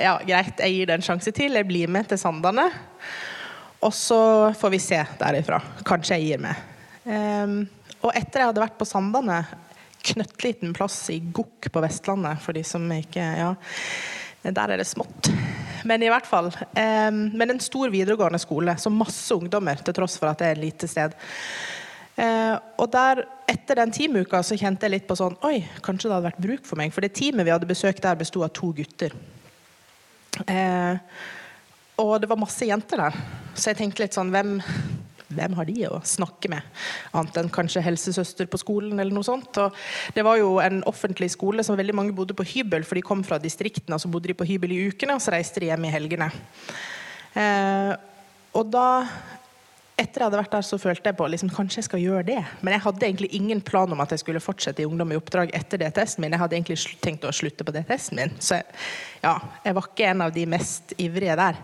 Ja, 0.00 0.16
greit, 0.26 0.58
jeg 0.58 0.74
gir 0.74 0.88
det 0.88 0.96
en 0.96 1.06
sjanse 1.06 1.30
til. 1.34 1.54
Jeg 1.54 1.68
blir 1.68 1.90
med 1.90 2.08
til 2.10 2.18
Sandane. 2.18 2.66
Og 3.84 3.92
så 3.94 4.18
får 4.56 4.72
vi 4.72 4.80
se 4.82 5.00
derifra. 5.20 5.60
Kanskje 5.86 6.16
jeg 6.18 6.30
gir 6.30 6.42
meg. 6.42 6.62
Um, 7.04 7.58
og 8.00 8.14
etter 8.16 8.40
jeg 8.40 8.50
hadde 8.50 8.62
vært 8.64 8.78
på 8.80 8.88
Sandane, 8.88 9.42
knøttliten 10.04 10.72
plass 10.76 10.96
i 11.12 11.20
Gokk 11.34 11.68
på 11.72 11.84
Vestlandet, 11.84 12.40
for 12.44 12.56
de 12.56 12.64
som 12.66 12.88
ikke 12.96 13.28
Ja, 13.38 13.52
der 14.44 14.74
er 14.74 14.80
det 14.80 14.88
smått. 14.88 15.30
Men 15.84 16.02
i 16.02 16.10
hvert 16.12 16.26
fall. 16.26 16.50
ehm, 16.80 17.30
men 17.36 17.50
en 17.50 17.60
stor 17.60 17.92
videregående 17.92 18.40
skole, 18.40 18.76
så 18.78 18.90
masse 18.90 19.34
ungdommer, 19.34 19.82
til 19.84 19.94
tross 19.94 20.18
for 20.18 20.30
at 20.30 20.40
det 20.40 20.46
er 20.46 20.56
et 20.56 20.64
lite 20.64 20.88
sted. 20.88 21.16
Eh, 22.16 22.56
og 22.78 22.90
der, 22.92 23.24
etter 23.50 23.80
den 23.80 23.92
teamuka 23.92 24.42
så 24.46 24.56
kjente 24.56 24.86
jeg 24.86 24.92
litt 24.92 25.06
på 25.08 25.16
sånn 25.18 25.34
Oi, 25.42 25.64
kanskje 25.82 26.06
det 26.06 26.14
hadde 26.14 26.28
vært 26.28 26.44
bruk 26.44 26.68
for 26.68 26.78
meg. 26.78 26.92
For 26.94 27.04
det 27.04 27.14
teamet 27.18 27.46
vi 27.46 27.54
hadde 27.54 27.68
besøkt 27.68 28.04
der, 28.04 28.18
besto 28.18 28.44
av 28.46 28.52
to 28.54 28.70
gutter. 28.76 29.16
Eh, 30.46 30.94
og 32.02 32.14
det 32.22 32.30
var 32.30 32.40
masse 32.40 32.66
jenter 32.66 33.04
der. 33.04 33.18
Så 33.54 33.70
jeg 33.70 33.82
tenkte 33.82 34.02
litt 34.02 34.16
sånn 34.16 34.32
Hvem, 34.34 34.56
hvem 35.36 35.56
har 35.58 35.68
de 35.68 35.76
å 35.88 36.00
snakke 36.06 36.50
med? 36.52 36.64
Annet 37.16 37.38
enn 37.40 37.52
kanskje 37.52 37.84
helsesøster 37.84 38.48
på 38.50 38.60
skolen 38.62 38.98
eller 38.98 39.14
noe 39.14 39.26
sånt. 39.26 39.60
Og 39.62 39.76
det 40.16 40.24
var 40.26 40.40
jo 40.40 40.56
en 40.64 40.82
offentlig 40.90 41.30
skole 41.34 41.66
som 41.66 41.78
veldig 41.78 41.96
mange 41.96 42.16
bodde 42.16 42.36
på 42.36 42.46
hybel, 42.54 42.86
for 42.86 42.98
de 42.98 43.06
kom 43.06 43.24
fra 43.26 43.40
distriktene, 43.42 43.98
og 43.98 44.04
så 44.04 44.10
bodde 44.12 44.32
de 44.32 44.38
på 44.38 44.48
hybel 44.48 44.74
i 44.74 44.82
ukene, 44.88 45.18
og 45.18 45.24
så 45.24 45.36
reiste 45.36 45.62
de 45.62 45.70
hjem 45.72 45.88
i 45.88 45.94
helgene. 45.94 46.30
Eh, 47.34 47.94
og 48.54 48.68
da 48.70 48.88
etter 49.94 50.24
jeg 50.24 50.26
hadde 50.26 50.38
vært 50.40 50.54
der, 50.56 50.64
så 50.66 50.78
følte 50.82 51.10
jeg 51.10 51.16
på 51.18 51.26
liksom, 51.30 51.50
kanskje 51.54 51.78
jeg 51.78 51.86
skal 51.86 52.02
gjøre 52.02 52.26
det. 52.26 52.40
Men 52.66 52.74
jeg 52.74 52.82
hadde 52.82 53.06
egentlig 53.06 53.28
ingen 53.38 53.60
plan 53.62 53.92
om 53.94 54.00
at 54.02 54.10
jeg 54.10 54.24
skulle 54.24 54.42
fortsette 54.42 54.82
i 54.82 54.88
Ungdom 54.88 55.12
i 55.14 55.18
oppdrag 55.18 55.52
etter 55.54 55.78
DTS-en 55.78 56.24
min. 56.24 56.34
Jeg 56.34 56.42
hadde 56.42 56.58
egentlig 56.58 56.98
tenkt 57.04 57.26
å 57.28 57.34
slutte 57.34 57.66
på 57.66 57.74
DTS-en 57.74 58.18
min. 58.18 58.34
Så 58.42 58.58
ja, 59.22 59.36
jeg 59.62 59.76
var 59.76 59.86
ikke 59.86 60.08
en 60.10 60.24
av 60.26 60.34
de 60.34 60.48
mest 60.50 60.96
ivrige 60.98 61.38
der. 61.38 61.60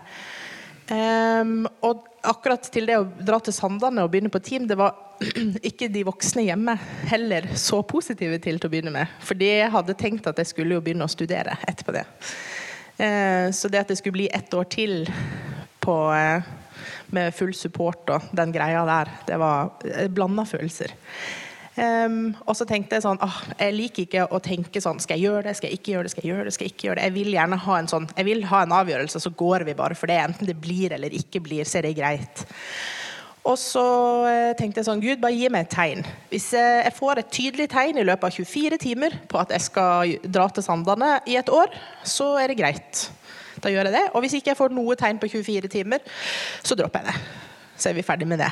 Ehm, 0.91 1.69
og 1.87 2.07
akkurat 2.27 2.67
til 2.75 2.89
det 2.91 2.97
å 2.99 3.07
dra 3.07 3.39
til 3.43 3.55
Sandane 3.55 4.03
og 4.03 4.11
begynne 4.13 4.33
på 4.33 4.43
team, 4.43 4.67
det 4.69 4.79
var 4.79 4.97
ikke 5.71 5.91
de 5.93 6.05
voksne 6.09 6.45
hjemme 6.49 6.75
heller 7.11 7.47
så 7.59 7.81
positive 7.87 8.41
til 8.43 8.59
til 8.59 8.69
å 8.69 8.73
begynne 8.73 8.95
med. 8.95 9.13
Fordi 9.25 9.53
jeg 9.53 9.75
hadde 9.75 9.99
tenkt 9.99 10.27
at 10.31 10.41
jeg 10.41 10.51
skulle 10.51 10.79
jo 10.79 10.85
begynne 10.85 11.07
å 11.07 11.13
studere 11.13 11.59
etterpå 11.71 11.95
det. 11.95 12.07
Uh, 13.01 13.49
så 13.57 13.71
det 13.73 13.85
at 13.85 13.93
det 13.93 14.01
skulle 14.01 14.19
bli 14.19 14.31
ett 14.35 14.53
år 14.53 14.67
til 14.73 15.07
på, 15.81 15.95
uh, 16.13 16.43
med 17.15 17.37
full 17.37 17.55
support 17.57 18.11
og 18.13 18.35
den 18.37 18.53
greia 18.53 18.83
der. 18.89 19.13
Det 19.29 19.39
var 19.41 19.71
eh, 19.87 20.11
blanda 20.13 20.45
følelser. 20.49 20.93
Um, 21.81 22.35
og 22.45 22.57
så 22.59 22.67
tenkte 22.69 22.99
jeg 22.99 23.07
sånn 23.07 23.17
åh, 23.25 23.37
Jeg 23.57 23.73
liker 23.73 24.05
ikke 24.05 24.25
å 24.37 24.41
tenke 24.45 24.83
sånn 24.85 24.99
Skal 25.01 25.17
jeg 25.17 25.31
gjøre 25.31 25.47
det, 25.47 25.55
skal 25.57 25.71
jeg 25.71 25.79
ikke 25.79 25.93
gjøre 25.95 26.05
det, 26.05 26.11
skal 26.13 26.27
jeg 26.27 26.33
gjøre 26.35 26.45
det, 26.45 26.53
skal 26.53 26.67
jeg 26.67 26.73
ikke 26.75 26.87
gjøre 26.89 26.99
det. 26.99 27.05
Jeg 27.07 27.15
vil 27.15 27.31
gjerne 27.33 27.59
ha 27.65 27.77
en 27.81 27.89
sånn 27.89 28.09
Jeg 28.11 28.27
vil 28.27 28.43
ha 28.51 28.59
en 28.65 28.75
avgjørelse, 28.77 29.21
så 29.25 29.33
går 29.43 29.65
vi 29.65 29.75
bare 29.79 29.97
for 29.97 30.11
det. 30.11 30.19
Enten 30.21 30.51
det 30.51 30.59
blir 30.61 30.93
eller 30.93 31.15
ikke 31.17 31.41
blir, 31.47 31.65
så 31.65 31.79
er 31.81 31.89
det 31.89 31.95
greit. 31.97 32.43
Og 33.49 33.57
så 33.57 33.85
eh, 34.29 34.51
tenkte 34.59 34.83
jeg 34.83 34.89
sånn 34.91 35.01
Gud, 35.01 35.23
bare 35.23 35.33
gi 35.33 35.49
meg 35.53 35.65
et 35.65 35.73
tegn. 35.73 36.03
Hvis 36.29 36.51
jeg 36.53 36.93
får 36.99 37.23
et 37.23 37.31
tydelig 37.33 37.71
tegn 37.73 38.01
i 38.03 38.05
løpet 38.05 38.29
av 38.29 38.37
24 38.37 38.81
timer 38.83 39.17
på 39.31 39.41
at 39.41 39.55
jeg 39.55 39.65
skal 39.71 40.13
dra 40.27 40.51
til 40.53 40.67
Sandane 40.67 41.15
i 41.31 41.39
et 41.41 41.49
år, 41.55 41.73
så 42.05 42.35
er 42.43 42.53
det 42.53 42.59
greit. 42.61 43.07
Da 43.65 43.73
gjør 43.73 43.89
jeg 43.89 43.97
det. 43.97 44.05
Og 44.13 44.25
hvis 44.25 44.37
ikke 44.37 44.53
jeg 44.53 44.61
får 44.61 44.77
noe 44.77 44.99
tegn 45.01 45.23
på 45.23 45.31
24 45.33 45.73
timer, 45.73 46.05
så 46.61 46.77
dropper 46.77 47.07
jeg 47.07 47.15
det. 47.15 47.41
Så 47.81 47.89
er 47.89 47.97
vi 47.97 48.05
ferdig 48.05 48.29
med 48.29 48.45
det. 48.45 48.51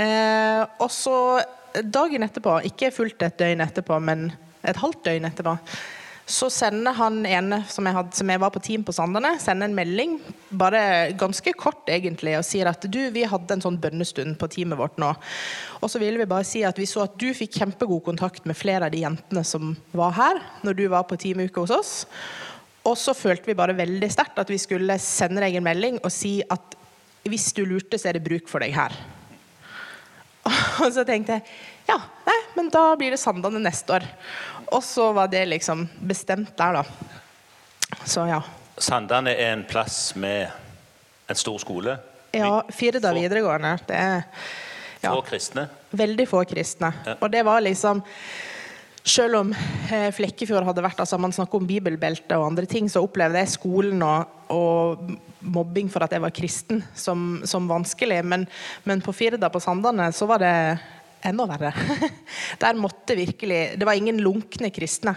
Eh, 0.00 0.64
og 0.80 0.88
så 0.90 1.18
dagen 1.82 2.22
etterpå, 2.26 2.60
ikke 2.70 2.92
fullt 2.94 3.22
et 3.26 3.36
døgn 3.40 3.64
etterpå, 3.64 3.98
men 4.02 4.30
et 4.64 4.78
halvt 4.80 5.04
døgn 5.06 5.28
etterpå, 5.28 5.58
så 6.24 6.48
sender 6.48 6.94
han 6.96 7.18
ene 7.28 7.58
som 7.68 7.84
jeg, 7.84 7.94
hadde, 7.98 8.16
som 8.16 8.30
jeg 8.32 8.40
var 8.40 8.52
på 8.54 8.62
team 8.64 8.84
på 8.86 8.94
Sandane, 8.96 9.34
sender 9.42 9.68
en 9.68 9.76
melding, 9.76 10.14
bare 10.56 11.12
ganske 11.20 11.52
kort 11.60 11.90
egentlig, 11.92 12.32
og 12.38 12.46
sier 12.48 12.70
at 12.70 12.86
du, 12.88 13.00
vi 13.12 13.26
hadde 13.28 13.58
en 13.58 13.64
sånn 13.64 13.76
bønnestund 13.80 14.38
på 14.40 14.48
teamet 14.54 14.80
vårt 14.80 14.96
nå. 15.02 15.10
Og 15.82 15.92
så 15.92 16.00
ville 16.00 16.22
vi 16.22 16.28
bare 16.30 16.46
si 16.48 16.62
at 16.64 16.80
vi 16.80 16.88
så 16.88 17.04
at 17.04 17.18
du 17.20 17.28
fikk 17.36 17.58
kjempegod 17.60 18.06
kontakt 18.06 18.48
med 18.48 18.56
flere 18.56 18.88
av 18.88 18.94
de 18.94 19.02
jentene 19.04 19.44
som 19.44 19.74
var 19.92 20.16
her 20.16 20.40
når 20.64 20.80
du 20.80 20.86
var 20.94 21.04
på 21.10 21.20
teamuke 21.20 21.60
hos 21.60 21.74
oss. 21.76 21.92
Og 22.88 22.96
så 23.00 23.12
følte 23.16 23.50
vi 23.50 23.58
bare 23.58 23.76
veldig 23.76 24.08
sterkt 24.12 24.40
at 24.40 24.52
vi 24.52 24.60
skulle 24.60 24.96
sende 25.02 25.44
deg 25.44 25.58
en 25.58 25.68
melding 25.68 26.00
og 26.00 26.12
si 26.12 26.38
at 26.52 26.80
hvis 27.28 27.52
du 27.56 27.64
lurte, 27.68 28.00
så 28.00 28.10
er 28.10 28.18
det 28.18 28.24
bruk 28.24 28.48
for 28.48 28.64
deg 28.64 28.72
her. 28.76 28.96
Og 30.82 30.90
så 30.94 31.04
tenkte 31.06 31.38
jeg 31.38 31.46
ja, 31.86 31.98
nei, 32.24 32.36
men 32.56 32.70
da 32.72 32.86
blir 32.96 33.12
det 33.12 33.20
Sandane 33.20 33.60
neste 33.60 33.98
år. 33.98 34.06
Og 34.72 34.80
så 34.84 35.10
var 35.12 35.28
det 35.28 35.42
liksom 35.50 35.84
bestemt 36.00 36.54
der, 36.56 36.80
da. 36.80 37.98
Så 38.08 38.24
ja. 38.30 38.40
Sandane 38.80 39.34
er 39.36 39.52
en 39.52 39.66
plass 39.68 40.14
med 40.16 40.48
en 41.28 41.36
stor 41.36 41.58
skole? 41.60 41.98
Ja, 42.34 42.64
Firda 42.72 43.12
videregående. 43.14 43.76
Det 43.86 43.98
er 44.00 44.24
ja, 45.04 45.12
få 45.12 45.20
kristne? 45.28 45.68
Veldig 45.90 46.26
få 46.28 46.42
kristne. 46.48 46.90
Ja. 47.06 47.18
Og 47.20 47.30
det 47.30 47.44
var 47.46 47.60
liksom 47.60 48.00
selv 49.04 49.36
om 49.42 49.52
eh, 49.92 50.08
Flekkefjord 50.16 50.64
hadde 50.64 50.82
vært 50.84 51.02
altså 51.02 51.18
Man 51.20 51.34
snakker 51.34 51.60
om 51.60 51.68
bibelbelte 51.68 52.38
og 52.40 52.48
andre 52.48 52.64
ting, 52.68 52.88
så 52.88 53.02
opplevde 53.04 53.42
jeg 53.42 53.52
skolen 53.52 54.00
og, 54.04 54.32
og 54.54 55.12
mobbing 55.44 55.90
for 55.92 56.06
at 56.06 56.14
jeg 56.16 56.24
var 56.24 56.32
kristen 56.34 56.80
som, 56.96 57.42
som 57.44 57.68
vanskelig. 57.68 58.22
Men, 58.24 58.46
men, 58.88 59.04
på 59.04 59.12
Firda 59.12 59.50
på 59.52 59.60
Sandane 59.60 60.08
så 60.16 60.28
var 60.30 60.40
det 60.40 60.54
enda 61.24 61.46
verre. 61.48 61.72
Der 62.62 62.80
måtte 62.80 63.16
virkelig 63.16 63.78
Det 63.80 63.88
var 63.88 64.00
ingen 64.00 64.22
lunkne 64.24 64.72
kristne. 64.72 65.14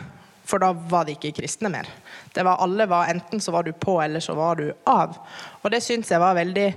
For 0.48 0.64
da 0.64 0.72
var 0.72 1.08
de 1.08 1.16
ikke 1.18 1.34
kristne 1.42 1.72
mer. 1.72 1.88
Det 2.32 2.44
var 2.48 2.62
alle 2.64 2.86
var, 2.88 3.10
Enten 3.12 3.42
så 3.44 3.52
var 3.52 3.66
du 3.68 3.74
på, 3.76 3.98
eller 4.00 4.24
så 4.24 4.36
var 4.36 4.60
du 4.60 4.70
av. 4.88 5.18
Og 5.60 5.72
det 5.74 5.82
syns 5.84 6.12
jeg 6.12 6.24
var 6.24 6.38
veldig 6.38 6.70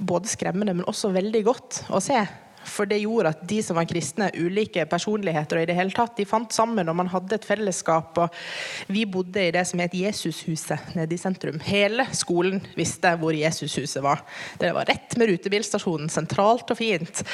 både 0.00 0.30
skremmende, 0.32 0.74
men 0.74 0.88
også 0.90 1.12
veldig 1.14 1.44
godt 1.46 1.84
å 1.94 2.00
se. 2.02 2.18
For 2.68 2.88
det 2.88 3.00
gjorde 3.02 3.32
at 3.32 3.42
de 3.48 3.60
som 3.64 3.78
var 3.78 3.88
kristne, 3.88 4.30
ulike 4.36 4.84
personligheter 4.90 5.58
og 5.58 5.64
i 5.64 5.68
det 5.70 5.76
hele 5.78 5.94
tatt, 5.94 6.16
de 6.18 6.26
fant 6.28 6.52
sammen, 6.52 6.88
og 6.90 6.98
man 6.98 7.10
hadde 7.12 7.36
et 7.36 7.46
fellesskap. 7.46 8.18
og 8.18 8.92
Vi 8.92 9.06
bodde 9.08 9.46
i 9.46 9.52
det 9.54 9.64
som 9.68 9.80
het 9.82 9.96
Jesushuset 9.96 10.94
nede 10.98 11.16
i 11.16 11.20
sentrum. 11.20 11.60
Hele 11.64 12.06
skolen 12.16 12.60
visste 12.76 13.14
hvor 13.20 13.36
Jesushuset 13.36 14.02
var. 14.04 14.24
Det 14.60 14.72
var 14.76 14.88
rett 14.90 15.16
med 15.20 15.32
rutebilstasjonen, 15.32 16.12
sentralt 16.12 16.70
og 16.70 16.78
fint. 16.78 17.24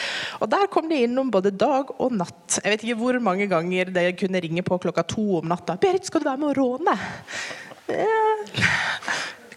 Og 0.41 0.51
der 0.51 0.71
kom 0.73 0.91
de 0.91 1.03
innom 1.07 1.31
både 1.35 1.55
dag 1.55 1.93
og 1.99 2.17
natt. 2.17 2.61
Jeg 2.63 2.73
vet 2.73 2.87
ikke 2.87 3.01
hvor 3.03 3.21
mange 3.23 3.49
ganger 3.51 3.93
det 3.95 4.09
kunne 4.21 4.43
ringe 4.43 4.65
på 4.67 4.81
klokka 4.83 5.07
to 5.07 5.41
om 5.41 5.49
natta. 5.51 5.77
'Berit, 5.77 6.07
skal 6.07 6.23
du 6.23 6.29
være 6.31 6.43
med 6.43 6.55
å 6.55 6.59
råne?' 6.61 6.99
Eh, 7.87 8.63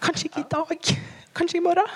kanskje 0.02 0.30
ikke 0.30 0.44
i 0.44 0.50
dag. 0.50 0.92
Kanskje 1.30 1.60
i 1.60 1.62
morgen. 1.62 1.86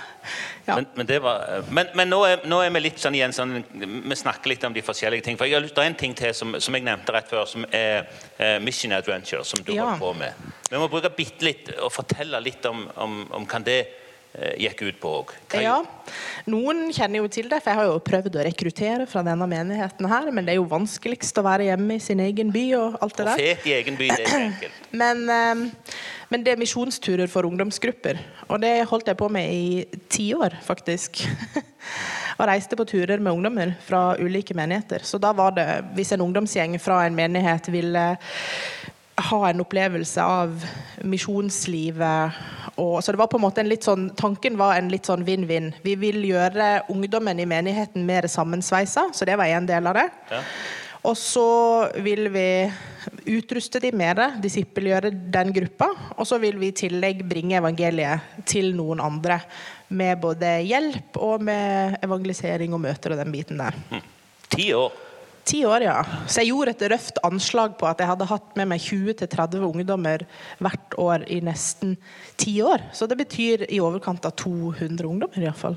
Ja. 0.66 0.76
Men, 0.76 0.86
men, 0.94 1.22
var, 1.22 1.64
men, 1.74 1.88
men 1.98 2.08
nå, 2.08 2.20
er, 2.28 2.44
nå, 2.46 2.60
er, 2.62 2.70
vi 2.76 2.84
litt 2.84 3.00
sånn 3.02 3.16
igjen 3.18 3.34
sånn, 3.34 3.56
Vi 3.74 4.16
snakker 4.16 4.52
litt 4.52 4.62
om 4.64 4.76
de 4.76 4.84
forskjellige 4.84 5.26
ting. 5.26 5.38
For 5.40 5.50
jeg 5.50 5.58
har 5.58 5.64
lyst 5.64 5.74
til 5.74 5.88
en 5.88 5.96
ting 5.98 6.14
til 6.16 6.30
som, 6.36 6.54
som 6.62 6.78
jeg 6.78 6.86
nevnte 6.86 7.16
rett 7.16 7.28
før, 7.28 7.42
som 7.50 7.66
er 7.74 8.06
uh, 8.38 8.60
Mission 8.62 8.94
Adventure, 8.94 9.42
som 9.44 9.64
du 9.66 9.74
ja. 9.74 9.82
holder 9.82 10.04
på 10.04 10.12
med. 10.22 10.46
Vi 10.70 10.78
må 10.78 10.88
bruke 10.92 11.10
bitte 11.16 11.48
litt 11.48 11.72
og 11.80 11.90
fortelle 11.92 12.40
litt 12.44 12.64
om, 12.70 12.86
om, 12.94 13.20
om 13.40 13.48
kan 13.50 13.66
det 13.66 13.80
gikk 14.58 14.82
ut 14.88 15.00
på 15.02 15.12
òg. 15.20 15.34
Ja. 15.62 15.76
Noen 16.50 16.88
kjenner 16.94 17.22
jo 17.22 17.28
til 17.32 17.46
det, 17.50 17.60
for 17.62 17.72
jeg 17.72 17.80
har 17.80 17.90
jo 17.90 18.00
prøvd 18.04 18.38
å 18.40 18.46
rekruttere 18.48 19.06
fra 19.10 19.22
denne 19.26 19.46
menigheten 19.50 20.08
her, 20.10 20.30
men 20.34 20.46
det 20.46 20.54
er 20.54 20.60
jo 20.60 20.66
vanskeligst 20.72 21.38
å 21.38 21.46
være 21.46 21.68
hjemme 21.70 21.98
i 21.98 22.02
sin 22.02 22.22
egen 22.24 22.50
by 22.54 22.64
og 22.80 22.98
alt 23.04 23.20
det 23.20 23.28
der. 23.30 23.44
Og 23.44 23.70
i 23.70 23.76
egen 23.78 24.00
by, 24.00 24.10
det 24.10 24.26
er 24.26 24.46
enkelt. 24.48 24.82
Men 24.94 25.24
uh, 25.30 25.94
men 26.34 26.42
det 26.42 26.50
er 26.50 26.58
misjonsturer 26.58 27.30
for 27.30 27.46
ungdomsgrupper. 27.46 28.18
Og 28.48 28.58
det 28.58 28.72
holdt 28.90 29.06
jeg 29.06 29.18
på 29.20 29.28
med 29.30 29.50
i 29.54 30.00
ti 30.10 30.32
år, 30.34 30.56
faktisk. 30.66 31.20
og 32.38 32.48
reiste 32.50 32.74
på 32.74 32.86
turer 32.90 33.22
med 33.22 33.36
ungdommer 33.36 33.76
fra 33.86 34.16
ulike 34.18 34.56
menigheter. 34.56 35.04
Så 35.06 35.20
da 35.22 35.30
var 35.36 35.54
det, 35.54 35.66
hvis 35.94 36.10
en 36.16 36.24
ungdomsgjeng 36.24 36.74
fra 36.82 37.04
en 37.06 37.14
menighet 37.14 37.70
ville 37.70 38.04
ha 39.14 39.40
en 39.48 39.62
opplevelse 39.62 40.22
av 40.22 40.64
misjonslivet 41.06 42.38
og, 42.74 42.98
så 43.04 43.12
det 43.12 43.20
var 43.20 43.28
på 43.30 43.38
en 43.38 43.44
måte 43.44 43.62
en 43.62 43.70
litt 43.70 43.86
sånn, 43.86 44.08
Tanken 44.18 44.56
var 44.58 44.74
en 44.78 44.88
litt 44.90 45.06
sånn 45.06 45.22
vinn-vinn. 45.26 45.70
Vi 45.84 45.94
vil 46.00 46.24
gjøre 46.26 46.88
ungdommen 46.90 47.38
i 47.38 47.46
menigheten 47.46 48.06
mer 48.06 48.26
sammensveisa, 48.30 49.08
så 49.14 49.28
det 49.28 49.36
var 49.38 49.50
en 49.50 49.68
del 49.68 49.86
av 49.86 49.98
det. 50.00 50.08
Ja. 50.32 50.40
Og 51.04 51.14
så 51.20 51.46
vil 52.02 52.30
vi 52.32 52.48
utruste 53.36 53.78
de 53.82 53.90
mer, 53.94 54.38
disippelgjøre 54.40 55.12
den 55.12 55.52
gruppa. 55.54 55.90
Og 56.16 56.26
så 56.26 56.38
vil 56.42 56.56
vi 56.58 56.72
i 56.72 56.76
tillegg 56.76 57.20
bringe 57.28 57.58
evangeliet 57.60 58.42
til 58.48 58.72
noen 58.74 59.02
andre. 59.04 59.38
Med 59.94 60.16
både 60.22 60.56
hjelp 60.64 61.20
og 61.20 61.44
med 61.44 62.00
evangelisering 62.02 62.72
og 62.74 62.82
møter 62.86 63.12
og 63.12 63.20
den 63.20 63.34
biten 63.36 63.60
der. 63.60 63.76
Ti 64.48 64.72
år. 64.74 64.96
Ti 65.44 65.60
år, 65.68 65.84
ja. 65.84 65.98
Så 66.26 66.40
jeg 66.40 66.54
gjorde 66.54 66.72
et 66.72 66.84
røft 66.94 67.18
anslag 67.26 67.74
på 67.80 67.88
at 67.88 68.00
jeg 68.00 68.08
hadde 68.08 68.28
hatt 68.30 68.54
med 68.56 68.70
meg 68.70 68.80
20-30 68.80 69.66
ungdommer 69.66 70.24
hvert 70.64 70.96
år 71.00 71.26
i 71.28 71.42
nesten 71.44 71.98
ti 72.40 72.56
år. 72.64 72.86
Så 72.96 73.08
det 73.10 73.18
betyr 73.20 73.66
i 73.68 73.80
overkant 73.84 74.24
av 74.24 74.32
200 74.40 75.04
ungdommer, 75.04 75.44
iallfall. 75.44 75.76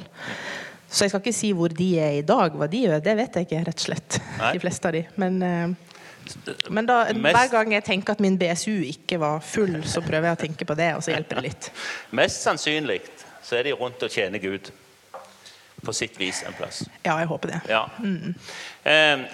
Så 0.87 1.03
jeg 1.03 1.11
skal 1.11 1.23
ikke 1.23 1.35
si 1.35 1.51
hvor 1.55 1.73
de 1.75 1.89
er 1.99 2.21
i 2.21 2.23
dag. 2.23 2.55
Hva 2.55 2.69
de 2.71 2.85
gjør, 2.85 3.03
det 3.03 3.17
vet 3.19 3.35
jeg 3.35 3.49
ikke, 3.49 3.65
rett 3.67 3.83
og 3.83 3.85
slett. 3.89 4.19
Nei. 4.37 4.53
De 4.55 4.63
fleste 4.63 4.87
av 4.87 4.95
de. 4.95 5.03
Men, 5.19 5.41
uh, 5.43 6.71
men 6.71 6.87
da, 6.87 7.01
hver 7.11 7.51
gang 7.51 7.75
jeg 7.75 7.87
tenker 7.89 8.15
at 8.15 8.23
min 8.23 8.39
BSU 8.39 8.79
ikke 8.87 9.19
var 9.19 9.43
full, 9.43 9.81
så 9.83 10.03
prøver 10.05 10.31
jeg 10.31 10.39
å 10.39 10.43
tenke 10.45 10.67
på 10.67 10.79
det, 10.79 10.93
og 10.95 11.03
så 11.03 11.11
hjelper 11.11 11.41
det 11.41 11.49
litt. 11.49 11.71
Mest 12.19 12.47
sannsynlig 12.47 13.01
så 13.43 13.59
er 13.59 13.67
de 13.67 13.75
rundt 13.75 14.03
og 14.03 14.11
tjener 14.11 14.39
Gud 14.43 14.71
på 15.83 15.93
sitt 15.95 16.15
vis 16.19 16.41
en 16.47 16.55
plass. 16.57 16.81
Ja, 17.03 17.19
jeg 17.19 17.27
håper 17.29 17.53
det. 17.53 17.61
Ja. 17.71 17.83
Mm. 17.99 18.33
Um, 18.87 19.27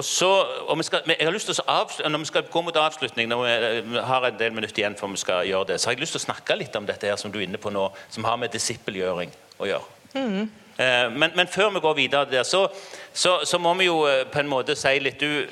og 0.00 0.04
så, 0.06 0.28
og 0.72 0.80
skal, 0.84 1.02
jeg 1.12 1.26
har 1.26 1.34
lyst 1.34 1.50
til 1.50 1.58
å 1.60 2.08
Når 2.08 2.22
vi 2.22 2.28
skal 2.30 2.46
gå 2.48 2.62
mot 2.64 2.76
avslutning, 2.76 3.28
når 3.28 3.42
vi 3.44 4.00
har 4.08 4.26
en 4.26 4.38
del 4.38 4.54
minutter 4.56 4.80
igjen 4.80 4.96
før 4.96 5.12
vi 5.12 5.20
skal 5.20 5.48
gjøre 5.48 5.72
det, 5.72 5.80
så 5.80 5.90
har 5.90 5.96
jeg 5.96 6.04
lyst 6.06 6.16
til 6.16 6.22
å 6.22 6.28
snakke 6.28 6.56
litt 6.56 6.76
om 6.78 6.88
dette 6.88 7.10
her 7.10 7.20
som 7.20 7.32
du 7.32 7.36
er 7.40 7.44
inne 7.44 7.60
på 7.60 7.72
nå, 7.74 7.84
som 8.08 8.24
har 8.24 8.38
med 8.40 8.54
disippelgjøring 8.54 9.34
å 9.60 9.68
gjøre. 9.68 9.98
Mm. 10.14 10.48
Eh, 10.80 11.10
men, 11.12 11.36
men, 11.36 11.50
før 11.52 11.68
vi 11.74 11.84
går 11.84 11.94
videre 11.98 12.30
der, 12.30 12.46
så, 12.48 12.64
så, 13.12 13.40
så, 13.44 13.60
må 13.60 13.74
vi 13.76 13.90
jo 13.90 14.00
eh, 14.08 14.24
på 14.32 14.40
en 14.40 14.48
måte 14.48 14.76
si 14.78 14.94
litt 15.02 15.20
Du, 15.20 15.44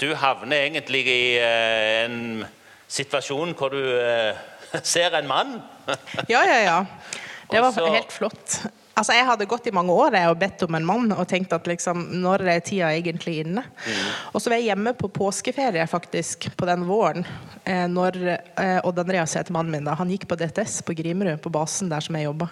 du 0.00 0.10
havner 0.20 0.66
egentlig 0.66 1.06
i 1.08 1.22
eh, 1.40 2.04
en 2.04 2.44
situasjon 2.88 3.56
hvor 3.56 3.72
du 3.72 3.80
ser 4.94 5.16
en 5.16 5.28
mann. 5.30 5.56
ja, 6.28 6.44
ja, 6.44 6.60
ja. 6.66 6.80
Det 7.50 7.60
var 7.60 7.72
Også, 7.72 7.88
helt 7.92 8.12
flott. 8.12 8.60
Altså, 8.94 9.14
Jeg 9.16 9.26
hadde 9.26 9.48
gått 9.50 9.66
i 9.66 9.74
mange 9.74 9.94
år 9.94 10.14
jeg 10.14 10.30
og 10.30 10.38
bedt 10.38 10.62
om 10.66 10.76
en 10.78 10.86
mann 10.86 11.14
og 11.14 11.26
tenkt 11.30 11.52
at 11.56 11.66
liksom, 11.66 12.04
når 12.22 12.44
er 12.52 12.62
tida 12.62 12.92
egentlig 12.94 13.40
inne? 13.42 13.64
Mm. 13.66 14.12
Og 14.32 14.42
så 14.42 14.52
var 14.52 14.60
jeg 14.60 14.70
hjemme 14.70 14.94
på 14.98 15.10
påskeferie 15.10 15.86
faktisk 15.90 16.46
på 16.54 16.68
den 16.68 16.86
våren. 16.86 17.26
Eh, 17.64 17.86
når 17.90 18.20
eh, 18.30 18.78
Odd 18.86 19.02
Andreas 19.02 19.34
heter 19.34 19.56
mannen 19.56 19.74
min. 19.74 19.88
da, 19.88 19.96
Han 19.98 20.12
gikk 20.14 20.28
på 20.30 20.38
DTS 20.38 20.82
på 20.86 20.94
Grimerud, 20.94 21.42
på 21.42 21.52
basen 21.54 21.90
der 21.90 22.06
som 22.06 22.14
jeg 22.14 22.28
jobba. 22.28 22.50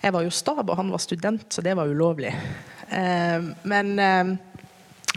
Jeg 0.00 0.16
var 0.16 0.24
jo 0.24 0.32
stab, 0.32 0.64
og 0.64 0.76
han 0.80 0.92
var 0.92 1.02
student, 1.02 1.46
så 1.52 1.64
det 1.64 1.76
var 1.76 1.92
ulovlig. 1.92 2.32
Eh, 2.88 3.52
men 3.68 3.98
eh, 4.00 4.36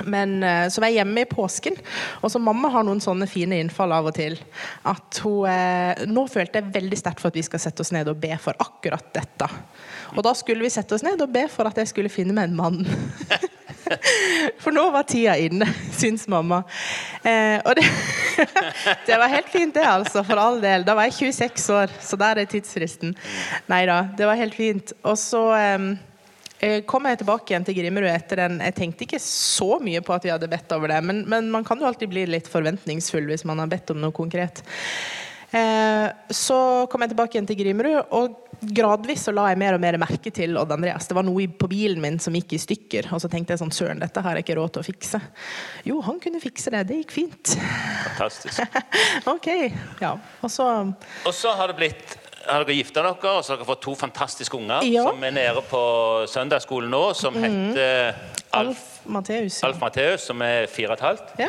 men 0.05 0.43
eh, 0.43 0.67
Så 0.71 0.81
var 0.81 0.91
jeg 0.91 1.01
hjemme 1.01 1.23
i 1.23 1.29
påsken, 1.29 1.77
og 2.21 2.31
så 2.31 2.41
mamma 2.41 2.71
har 2.73 2.85
noen 2.87 3.01
sånne 3.03 3.27
fine 3.29 3.59
innfall 3.59 3.93
av 3.95 4.09
og 4.11 4.15
til. 4.17 4.37
At 4.87 5.21
hun 5.25 5.47
eh, 5.49 6.05
Nå 6.09 6.25
følte 6.31 6.61
jeg 6.61 6.73
veldig 6.75 6.99
sterkt 6.99 7.23
for 7.23 7.31
at 7.31 7.39
vi 7.39 7.45
skal 7.45 7.61
sette 7.63 7.83
oss 7.85 7.93
ned 7.95 8.09
og 8.11 8.19
be 8.21 8.33
for 8.41 8.57
akkurat 8.59 9.13
dette. 9.15 9.49
Og 10.15 10.23
da 10.25 10.33
skulle 10.37 10.65
vi 10.65 10.73
sette 10.73 10.95
oss 10.95 11.05
ned 11.05 11.21
og 11.21 11.31
be 11.33 11.45
for 11.51 11.69
at 11.69 11.77
jeg 11.79 11.91
skulle 11.91 12.11
finne 12.11 12.35
meg 12.35 12.49
en 12.49 12.59
mann. 12.59 12.83
For 14.61 14.75
nå 14.75 14.83
var 14.93 15.05
tida 15.09 15.35
inne, 15.39 15.65
syns 15.95 16.27
mamma. 16.29 16.61
Eh, 17.23 17.57
og 17.63 17.77
det, 17.79 17.85
det 19.07 19.17
var 19.17 19.31
helt 19.31 19.49
fint, 19.49 19.73
det, 19.75 19.85
altså. 19.87 20.23
For 20.27 20.41
all 20.41 20.59
del. 20.63 20.85
Da 20.87 20.95
var 20.97 21.09
jeg 21.09 21.33
26 21.33 21.69
år, 21.73 21.95
så 22.03 22.19
der 22.19 22.43
er 22.43 22.49
tidsfristen. 22.49 23.15
Nei 23.71 23.83
da, 23.89 24.03
det 24.17 24.29
var 24.29 24.39
helt 24.39 24.57
fint. 24.57 24.93
Og 25.03 25.17
så 25.19 25.43
eh, 25.57 25.89
kom 26.89 27.07
jeg 27.07 27.21
tilbake 27.21 27.53
igjen 27.53 27.63
til 27.67 27.77
Grimerud 27.77 28.09
etter 28.11 28.41
den 28.41 28.57
Jeg 28.59 28.75
tenkte 28.75 29.05
ikke 29.05 29.21
så 29.23 29.77
mye 29.79 30.01
på 30.03 30.11
at 30.11 30.25
vi 30.27 30.33
hadde 30.33 30.49
bedt 30.51 30.73
over 30.75 30.91
det, 30.91 30.99
men, 31.07 31.23
men 31.31 31.47
man 31.53 31.63
kan 31.67 31.79
jo 31.79 31.87
alltid 31.87 32.11
bli 32.11 32.25
litt 32.27 32.49
forventningsfull 32.51 33.29
hvis 33.31 33.45
man 33.47 33.63
har 33.63 33.71
bedt 33.71 33.93
om 33.93 34.01
noe 34.03 34.15
konkret. 34.15 34.59
Eh, 35.51 36.07
så 36.29 36.85
kom 36.91 37.01
jeg 37.01 37.13
tilbake 37.13 37.33
igjen 37.37 37.47
til 37.49 37.57
Grimerud, 37.57 38.11
og 38.13 38.59
gradvis 38.75 39.23
så 39.25 39.33
la 39.33 39.47
jeg 39.49 39.57
mer 39.61 39.77
og 39.77 39.81
mer 39.81 39.97
merke 40.01 40.31
til 40.35 40.57
Odd 40.61 40.75
Andreas. 40.75 41.07
Det 41.09 41.17
var 41.17 41.25
noe 41.25 41.47
på 41.49 41.69
bilen 41.71 42.01
min 42.03 42.19
som 42.21 42.35
gikk 42.37 42.53
i 42.53 42.61
stykker, 42.61 43.09
og 43.15 43.23
så 43.23 43.31
tenkte 43.31 43.55
jeg 43.55 43.63
sånn 43.63 43.73
Søren, 43.73 44.01
dette 44.03 44.21
har 44.21 44.37
jeg 44.37 44.45
ikke 44.45 44.59
råd 44.59 44.75
til 44.75 44.83
å 44.83 44.87
fikse. 44.91 45.21
Jo, 45.89 45.99
han 46.05 46.21
kunne 46.21 46.41
fikse 46.43 46.73
det. 46.75 46.85
Det 46.91 47.01
gikk 47.01 47.15
fint. 47.15 47.55
Fantastisk. 48.11 48.61
ok. 49.33 49.49
Ja. 50.03 50.17
Og 50.43 50.53
så 50.53 50.67
Og 50.69 51.33
så 51.33 51.55
har 51.57 51.71
det 51.71 51.79
blitt 51.81 52.19
har 52.47 52.63
dere 52.63 52.75
gifta 52.77 53.01
dere, 53.03 53.31
og 53.37 53.43
så 53.43 53.53
har 53.53 53.57
dere 53.61 53.67
fått 53.67 53.81
to 53.83 53.95
fantastiske 53.95 54.57
unger 54.57 54.83
Ja. 54.87 55.03
som 55.03 55.23
er 55.23 55.31
nede 55.31 55.61
på 55.69 55.81
søndagsskolen 56.27 56.89
nå, 56.89 57.13
som 57.13 57.35
heter 57.35 58.13
Alf, 58.53 58.79
Matheus. 59.05 59.59
Alf 59.63 59.77
Matheus, 59.81 60.21
som 60.25 60.41
er 60.41 60.65
fire 60.71 60.87
og 60.89 60.93
et 60.97 61.03
halvt. 61.05 61.33
Ja. 61.39 61.47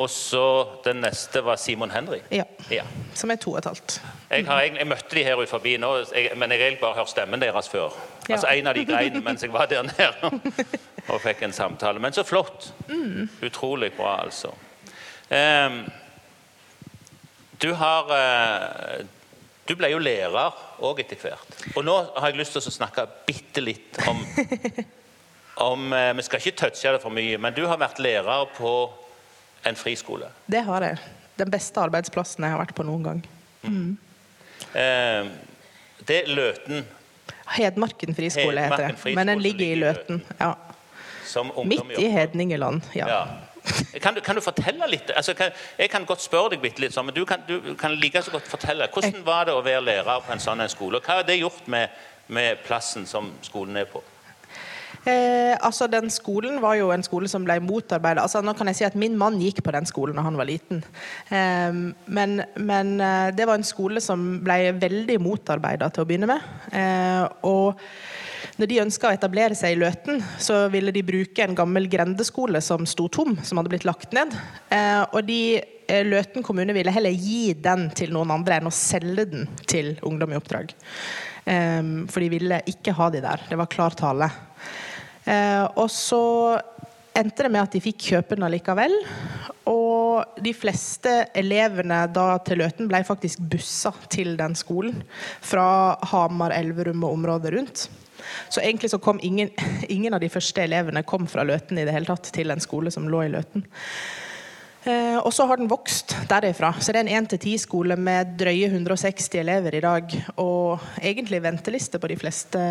Og 0.00 0.08
så 0.10 0.44
den 0.84 1.02
neste 1.04 1.42
var 1.44 1.56
Simon 1.56 1.90
Henry. 1.90 2.20
ja. 2.30 2.44
Ja. 2.70 2.82
Som 3.14 3.30
er 3.30 3.36
to 3.36 3.52
og 3.52 3.58
et 3.58 3.64
halvt. 3.64 4.00
Jeg, 4.30 4.46
har, 4.46 4.60
jeg, 4.60 4.76
jeg 4.78 4.86
møtte 4.86 5.14
de 5.16 5.24
her 5.24 5.36
ut 5.40 5.48
forbi 5.48 5.76
nå, 5.76 5.92
jeg, 6.14 6.30
men 6.36 6.50
jeg 6.50 6.58
har 6.58 6.66
egentlig 6.66 6.80
bare 6.80 6.94
hørt 6.94 7.10
stemmen 7.10 7.40
deres 7.40 7.68
før. 7.68 7.92
Altså 8.30 8.46
En 8.52 8.66
av 8.66 8.74
de 8.74 8.84
grein 8.84 9.22
mens 9.24 9.42
jeg 9.42 9.52
var 9.52 9.66
der 9.66 9.82
nede 9.82 10.40
og 11.08 11.20
fikk 11.26 11.42
en 11.42 11.52
samtale. 11.52 11.98
Men 12.00 12.12
så 12.12 12.22
flott. 12.28 12.72
Utrolig 13.42 13.92
bra, 13.96 14.18
altså. 14.24 14.52
Um, 15.30 15.82
du 17.62 17.72
har 17.74 18.12
eh, 18.14 19.04
Du 19.68 19.74
ble 19.76 19.90
jo 19.92 19.98
lærer 20.00 20.54
òg 20.84 21.02
etter 21.02 21.20
hvert. 21.20 21.58
Og 21.76 21.84
nå 21.84 21.94
har 22.16 22.30
jeg 22.30 22.40
lyst 22.40 22.56
til 22.56 22.64
å 22.64 22.72
snakke 22.72 23.04
bitte 23.26 23.60
litt 23.60 23.98
om, 24.08 24.22
om 25.68 25.92
eh, 25.92 26.12
Vi 26.16 26.24
skal 26.24 26.40
ikke 26.40 26.56
touche 26.64 26.94
det 26.96 27.02
for 27.02 27.12
mye, 27.14 27.36
men 27.40 27.56
du 27.56 27.66
har 27.68 27.80
vært 27.80 28.00
lærer 28.00 28.48
på 28.56 28.72
en 29.68 29.76
friskole. 29.76 30.30
Det 30.48 30.62
har 30.64 30.86
jeg. 30.86 31.00
Den 31.38 31.50
beste 31.52 31.82
arbeidsplassen 31.84 32.46
jeg 32.46 32.54
har 32.54 32.62
vært 32.62 32.74
på 32.78 32.86
noen 32.86 33.04
gang. 33.04 33.20
Ehm, 34.78 35.28
det 36.06 36.22
er 36.22 36.30
Løten 36.30 36.86
Hedmarken 37.48 38.14
friskole 38.14 38.60
heter 38.60 38.92
det. 38.92 39.12
Men 39.16 39.30
den 39.32 39.42
ligger 39.42 39.66
i 39.66 39.76
Løten. 39.78 40.22
Ja. 40.38 40.54
som 41.26 41.52
Midt 41.64 41.98
i. 41.98 42.08
Hedningeland. 42.12 42.82
Ja. 42.96 43.08
Ja. 43.08 43.20
Kan 44.02 44.14
du, 44.14 44.20
kan 44.24 44.36
du 44.36 44.42
fortelle 44.44 44.86
litt? 44.90 45.10
Altså, 45.16 45.34
kan, 45.34 45.54
jeg 45.78 45.90
kan 45.90 46.04
godt 46.06 46.22
spørre 46.22 46.56
deg 46.56 46.64
litt, 46.80 46.94
sånn, 46.94 47.08
men 47.08 47.16
du 47.16 47.24
kan, 47.28 47.42
du 47.48 47.74
kan 47.78 47.96
like 47.98 48.22
så 48.22 48.34
godt 48.34 48.48
fortelle. 48.50 48.88
Hvordan 48.94 49.24
var 49.26 49.48
det 49.48 49.56
å 49.56 49.64
være 49.64 49.84
lærer 49.86 50.22
på 50.26 50.34
en 50.34 50.42
sånn 50.42 50.62
skole? 50.70 51.02
Hva 51.04 51.20
har 51.20 51.26
det 51.28 51.40
gjort 51.40 51.66
med, 51.70 51.94
med 52.28 52.62
plassen 52.66 53.06
som 53.08 53.32
skolen 53.46 53.80
er 53.80 53.90
på? 53.90 54.02
Eh, 55.08 55.56
altså 55.64 55.86
Den 55.88 56.10
skolen 56.12 56.58
var 56.60 56.76
jo 56.76 56.90
en 56.92 57.04
skole 57.06 57.30
som 57.30 57.46
ble 57.46 57.58
motarbeidet. 57.64 58.22
Altså, 58.22 58.42
nå 58.44 58.54
kan 58.58 58.68
jeg 58.70 58.80
si 58.80 58.86
at 58.88 58.98
Min 58.98 59.16
mann 59.18 59.40
gikk 59.40 59.62
på 59.64 59.72
den 59.74 59.88
skolen 59.88 60.18
da 60.18 60.26
han 60.26 60.36
var 60.38 60.48
liten. 60.48 60.82
Eh, 61.32 61.72
men 62.06 62.42
men 62.56 62.94
eh, 63.00 63.30
det 63.36 63.46
var 63.48 63.58
en 63.58 63.66
skole 63.66 64.02
som 64.04 64.38
ble 64.44 64.74
veldig 64.76 65.18
motarbeida 65.22 65.88
til 65.92 66.04
å 66.04 66.08
begynne 66.08 66.28
med. 66.28 66.44
Eh, 66.76 67.24
og 67.48 67.80
når 68.58 68.70
de 68.70 68.80
ønska 68.82 69.08
å 69.08 69.14
etablere 69.14 69.56
seg 69.58 69.76
i 69.76 69.78
Løten, 69.78 70.20
så 70.42 70.66
ville 70.72 70.92
de 70.94 71.04
bruke 71.06 71.44
en 71.44 71.56
gammel 71.58 71.86
grendeskole 71.90 72.60
som 72.64 72.86
sto 72.90 73.06
tom, 73.08 73.36
som 73.46 73.60
hadde 73.60 73.72
blitt 73.72 73.86
lagt 73.88 74.14
ned. 74.16 74.34
Eh, 74.74 75.04
og 75.06 75.22
de, 75.28 75.40
eh, 75.88 76.04
Løten 76.06 76.44
kommune 76.44 76.74
ville 76.76 76.92
heller 76.92 77.14
gi 77.14 77.54
den 77.54 77.88
til 77.96 78.12
noen 78.12 78.34
andre 78.34 78.58
enn 78.58 78.68
å 78.68 78.74
selge 78.74 79.28
den 79.30 79.48
til 79.64 79.94
Ungdom 80.02 80.34
i 80.34 80.40
oppdrag. 80.40 80.76
For 81.48 82.20
de 82.20 82.26
ville 82.28 82.58
ikke 82.68 82.92
ha 82.92 83.06
de 83.08 83.22
der. 83.24 83.40
Det 83.48 83.56
var 83.56 83.70
klar 83.72 83.94
tale. 83.96 84.26
Eh, 85.28 85.64
og 85.76 85.90
så 85.92 86.22
endte 87.18 87.44
det 87.44 87.52
med 87.52 87.64
at 87.64 87.74
de 87.74 87.82
fikk 87.82 88.10
kjøpe 88.12 88.38
den 88.38 88.46
allikevel. 88.46 88.94
Og 89.68 90.40
de 90.42 90.52
fleste 90.56 91.12
elevene 91.36 92.00
da 92.14 92.28
til 92.46 92.62
Løten 92.62 92.88
ble 92.88 93.02
faktisk 93.06 93.42
bussa 93.50 93.92
til 94.10 94.36
den 94.38 94.56
skolen. 94.58 95.02
Fra 95.44 95.96
Hamar, 96.12 96.54
Elverum 96.56 97.04
og 97.04 97.18
området 97.18 97.52
rundt. 97.56 97.88
Så 98.48 98.62
egentlig 98.62 98.90
så 98.90 99.00
kom 99.02 99.20
ingen, 99.22 99.50
ingen 99.88 100.14
av 100.14 100.22
de 100.24 100.30
første 100.32 100.64
elevene 100.64 101.04
kom 101.06 101.28
fra 101.30 101.44
Løten 101.46 101.78
i 101.78 101.84
det 101.86 101.94
hele 101.94 102.08
tatt 102.08 102.32
til 102.34 102.54
en 102.54 102.62
skole 102.62 102.92
som 102.94 103.10
lå 103.10 103.26
i 103.26 103.34
Løten. 103.34 103.66
Eh, 104.88 105.18
og 105.18 105.32
så 105.34 105.44
har 105.50 105.60
den 105.60 105.68
vokst 105.68 106.14
derifra. 106.30 106.72
Så 106.80 106.94
det 106.94 107.02
er 107.02 107.08
en 107.08 107.26
1-10-skole 107.26 107.98
med 108.00 108.38
drøye 108.40 108.70
160 108.70 109.28
elever 109.42 109.76
i 109.76 109.84
dag. 109.84 110.16
Og 110.40 110.88
egentlig 111.02 111.42
venteliste 111.44 112.00
på 112.00 112.08
de 112.08 112.16
fleste 112.20 112.62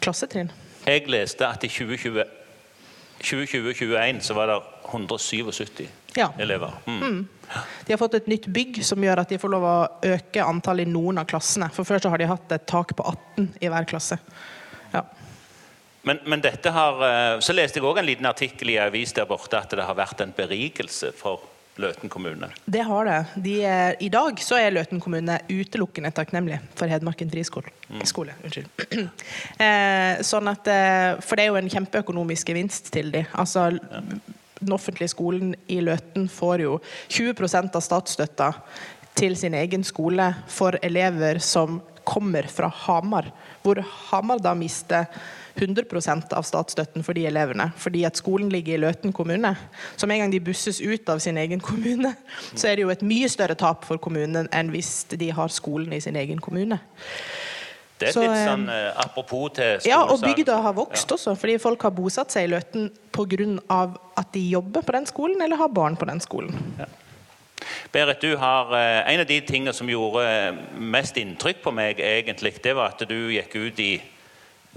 klassetrinn. 0.00 0.50
Jeg 0.86 1.08
leste 1.12 1.46
at 1.46 1.64
i 1.64 1.68
2020 1.68 2.24
2020-2021 3.20 4.20
så 4.24 4.34
var 4.34 4.46
det 4.48 4.60
177 4.90 5.88
Ja. 6.16 6.30
elever. 6.38 6.72
Mm. 6.86 7.28
De 7.86 7.92
har 7.92 7.98
fått 7.98 8.14
et 8.14 8.26
nytt 8.26 8.46
bygg 8.48 8.80
som 8.84 9.02
gjør 9.04 9.20
at 9.20 9.28
de 9.28 9.38
får 9.38 9.52
lov 9.52 9.62
å 9.62 9.74
øke 10.08 10.42
antallet 10.42 10.88
i 10.88 10.90
noen 10.90 11.18
av 11.20 11.26
klassene. 11.28 11.68
For 11.74 11.84
før 11.84 12.00
så 12.00 12.08
har 12.10 12.18
de 12.18 12.26
hatt 12.30 12.52
et 12.56 12.66
tak 12.66 12.94
på 12.96 13.04
18 13.04 13.50
i 13.60 13.68
hver 13.68 13.84
klasse. 13.84 14.18
Ja. 14.94 15.02
Men, 16.02 16.18
men 16.26 16.40
dette 16.40 16.72
har, 16.72 17.02
eh, 17.04 17.40
så 17.44 17.52
leste 17.52 17.78
jeg 17.78 17.84
òg 17.84 17.98
en 18.00 18.08
liten 18.08 18.26
artikkel 18.26 18.70
i 18.72 18.78
avis 18.80 19.12
der 19.12 19.28
borte 19.28 19.58
at 19.60 19.70
det 19.76 19.84
har 19.84 19.94
vært 19.98 20.20
en 20.24 20.32
berikelse 20.32 21.12
for 21.12 21.44
Løten 21.80 22.10
kommune. 22.12 22.50
Det 22.64 22.82
har 22.86 23.08
det. 23.08 23.18
De 23.44 23.54
er, 23.66 23.96
I 24.00 24.10
dag 24.12 24.40
så 24.44 24.58
er 24.60 24.74
Løten 24.74 25.00
kommune 25.02 25.38
utelukkende 25.50 26.12
takknemlig 26.14 26.60
for 26.78 26.90
Hedmarken 26.90 27.30
friskole. 27.32 27.72
Skole, 28.08 28.36
unnskyld. 28.44 28.70
Eh, 29.60 30.20
sånn 30.24 30.48
at, 30.48 30.68
eh, 30.70 31.18
for 31.24 31.36
det 31.36 31.44
er 31.44 31.50
jo 31.50 31.58
en 31.58 31.70
kjempeøkonomisk 31.70 32.48
gevinst 32.52 32.88
til 32.94 33.10
de. 33.12 33.24
Altså, 33.38 33.70
Den 34.60 34.72
offentlige 34.76 35.12
skolen 35.12 35.54
i 35.68 35.80
Løten 35.84 36.28
får 36.28 36.64
jo 36.64 36.78
20% 37.08 37.76
av 37.76 37.84
statsstøtta 37.84 38.50
til 39.16 39.36
sin 39.36 39.54
egen 39.56 39.84
skole 39.84 40.30
for 40.48 40.76
elever 40.84 41.40
som 41.44 41.80
kommer 42.10 42.48
fra 42.50 42.70
Hamar, 42.86 43.30
hvor 43.62 43.78
Hamar 44.10 44.42
da 44.42 44.54
mister 44.58 45.06
100% 45.60 46.32
av 46.36 46.46
statsstøtten 46.46 47.04
for 47.06 47.16
de 47.16 47.26
elevene. 47.28 47.70
Fordi 47.78 48.04
at 48.08 48.18
skolen 48.20 48.50
ligger 48.52 48.76
i 48.76 48.82
Løten 48.84 49.14
kommune. 49.14 49.54
Så 49.96 50.08
med 50.08 50.16
en 50.18 50.24
gang 50.24 50.34
de 50.34 50.42
busses 50.44 50.80
ut 50.80 51.08
av 51.08 51.20
sin 51.22 51.38
egen 51.40 51.60
kommune, 51.60 52.14
så 52.54 52.70
er 52.70 52.78
det 52.78 52.86
jo 52.86 52.94
et 52.94 53.04
mye 53.06 53.28
større 53.30 53.58
tap 53.58 53.86
for 53.88 54.00
kommunen 54.02 54.48
enn 54.54 54.72
hvis 54.74 55.04
de 55.12 55.30
har 55.34 55.52
skolen 55.52 55.92
i 55.96 56.02
sin 56.02 56.18
egen 56.18 56.40
kommune. 56.42 56.80
Det 58.00 58.08
er 58.08 58.16
Så, 58.16 58.22
litt 58.24 58.32
eh, 58.32 58.46
sånn 58.48 58.64
eh, 58.72 58.88
apropos 59.02 59.50
til 59.58 59.84
Ja, 59.90 60.00
og 60.08 60.22
bygda 60.24 60.56
har 60.64 60.72
vokst 60.78 61.10
også, 61.12 61.34
fordi 61.36 61.58
folk 61.60 61.82
har 61.84 61.92
bosatt 61.92 62.32
seg 62.32 62.48
i 62.48 62.52
Løten 62.54 62.88
pga. 63.12 63.82
at 64.16 64.32
de 64.32 64.46
jobber 64.54 64.86
på 64.86 64.96
den 64.96 65.06
skolen 65.06 65.42
eller 65.44 65.60
har 65.60 65.68
barn 65.68 65.98
på 66.00 66.08
den 66.08 66.20
skolen. 66.24 66.56
Berit, 67.92 68.20
du 68.22 68.36
har, 68.36 68.74
eh, 68.74 69.12
En 69.12 69.20
av 69.20 69.26
de 69.26 69.40
tingene 69.40 69.72
som 69.72 69.88
gjorde 69.88 70.22
eh, 70.22 70.54
mest 70.78 71.16
inntrykk 71.16 71.62
på 71.62 71.72
meg, 71.74 71.98
egentlig, 71.98 72.62
det 72.62 72.74
var 72.76 72.92
at 72.94 73.08
du 73.08 73.30
gikk 73.34 73.56
ut 73.56 73.80
i 73.82 73.94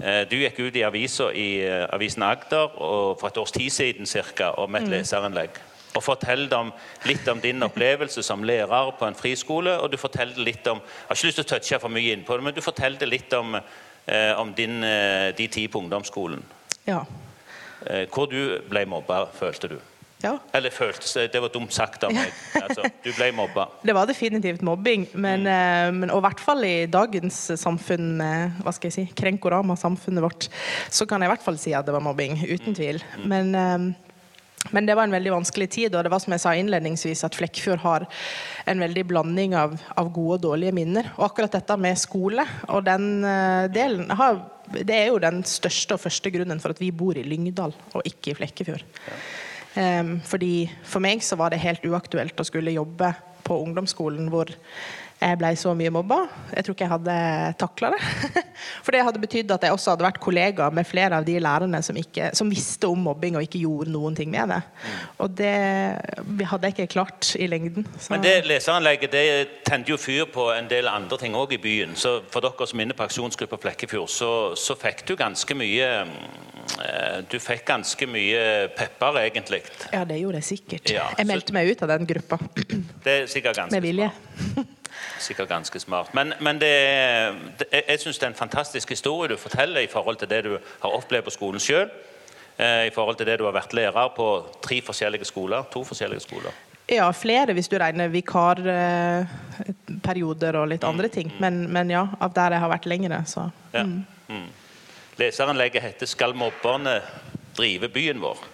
eh, 0.02 0.24
du 0.26 0.36
gikk 0.40 0.58
ut 0.58 0.76
i 0.76 0.82
avisa 0.82 1.28
i 1.30 1.62
avisen 1.94 2.22
Agder 2.26 2.74
og 2.82 3.20
for 3.20 3.28
et 3.28 3.38
års 3.38 3.52
tid 3.52 3.70
siden 3.70 4.06
cirka, 4.06 4.50
om 4.58 4.74
et 4.74 4.88
leserinnlegg. 4.90 5.62
Og 5.94 6.02
fortalte 6.02 6.58
om, 6.58 6.72
litt 7.06 7.28
om 7.28 7.38
din 7.40 7.62
opplevelse 7.62 8.22
som 8.22 8.42
lærer 8.42 8.90
på 8.98 9.06
en 9.06 9.14
friskole. 9.14 9.78
Og 9.78 9.92
du 9.92 9.96
fortalte 9.96 10.42
litt 10.42 10.66
om 10.66 10.82
Jeg 10.82 11.06
har 11.06 11.14
ikke 11.14 11.30
lyst 11.30 11.38
til 11.38 11.46
å 11.46 11.52
touche 11.54 11.78
for 11.80 11.94
mye 11.94 12.16
inn 12.16 12.26
på 12.26 12.34
det, 12.34 12.42
men 12.42 12.54
du 12.54 12.60
fortalte 12.60 13.06
litt 13.06 13.32
om, 13.32 13.54
om 14.42 14.54
din, 14.58 14.80
de 15.38 15.46
tid 15.46 15.70
på 15.70 15.78
ungdomsskolen. 15.78 16.42
Ja. 16.86 17.04
Hvor 18.10 18.26
du 18.26 18.58
ble 18.66 18.88
mobba, 18.90 19.28
følte 19.38 19.76
du. 19.76 19.78
Ja. 20.22 20.38
Eller 20.56 20.72
føltes 20.72 21.10
det 21.32 21.40
var 21.42 21.50
dumt 21.52 21.72
sagt 21.74 22.06
av 22.06 22.14
meg. 22.14 22.30
Altså, 22.64 22.86
du 23.04 23.10
ble 23.12 23.28
mobba. 23.36 23.66
Det 23.84 23.92
var 23.96 24.08
definitivt 24.08 24.62
mobbing, 24.64 25.08
men, 25.12 25.44
mm. 25.44 25.98
men 26.00 26.12
og 26.14 26.22
i 26.22 26.24
hvert 26.28 26.40
fall 26.40 26.64
i 26.64 26.86
dagens 26.88 27.40
samfunn, 27.60 28.22
hva 28.62 28.72
skal 28.72 28.88
jeg 28.88 28.96
si, 28.96 29.04
krenkorama-samfunnet 29.18 30.24
vårt, 30.24 30.48
så 30.88 31.04
kan 31.08 31.20
jeg 31.20 31.28
i 31.28 31.34
hvert 31.34 31.44
fall 31.44 31.60
si 31.60 31.74
at 31.76 31.84
det 31.84 31.94
var 31.94 32.04
mobbing, 32.04 32.38
uten 32.48 32.76
tvil. 32.76 33.02
Men, 33.28 33.52
eh, 33.58 34.04
men 34.72 34.86
det 34.88 34.96
var 34.96 35.04
en 35.04 35.14
veldig 35.14 35.32
vanskelig 35.34 35.68
tid, 35.70 35.94
og 35.94 36.06
det 36.06 36.12
var 36.12 36.22
som 36.24 36.32
jeg 36.34 36.42
sa 36.44 36.54
innledningsvis, 36.56 37.24
at 37.26 37.36
Flekkefjord 37.36 37.82
har 37.84 38.06
en 38.70 38.80
veldig 38.80 39.04
blanding 39.10 39.56
av, 39.58 39.76
av 39.98 40.08
gode 40.14 40.38
og 40.38 40.44
dårlige 40.46 40.74
minner. 40.76 41.10
Og 41.18 41.28
akkurat 41.28 41.52
dette 41.58 41.76
med 41.80 42.00
skole 42.00 42.46
og 42.70 42.86
den 42.86 43.08
eh, 43.28 43.66
delen 43.74 44.08
har, 44.16 44.40
det 44.74 44.96
er 44.96 45.10
jo 45.12 45.20
den 45.22 45.42
største 45.48 45.98
og 45.98 46.04
første 46.06 46.32
grunnen 46.32 46.62
for 46.62 46.72
at 46.72 46.80
vi 46.80 46.94
bor 46.96 47.18
i 47.18 47.26
Lyngdal 47.26 47.74
og 47.92 48.08
ikke 48.08 48.32
i 48.32 48.38
Flekkefjord. 48.40 48.86
Em, 49.12 49.53
fordi 49.74 50.68
For 50.86 51.02
meg 51.02 51.24
så 51.26 51.34
var 51.40 51.50
det 51.50 51.62
helt 51.64 51.86
uaktuelt 51.88 52.38
å 52.38 52.46
skulle 52.46 52.74
jobbe 52.76 53.08
på 53.44 53.56
ungdomsskolen 53.64 54.28
hvor 54.30 54.52
jeg 55.24 55.38
ble 55.40 55.50
så 55.56 55.72
mye 55.76 55.90
mobba. 55.94 56.18
Jeg 56.52 56.66
tror 56.66 56.74
ikke 56.76 56.84
jeg 56.84 56.92
hadde 56.92 57.14
takla 57.60 57.90
det. 57.94 58.00
For 58.84 58.92
det 58.92 59.00
hadde 59.06 59.20
betydd 59.22 59.52
at 59.54 59.62
jeg 59.64 59.72
også 59.72 59.94
hadde 59.94 60.04
vært 60.04 60.20
kollega 60.22 60.66
med 60.74 60.84
flere 60.88 61.16
av 61.20 61.24
de 61.24 61.38
lærerne 61.40 61.80
som, 61.86 61.96
ikke, 61.96 62.28
som 62.36 62.50
visste 62.52 62.90
om 62.90 63.00
mobbing 63.06 63.38
og 63.38 63.46
ikke 63.46 63.62
gjorde 63.62 63.92
noen 63.94 64.16
ting 64.18 64.28
med 64.34 64.52
det. 64.52 64.60
Og 65.24 65.32
det 65.38 65.54
hadde 66.50 66.68
jeg 66.68 66.76
ikke 66.76 66.90
klart 66.92 67.30
i 67.40 67.48
lengden. 67.48 67.86
Så. 67.96 68.12
Men 68.12 68.24
det 68.26 68.34
leseranlegget 68.50 69.14
det 69.16 69.24
tente 69.66 69.94
jo 69.94 69.98
fyr 70.00 70.28
på 70.34 70.50
en 70.54 70.68
del 70.70 70.90
andre 70.92 71.18
ting 71.24 71.36
òg 71.40 71.56
i 71.56 71.60
byen. 71.62 71.96
Så 71.96 72.18
for 72.32 72.44
dere 72.44 72.68
som 72.68 72.80
er 72.82 72.88
inne 72.90 72.98
på 72.98 73.06
aksjonsgruppa 73.08 73.60
Flekkefjord, 73.64 74.12
så, 74.12 74.30
så 74.60 74.76
fikk 74.78 75.06
du 75.08 75.14
ganske 75.20 75.56
mye 75.56 75.88
eh, 76.04 77.18
Du 77.32 77.38
fikk 77.40 77.64
ganske 77.72 78.06
mye 78.10 78.44
pepper, 78.76 79.22
egentlig. 79.24 79.62
Ja, 79.94 80.04
det 80.08 80.20
gjorde 80.20 80.42
jeg 80.42 80.50
sikkert. 80.52 80.92
Ja, 80.92 81.08
jeg 81.16 81.24
så- 81.24 81.30
meldte 81.32 81.56
meg 81.56 81.72
ut 81.72 81.82
av 81.88 81.94
den 81.96 82.08
gruppa 82.12 82.38
Det 82.54 83.18
er 83.22 83.26
sikkert 83.30 83.62
ganske 83.64 83.72
med 83.80 83.88
vilje. 83.88 84.12
smart. 84.52 84.72
Sikkert 85.18 85.48
ganske 85.48 85.80
smart. 85.80 86.14
Men, 86.14 86.34
men 86.40 86.58
det, 86.60 86.72
det, 87.58 87.66
jeg, 87.88 88.00
syns 88.00 88.18
det 88.18 88.26
er 88.26 88.32
en 88.32 88.38
fantastisk 88.38 88.90
historie 88.90 89.28
du 89.32 89.36
forteller 89.40 89.80
i 89.80 89.90
forhold 89.90 90.16
til 90.20 90.28
det 90.30 90.44
du 90.44 90.58
har 90.58 90.90
opplevd 90.90 91.24
på 91.24 91.30
skolen 91.34 91.60
sjøl. 91.60 91.88
Eh, 92.56 92.86
I 92.86 92.90
forhold 92.94 93.16
til 93.16 93.26
det 93.26 93.38
du 93.38 93.44
har 93.48 93.52
vært 93.56 93.72
lærer 93.74 94.08
på 94.16 94.46
tre 94.62 94.82
forskjellige 94.84 95.24
skoler. 95.24 95.62
To 95.72 95.84
forskjellige 95.84 96.20
skoler. 96.20 96.52
Ja, 96.90 97.10
flere 97.16 97.52
hvis 97.56 97.68
du 97.72 97.78
regner 97.80 98.08
vikarperioder 98.12 99.26
og 100.60 100.68
litt 100.68 100.84
andre 100.84 101.08
ting. 101.08 101.32
Men, 101.40 101.72
men 101.72 101.90
ja, 101.90 102.06
av 102.20 102.32
der 102.36 102.50
jeg 102.54 102.60
har 102.60 102.70
vært 102.74 102.86
lengre, 102.90 103.24
så 103.26 103.50
Ja. 103.74 103.84
Mm. 104.28 104.48
Leseranlegget 105.18 105.82
heter 105.82 106.06
'Skal 106.06 106.34
mobberne 106.34 107.00
drive 107.56 107.88
byen 107.88 108.18
vår'? 108.20 108.53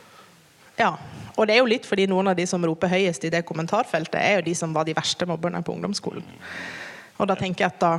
Ja. 0.80 0.94
Og 1.36 1.46
det 1.48 1.54
er 1.54 1.62
jo 1.62 1.70
litt 1.70 1.86
fordi 1.88 2.06
noen 2.10 2.32
av 2.32 2.36
de 2.36 2.44
som 2.48 2.64
roper 2.66 2.90
høyest 2.92 3.24
i 3.24 3.32
det 3.32 3.44
kommentarfeltet, 3.48 4.18
er 4.20 4.40
jo 4.40 4.48
de 4.50 4.54
som 4.58 4.74
var 4.76 4.88
de 4.88 4.96
verste 4.96 5.28
mobberne 5.28 5.62
på 5.64 5.72
ungdomsskolen. 5.76 6.24
Og 7.20 7.28
da 7.28 7.36
tenker 7.36 7.66
jeg 7.66 7.74
at 7.74 7.80
da 7.82 7.92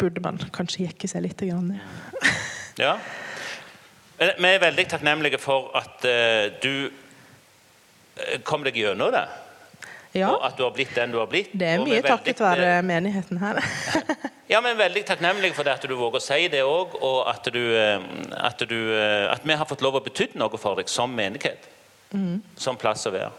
burde 0.00 0.22
man 0.24 0.40
kanskje 0.52 0.86
jekke 0.86 1.08
seg 1.08 1.24
litt. 1.26 1.44
Ned. 1.44 1.80
Ja. 2.80 2.96
Vi 4.18 4.48
er 4.48 4.60
veldig 4.62 4.84
takknemlige 4.88 5.40
for 5.42 5.72
at 5.76 6.04
eh, 6.08 6.52
du 6.62 6.86
eh, 6.86 8.38
kom 8.46 8.62
deg 8.64 8.76
gjennom 8.78 9.10
det. 9.12 9.24
Ja, 10.14 10.28
Og 10.30 10.44
at 10.46 10.54
du 10.54 10.62
har 10.62 10.70
blitt 10.70 10.92
den 10.94 11.10
du 11.10 11.18
har 11.18 11.26
blitt. 11.26 11.50
det 11.58 11.66
er 11.66 11.80
mye 11.82 11.98
takket 12.04 12.38
være 12.40 12.78
menigheten 12.86 13.42
her. 13.42 13.60
Ja, 14.44 14.58
men 14.60 14.76
veldig 14.76 15.00
takknemlige 15.08 15.56
for 15.56 15.64
det 15.64 15.72
at 15.72 15.84
du 15.88 15.94
våger 15.96 16.20
å 16.20 16.22
si 16.22 16.50
det 16.52 16.60
òg, 16.68 16.98
og 17.00 17.22
at, 17.30 17.46
du, 17.48 17.62
eh, 17.80 18.02
at, 18.36 18.60
du, 18.68 18.76
at 19.32 19.40
vi 19.40 19.56
har 19.56 19.64
fått 19.66 19.80
lov 19.82 19.96
å 19.96 20.02
bety 20.04 20.26
noe 20.36 20.60
for 20.60 20.76
deg 20.76 20.90
som 20.92 21.08
menighet. 21.16 21.64
Som 22.56 22.76
plass 22.80 23.06
å 23.06 23.14
være. 23.14 23.30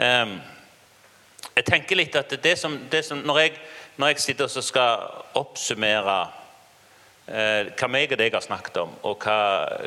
Um, 0.00 0.36
jeg 1.56 1.64
tenker 1.66 1.98
litt 1.98 2.16
at 2.16 2.30
det 2.42 2.56
som, 2.58 2.76
det 2.90 3.04
som 3.04 3.18
når, 3.26 3.38
jeg, 3.40 3.56
når 4.00 4.12
jeg 4.12 4.22
sitter 4.24 4.46
og 4.48 4.64
skal 4.64 5.08
oppsummere 5.40 6.18
eh, 7.30 7.70
hva 7.78 7.88
meg 7.90 8.12
og 8.14 8.20
deg 8.20 8.34
har 8.34 8.44
snakket 8.44 8.80
om, 8.82 8.92
og 9.06 9.24
hva, 9.24 9.36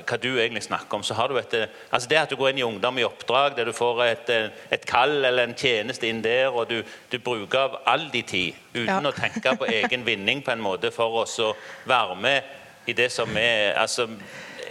hva 0.03 0.19
du 0.21 0.29
egentlig 0.31 0.63
snakker 0.67 0.99
om, 0.99 1.05
så 1.05 1.15
har 1.17 1.31
du 1.31 1.37
et 1.39 1.55
altså 1.89 2.09
Det 2.09 2.19
at 2.19 2.31
du 2.31 2.37
går 2.39 2.53
inn 2.53 2.61
i 2.61 2.67
ungdom 2.67 2.99
i 2.99 3.07
oppdrag, 3.07 3.55
der 3.57 3.65
du 3.69 3.73
får 3.75 4.03
et, 4.05 4.29
eh, 4.33 4.49
et 4.71 4.85
kall 4.89 5.23
eller 5.23 5.47
en 5.47 5.57
tjeneste 5.57 6.07
inn 6.09 6.21
der, 6.23 6.51
og 6.51 6.69
du, 6.69 6.81
du 7.11 7.19
bruker 7.19 7.59
av 7.59 7.81
all 7.85 8.09
din 8.13 8.27
tid 8.27 8.53
uten 8.73 8.87
Ja. 8.89 8.99
å 8.99 9.15
tenke 9.15 9.55
på 9.57 9.69
egen 9.71 10.05
vinning 10.05 10.43
på 10.43 10.51
en 10.53 10.63
måte 10.63 10.91
for 10.91 11.23
oss 11.23 11.39
å 11.39 11.53
være 11.89 12.15
med 12.15 12.43
i 12.87 12.93
det 12.93 13.11
som 13.11 13.29
er 13.37 13.77
altså, 13.79 14.09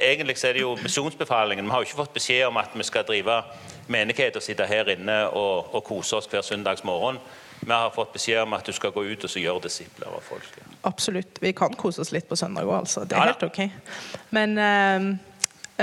Egentlig 0.03 0.39
så 0.39 0.49
er 0.49 0.57
det 0.57 0.65
jo 0.65 0.75
misjonsbefalingen. 0.83 1.65
Vi 1.65 1.71
har 1.71 1.83
jo 1.83 1.89
ikke 1.89 2.01
fått 2.03 2.17
beskjed 2.17 2.47
om 2.49 2.59
at 2.61 2.75
vi 2.75 2.87
skal 2.87 3.07
drive 3.07 3.39
menighet 3.93 4.37
og 4.37 4.43
sitte 4.43 4.67
her 4.67 4.91
inne 4.97 5.19
og, 5.29 5.75
og 5.75 5.85
kose 5.87 6.17
oss 6.19 6.27
hver 6.31 6.43
søndagsmorgen. 6.47 7.21
Vi 7.63 7.71
har 7.71 7.93
fått 7.95 8.13
beskjed 8.17 8.43
om 8.43 8.57
at 8.57 8.67
du 8.67 8.75
skal 8.75 8.91
gå 8.91 9.05
ut 9.07 9.25
og 9.25 9.31
så 9.31 9.39
gjøre 9.43 9.63
disipler 9.69 10.11
av 10.11 10.25
folk. 10.27 10.57
Absolutt. 10.89 11.39
Vi 11.43 11.53
kan 11.55 11.75
kose 11.79 12.03
oss 12.03 12.11
litt 12.15 12.27
på 12.29 12.39
søndag 12.39 12.67
òg, 12.67 12.81
altså. 12.81 13.05
Det 13.07 13.15
er 13.15 13.23
Ja 13.23 13.31
helt 13.31 13.47
ok. 13.47 13.61
Men, 14.35 14.59
øh, 14.59 15.07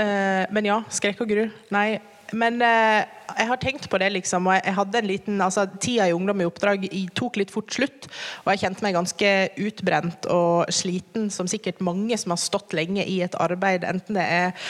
øh, 0.04 0.44
men 0.52 0.68
ja, 0.68 0.82
skrekk 0.92 1.24
og 1.24 1.32
gru. 1.32 1.46
Nei. 1.72 2.00
Men 2.32 2.60
eh, 2.62 3.04
jeg 3.36 3.48
har 3.50 3.60
tenkt 3.62 3.88
på 3.90 3.98
det, 4.02 4.10
liksom. 4.14 4.48
Og 4.48 4.56
jeg, 4.58 4.74
hadde 4.76 5.00
en 5.00 5.08
liten 5.08 5.42
altså, 5.44 5.66
Tida 5.80 6.08
i 6.08 6.14
Ungdom 6.16 6.42
i 6.42 6.48
oppdrag 6.48 6.86
tok 7.16 7.38
litt 7.40 7.52
fort 7.54 7.72
slutt. 7.74 8.08
Og 8.44 8.52
jeg 8.52 8.64
kjente 8.64 8.86
meg 8.86 8.96
ganske 8.98 9.32
utbrent 9.66 10.28
og 10.32 10.70
sliten, 10.74 11.30
som 11.34 11.50
sikkert 11.50 11.82
mange 11.84 12.18
som 12.20 12.34
har 12.34 12.42
stått 12.42 12.74
lenge 12.76 13.06
i 13.06 13.20
et 13.24 13.36
arbeid, 13.40 13.86
enten 13.88 14.18
det 14.18 14.26
er 14.26 14.68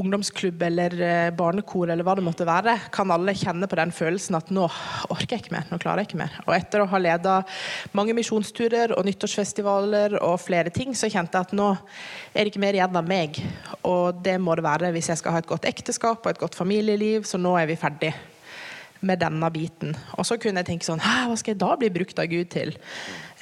ungdomsklubb 0.00 0.62
eller 0.66 0.94
eh, 1.02 1.30
barnekor 1.36 1.90
eller 1.92 2.06
hva 2.06 2.16
det 2.18 2.24
måtte 2.26 2.46
være, 2.48 2.76
kan 2.94 3.12
alle 3.14 3.34
kjenne 3.38 3.68
på 3.70 3.78
den 3.78 3.92
følelsen 3.94 4.38
at 4.38 4.50
nå 4.54 4.66
orker 5.12 5.36
jeg 5.36 5.44
ikke 5.44 5.54
mer, 5.54 5.68
nå 5.70 5.78
klarer 5.82 6.02
jeg 6.02 6.10
ikke 6.10 6.20
mer. 6.24 6.36
Og 6.46 6.54
etter 6.56 6.82
å 6.82 6.88
ha 6.90 7.00
leda 7.00 7.36
mange 7.96 8.16
misjonsturer 8.16 8.96
og 8.98 9.06
nyttårsfestivaler 9.08 10.18
og 10.20 10.38
flere 10.42 10.72
ting, 10.74 10.94
så 10.98 11.10
kjente 11.12 11.38
jeg 11.38 11.48
at 11.48 11.56
nå 11.56 11.70
er 11.74 12.42
det 12.42 12.52
ikke 12.52 12.64
mer 12.64 12.78
igjen 12.78 13.00
av 13.00 13.08
meg. 13.08 13.40
Og 13.86 14.22
det 14.24 14.36
må 14.42 14.56
det 14.58 14.66
være 14.66 14.94
hvis 14.94 15.12
jeg 15.12 15.22
skal 15.22 15.36
ha 15.36 15.42
et 15.42 15.50
godt 15.50 15.68
ekteskap 15.70 16.24
og 16.24 16.32
et 16.32 16.42
godt 16.42 16.58
familieliv, 16.58 17.28
så 17.28 17.40
nå 17.40 17.54
er 17.60 17.70
vi 17.70 17.78
ferdig 17.78 18.14
med 19.04 19.20
denne 19.20 19.50
biten. 19.52 19.94
Og 20.18 20.26
så 20.26 20.38
kunne 20.40 20.62
jeg 20.62 20.72
tenke 20.72 20.86
sånn 20.86 21.02
hva 21.02 21.36
skal 21.36 21.54
jeg 21.54 21.62
da 21.62 21.74
bli 21.78 21.92
brukt 21.92 22.18
av 22.20 22.30
Gud 22.30 22.50
til? 22.54 22.74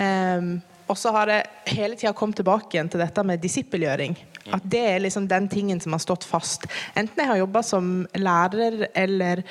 Ehm, 0.03 0.59
og 0.93 0.99
så 1.01 1.09
har 1.15 1.31
jeg 1.33 1.73
hele 1.73 1.97
tida 1.97 2.13
kommet 2.17 2.37
tilbake 2.37 2.77
igjen 2.77 2.91
til 2.93 3.01
dette 3.01 3.23
med 3.25 3.41
disippelgjøring. 3.41 4.13
At 4.53 4.65
det 4.69 4.83
er 4.91 4.99
liksom 5.01 5.25
den 5.31 5.47
tingen 5.49 5.81
som 5.81 5.93
har 5.97 6.03
stått 6.03 6.25
fast. 6.29 6.67
Enten 6.99 7.21
jeg 7.23 7.31
har 7.31 7.39
jobba 7.41 7.63
som 7.65 8.07
lærer 8.19 8.91
eller 8.99 9.43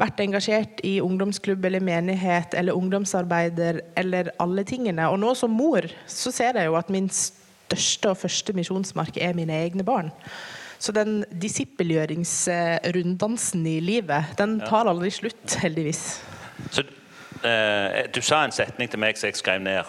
vært 0.00 0.20
engasjert 0.24 0.80
i 0.86 1.00
ungdomsklubb 1.04 1.64
eller 1.68 1.80
menighet 1.84 2.54
eller 2.56 2.72
ungdomsarbeider 2.78 3.80
eller 3.98 4.30
alle 4.42 4.64
tingene. 4.64 5.08
Og 5.10 5.18
nå 5.20 5.34
som 5.36 5.50
mor 5.52 5.82
så 6.08 6.32
ser 6.32 6.56
jeg 6.56 6.66
jo 6.70 6.76
at 6.80 6.90
min 6.94 7.10
største 7.12 8.10
og 8.14 8.20
første 8.22 8.52
misjonsmark 8.56 9.16
er 9.20 9.36
mine 9.36 9.54
egne 9.66 9.84
barn. 9.84 10.10
Så 10.78 10.92
den 10.96 11.24
disippelgjøringsrunddansen 11.42 13.66
i 13.66 13.80
livet, 13.80 14.24
den 14.38 14.60
tar 14.64 14.86
aldri 14.88 15.10
slutt, 15.10 15.56
heldigvis. 15.60 16.20
Så 16.70 16.82
uh, 17.44 17.88
Du 18.12 18.22
sa 18.22 18.44
en 18.44 18.52
setning 18.52 18.90
til 18.92 19.00
meg 19.00 19.16
som 19.18 19.26
jeg 19.28 19.36
skrev 19.40 19.60
ned. 19.64 19.84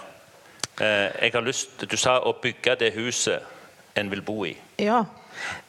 Eh, 0.81 1.09
jeg 1.25 1.33
har 1.33 1.45
lyst, 1.45 1.85
Du 1.89 1.97
sa 1.97 2.19
å 2.21 2.35
bygge 2.41 2.77
det 2.77 2.93
huset 2.97 3.41
en 3.97 4.09
vil 4.09 4.21
bo 4.21 4.43
i. 4.45 4.53
Ja, 4.77 5.05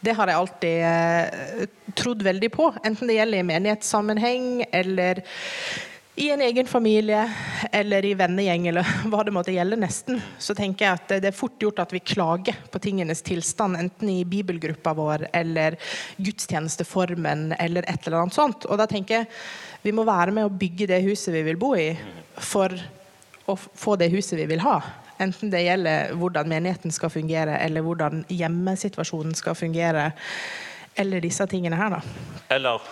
det 0.04 0.14
har 0.18 0.28
jeg 0.28 0.36
alltid 0.36 0.80
eh, 0.84 1.68
trodd 1.96 2.24
veldig 2.24 2.50
på. 2.52 2.72
Enten 2.84 3.08
det 3.08 3.16
gjelder 3.16 3.40
i 3.40 3.46
menighetssammenheng 3.48 4.66
eller 4.68 5.22
i 6.18 6.30
en 6.34 6.42
egen 6.42 6.66
familie 6.66 7.22
eller 7.72 8.04
i 8.04 8.12
vennegjeng 8.18 8.66
eller 8.68 8.88
hva 9.10 9.22
det 9.24 9.32
måtte 9.32 9.54
gjelde 9.54 9.78
nesten, 9.80 10.20
så 10.42 10.56
tenker 10.58 10.84
jeg 10.84 10.98
at 10.98 11.14
det 11.22 11.30
er 11.30 11.36
fort 11.36 11.56
gjort 11.62 11.80
at 11.84 11.94
vi 11.94 12.02
klager 12.02 12.58
på 12.68 12.80
tingenes 12.82 13.22
tilstand, 13.24 13.78
enten 13.78 14.10
i 14.12 14.26
bibelgruppa 14.28 14.96
vår 14.98 15.28
eller 15.32 15.78
gudstjenesteformen 16.18 17.52
eller 17.56 17.86
et 17.88 18.04
eller 18.04 18.24
annet 18.24 18.36
sånt. 18.36 18.66
Og 18.68 18.80
da 18.80 18.88
tenker 18.90 19.22
jeg 19.22 19.30
vi 19.86 19.94
må 19.94 20.02
være 20.04 20.34
med 20.34 20.48
å 20.48 20.52
bygge 20.52 20.88
det 20.90 21.04
huset 21.06 21.30
vi 21.32 21.44
vil 21.46 21.60
bo 21.60 21.70
i, 21.78 21.92
for 22.42 22.74
å 23.48 23.56
få 23.56 23.96
det 24.00 24.10
huset 24.12 24.38
vi 24.38 24.46
vil 24.50 24.62
ha. 24.64 24.78
Enten 25.18 25.50
det 25.50 25.64
gjelder 25.64 26.14
hvordan 26.18 26.48
menigheten 26.50 26.94
skal 26.94 27.10
fungere, 27.10 27.58
eller 27.64 27.82
hvordan 27.82 28.22
hjemmesituasjonen 28.30 29.34
skal 29.34 29.56
fungere, 29.58 30.12
eller 30.98 31.22
disse 31.22 31.46
tingene 31.50 31.78
her, 31.78 31.98
da. 31.98 32.02
Eller 32.54 32.82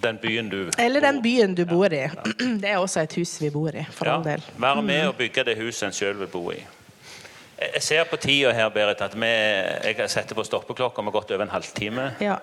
den 0.00 0.18
byen 0.22 0.48
du 0.48 0.70
Eller 0.78 1.00
den 1.00 1.22
byen 1.22 1.54
du 1.54 1.64
bor 1.64 1.92
i. 1.92 2.08
Det 2.62 2.68
er 2.68 2.78
også 2.78 3.04
et 3.04 3.16
hus 3.20 3.36
vi 3.42 3.50
bor 3.50 3.74
i, 3.74 3.84
for 3.92 4.10
all 4.10 4.24
del. 4.24 4.44
Være 4.58 4.82
med 4.82 5.06
og 5.08 5.16
bygge 5.18 5.44
det 5.50 5.58
huset 5.60 5.90
en 5.90 5.96
sjøl 5.96 6.18
vil 6.22 6.30
bo 6.30 6.44
i. 6.54 6.60
Jeg 7.60 7.82
ser 7.84 8.06
på 8.08 8.16
tida 8.16 8.54
her, 8.56 8.70
Berit, 8.72 9.02
at 9.04 9.14
vi, 9.14 9.28
jeg 9.28 10.08
setter 10.08 10.34
på 10.34 10.44
stoppeklokka. 10.48 11.02
Vi 11.02 11.10
har 11.10 11.12
gått 11.18 11.34
over 11.34 11.44
en 11.44 11.52
halvtime. 11.52 12.06
Ja. 12.24 12.38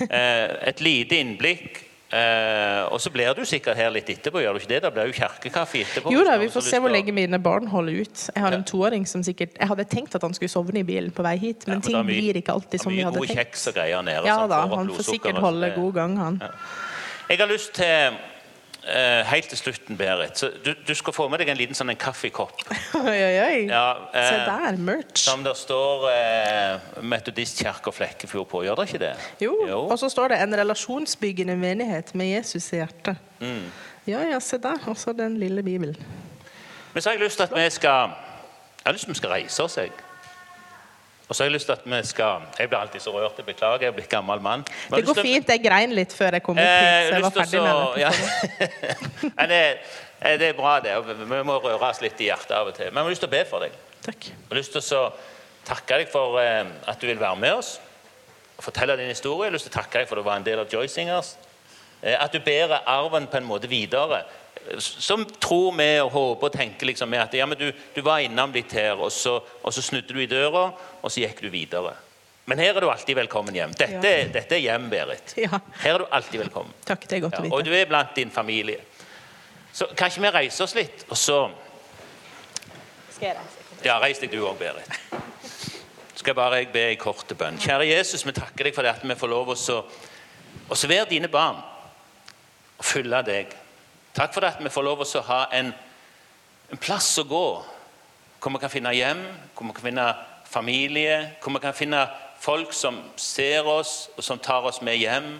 Eh, 0.00 0.68
et 0.70 0.80
lite 0.80 1.18
innblikk. 1.20 1.82
Eh, 2.12 2.82
og 2.92 3.00
så 3.02 3.10
blir 3.10 3.34
du 3.34 3.42
sikkert 3.44 3.74
her 3.76 3.90
litt 3.90 4.06
etterpå, 4.06 4.38
gjør 4.38 4.54
du 4.54 4.60
ikke 4.60 4.68
det? 4.68 4.82
Det 4.84 4.92
blir 4.94 5.08
jo 5.10 5.16
kjerkekaffe 5.16 5.80
etterpå. 5.82 6.12
Jo 6.14 6.22
da, 6.24 6.36
vi 6.38 6.46
får 6.54 6.62
se 6.62 6.78
hvor 6.78 6.92
lenge 6.94 7.10
mine 7.12 7.40
barn 7.42 7.66
holder 7.66 8.02
ut. 8.04 8.28
Jeg 8.34 8.42
har 8.44 8.52
Ja. 8.52 8.58
en 8.58 8.64
toåring 8.64 9.06
som 9.08 9.22
sikkert 9.22 9.58
Jeg 9.58 9.66
hadde 9.68 9.84
tenkt 9.90 10.14
at 10.14 10.22
han 10.22 10.32
skulle 10.34 10.48
sovne 10.48 10.78
i 10.78 10.84
bilen 10.84 11.10
på 11.10 11.22
vei 11.24 11.36
hit, 11.36 11.66
men 11.66 11.78
Ja, 11.78 11.80
ting 11.80 11.96
mye- 11.96 12.06
blir 12.20 12.34
ikke 12.42 12.52
alltid 12.54 12.78
som 12.78 12.78
vi 12.78 12.78
som 12.78 12.90
vi 12.92 12.96
mye 12.96 13.04
hadde 13.06 13.18
gode 13.18 13.28
tenkt. 13.28 13.50
kjeks 13.50 13.66
og 13.68 13.74
greier 13.74 14.02
nede. 14.04 14.24
Ja 14.24 14.38
som 14.38 14.48
da, 14.50 14.60
han 14.68 14.88
får 14.88 15.02
sikkert 15.18 15.38
holde 15.38 15.72
god 15.74 15.94
gang, 15.94 16.16
han. 16.16 16.42
Jeg 17.28 17.38
har 17.38 17.46
lyst 17.48 17.72
til 17.74 18.12
eh, 18.88 19.22
Helt 19.26 19.48
til 19.48 19.58
slutten, 19.58 19.96
Berit. 19.98 20.38
Så 20.38 20.50
du, 20.64 20.72
du 20.88 20.94
skal 20.94 21.12
få 21.12 21.28
med 21.28 21.42
deg 21.42 21.50
en 21.52 21.58
liten 21.58 21.74
sånn 21.78 21.90
en 21.92 21.98
kaffekopp. 22.00 22.62
Oi, 23.00 23.16
oi, 23.16 23.38
oi. 23.42 23.58
Ja, 23.68 23.86
eh, 24.12 24.28
Se 24.28 24.38
der, 24.46 24.78
merch. 24.78 25.24
Som 25.24 25.44
det 25.46 25.56
står 25.58 26.06
eh, 26.12 27.02
Metodistkirka 27.02 27.92
Flekkefjord 27.94 28.48
på. 28.50 28.62
Gjør 28.66 28.80
det 28.80 28.88
ikke 28.90 29.02
det? 29.02 29.12
Jo. 29.44 29.56
Og 29.84 29.98
så 29.98 30.10
står 30.12 30.34
det 30.34 30.40
'en 30.42 30.56
relasjonsbyggende 30.62 31.56
menighet 31.56 32.14
med 32.14 32.32
Jesus 32.36 32.72
i 32.72 32.80
hjertet'. 32.82 33.16
Mm. 33.40 33.66
Ja, 34.06 34.22
ja, 34.30 34.40
se 34.40 34.58
der. 34.58 34.78
Og 34.86 34.96
så 34.96 35.12
den 35.12 35.38
lille 35.38 35.62
bibelen. 35.62 35.96
Men 36.92 37.02
så 37.02 37.10
har 37.10 37.16
jeg 37.18 37.24
lyst 37.24 37.36
til 37.36 37.42
at 37.42 37.54
vi 37.54 37.70
skal 37.70 38.10
Jeg 38.86 38.90
har 38.90 38.92
lyst 38.92 39.04
til 39.04 39.10
at 39.10 39.14
vi 39.14 39.18
skal 39.18 39.30
reise 39.30 39.62
oss. 39.62 39.76
Jeg. 39.76 39.90
Og 41.28 41.34
så 41.34 41.42
har 41.42 41.48
jeg 41.50 41.54
lyst 41.56 41.66
til 41.66 41.72
at 41.74 41.84
vi 41.90 41.98
skal 42.06 42.42
Jeg 42.58 42.68
blir 42.70 42.78
alltid 42.78 43.00
så 43.02 43.10
rørt. 43.10 43.38
Jeg 43.40 43.46
beklager, 43.48 43.80
jeg 43.82 43.88
er 43.88 43.94
blitt 43.96 44.08
gammel 44.10 44.40
mann. 44.40 44.64
Men 44.90 45.00
Det 45.00 45.06
går 45.08 45.14
til- 45.14 45.22
fint. 45.26 45.48
Jeg 45.48 45.62
grein 45.64 45.92
litt 45.94 46.12
før 46.14 46.30
jeg 46.38 46.42
kom 46.42 46.56
hit. 46.56 46.64
Eh, 46.64 46.82
jeg 46.82 47.08
så 47.08 47.14
jeg 47.14 47.22
var 47.22 47.30
ferdig 47.30 47.50
til 47.50 47.62
med 47.62 47.74
det. 47.94 48.00
ja. 48.00 49.46
Det. 49.46 49.78
Eh, 50.22 50.38
Det 50.38 50.48
er 50.48 50.52
bra, 50.52 50.80
det. 50.80 50.94
Vi 51.18 51.42
må 51.42 51.58
røre 51.62 51.82
oss 51.90 52.00
litt 52.00 52.20
i 52.20 52.28
hjertet 52.30 52.50
av 52.54 52.66
og 52.70 52.74
til. 52.74 52.86
Men 52.92 53.02
vi 53.02 53.08
har 53.08 53.10
lyst 53.10 53.20
til 53.26 53.28
å 53.28 53.34
be 53.34 53.44
for 53.44 53.58
deg. 53.60 53.72
Takk. 54.06 54.24
Jeg 54.30 54.36
har 54.50 54.56
lyst 54.60 54.72
til 54.72 54.98
å 55.00 55.12
takke 55.66 55.98
deg 55.98 56.08
for 56.12 56.38
eh, 56.40 56.64
at 56.86 57.00
du 57.00 57.06
vil 57.08 57.18
være 57.18 57.36
med 57.36 57.52
oss 57.58 57.80
og 58.58 58.64
fortelle 58.64 58.96
din 58.96 59.08
historie. 59.10 59.46
Jeg 59.48 59.50
har 59.50 59.58
lyst 59.58 59.66
til 59.66 59.74
å 59.74 59.82
takke 59.82 59.98
deg 59.98 60.08
for 60.08 60.16
at 60.16 60.22
du 60.24 60.28
var 60.30 60.36
en 60.36 60.46
del 60.46 60.60
av 60.62 60.70
Joy 60.72 60.86
Singers. 60.88 61.34
At 62.06 62.32
du 62.32 62.38
bærer 62.40 62.84
arven 62.86 63.26
på 63.26 63.36
en 63.40 63.44
måte 63.48 63.66
videre. 63.68 64.22
Som 64.82 65.24
tror 65.40 65.72
vi 65.78 65.88
og 66.02 66.10
håper 66.10 66.48
og 66.48 66.52
tenker 66.56 66.86
liksom 66.90 67.10
med 67.10 67.20
at 67.22 67.34
ja, 67.38 67.46
men 67.46 67.58
du, 67.58 67.68
du 67.94 68.00
var 68.02 68.18
innom 68.24 68.52
litt 68.52 68.72
her, 68.72 68.96
og 68.98 69.12
så, 69.14 69.36
og 69.62 69.72
så 69.74 69.82
snudde 69.82 70.14
du 70.14 70.20
i 70.22 70.26
døra, 70.30 70.72
og 71.02 71.10
så 71.12 71.22
gikk 71.22 71.40
du 71.44 71.50
videre. 71.52 71.94
Men 72.46 72.58
her 72.62 72.76
er 72.76 72.80
du 72.84 72.88
alltid 72.90 73.16
velkommen 73.18 73.54
hjem. 73.54 73.72
Dette, 73.74 74.10
Ja. 74.10 74.26
dette 74.30 74.54
er 74.54 74.62
hjem, 74.62 74.88
Berit. 74.90 75.34
Ja, 75.38 75.58
Her 75.82 75.94
er 75.94 75.98
du 75.98 76.06
alltid 76.14 76.40
velkommen. 76.44 76.72
takk. 76.86 77.06
Det 77.08 77.16
er 77.18 77.20
godt 77.26 77.38
Ja, 77.38 77.44
å 77.46 77.52
og 77.58 77.64
du 77.66 77.72
er 77.74 77.86
blant 77.90 78.14
din 78.14 78.30
familie. 78.30 78.80
Så 79.72 79.86
kanskje 79.98 80.22
vi 80.22 80.30
reiser 80.30 80.64
oss 80.64 80.74
litt, 80.74 81.04
og 81.10 81.16
så 81.16 81.50
Skal 83.10 83.28
jeg 83.28 83.36
reise? 83.36 83.84
Ja, 83.84 83.98
reis 84.00 84.18
deg 84.18 84.30
du 84.30 84.38
òg, 84.46 84.58
Berit. 84.58 84.88
Skal 86.16 86.34
bare 86.34 86.62
jeg 86.62 86.72
be 86.72 86.80
ei 86.90 86.96
kort 86.96 87.28
bønn. 87.38 87.58
Kjære 87.58 87.86
Jesus, 87.90 88.24
vi 88.26 88.32
takker 88.32 88.64
deg 88.64 88.74
for 88.74 88.82
det 88.82 88.94
at 88.94 89.02
vi 89.04 89.14
får 89.14 89.28
lov 89.30 89.48
å 89.52 90.74
være 90.88 91.08
dine 91.10 91.28
barn 91.28 91.56
og 92.78 92.84
følge 92.84 93.22
deg. 93.26 93.54
Takk 94.16 94.32
for 94.32 94.48
at 94.48 94.62
vi 94.64 94.72
får 94.72 94.84
lov 94.86 95.02
å 95.04 95.22
ha 95.28 95.42
en, 95.52 95.74
en 96.72 96.80
plass 96.80 97.10
å 97.20 97.26
gå, 97.28 97.46
hvor 98.40 98.54
vi 98.54 98.60
kan 98.62 98.72
finne 98.72 98.94
hjem, 98.96 99.20
hvor 99.52 99.68
vi 99.68 99.74
kan 99.76 99.84
finne 99.90 100.06
familie, 100.48 101.18
hvor 101.42 101.52
vi 101.52 101.60
kan 101.60 101.76
finne 101.76 102.06
folk 102.40 102.72
som 102.72 103.02
ser 103.20 103.68
oss, 103.68 104.08
og 104.16 104.24
som 104.24 104.40
tar 104.40 104.64
oss 104.68 104.80
med 104.80 104.96
hjem, 105.02 105.34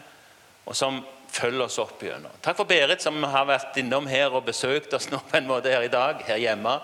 og 0.66 0.76
som 0.76 1.00
følger 1.32 1.64
oss 1.66 1.78
opp 1.80 2.02
gjennom. 2.04 2.32
Takk 2.44 2.58
for 2.58 2.68
Berit, 2.68 3.00
som 3.04 3.16
har 3.24 3.48
vært 3.48 3.76
innom 3.80 4.08
her 4.10 4.34
og 4.34 4.44
besøkt 4.48 4.92
oss 4.96 5.08
nå 5.12 5.22
på 5.24 5.38
en 5.38 5.48
måte 5.48 5.72
her 5.72 5.86
i 5.86 5.92
dag, 5.92 6.20
her 6.28 6.40
hjemme 6.42 6.76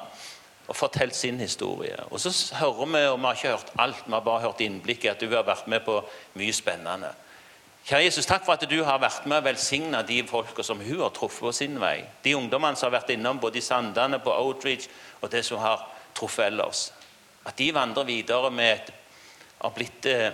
og 0.69 0.79
fortalt 0.79 1.17
sin 1.17 1.41
historie. 1.43 1.99
Og 2.09 2.21
så 2.23 2.33
hører 2.57 2.87
vi, 2.87 3.05
og 3.11 3.19
vi 3.19 3.27
har 3.27 3.37
ikke 3.37 3.55
hørt 3.57 3.73
alt, 3.83 4.05
vi 4.07 4.15
har 4.15 4.25
bare 4.25 4.45
hørt 4.47 4.65
innblikket, 4.65 5.11
at 5.13 5.21
du 5.21 5.35
har 5.35 5.45
vært 5.45 5.69
med 5.69 5.85
på 5.85 5.99
mye 6.41 6.57
spennende. 6.57 7.13
Kjære 7.83 8.05
Jesus, 8.05 8.27
takk 8.31 8.45
for 8.47 8.55
at 8.55 8.63
du 8.71 8.77
har 8.87 9.01
vært 9.03 9.25
med 9.27 9.41
og 9.41 9.47
velsigna 9.49 10.05
de 10.07 10.21
folka 10.29 10.63
som 10.63 10.81
hun 10.81 11.01
har 11.01 11.11
truffet 11.17 11.43
på 11.43 11.53
sin 11.57 11.81
vei. 11.83 12.05
De 12.23 12.37
ungdommene 12.39 12.79
som 12.79 12.87
har 12.87 13.01
vært 13.01 13.11
innom 13.17 13.41
både 13.43 13.59
i 13.59 13.65
Sandane, 13.65 14.21
på 14.23 14.31
Outreach 14.31 14.87
og 15.21 15.33
det 15.33 15.43
som 15.45 15.59
har 15.59 15.83
truffet 16.15 16.47
ellers. 16.47 16.93
At 17.45 17.59
de 17.59 17.73
vandrer 17.75 18.07
videre 18.07 18.53
med 18.55 18.73
et, 18.77 18.93
har 19.59 19.75
blitt, 19.75 20.07
eh, 20.07 20.31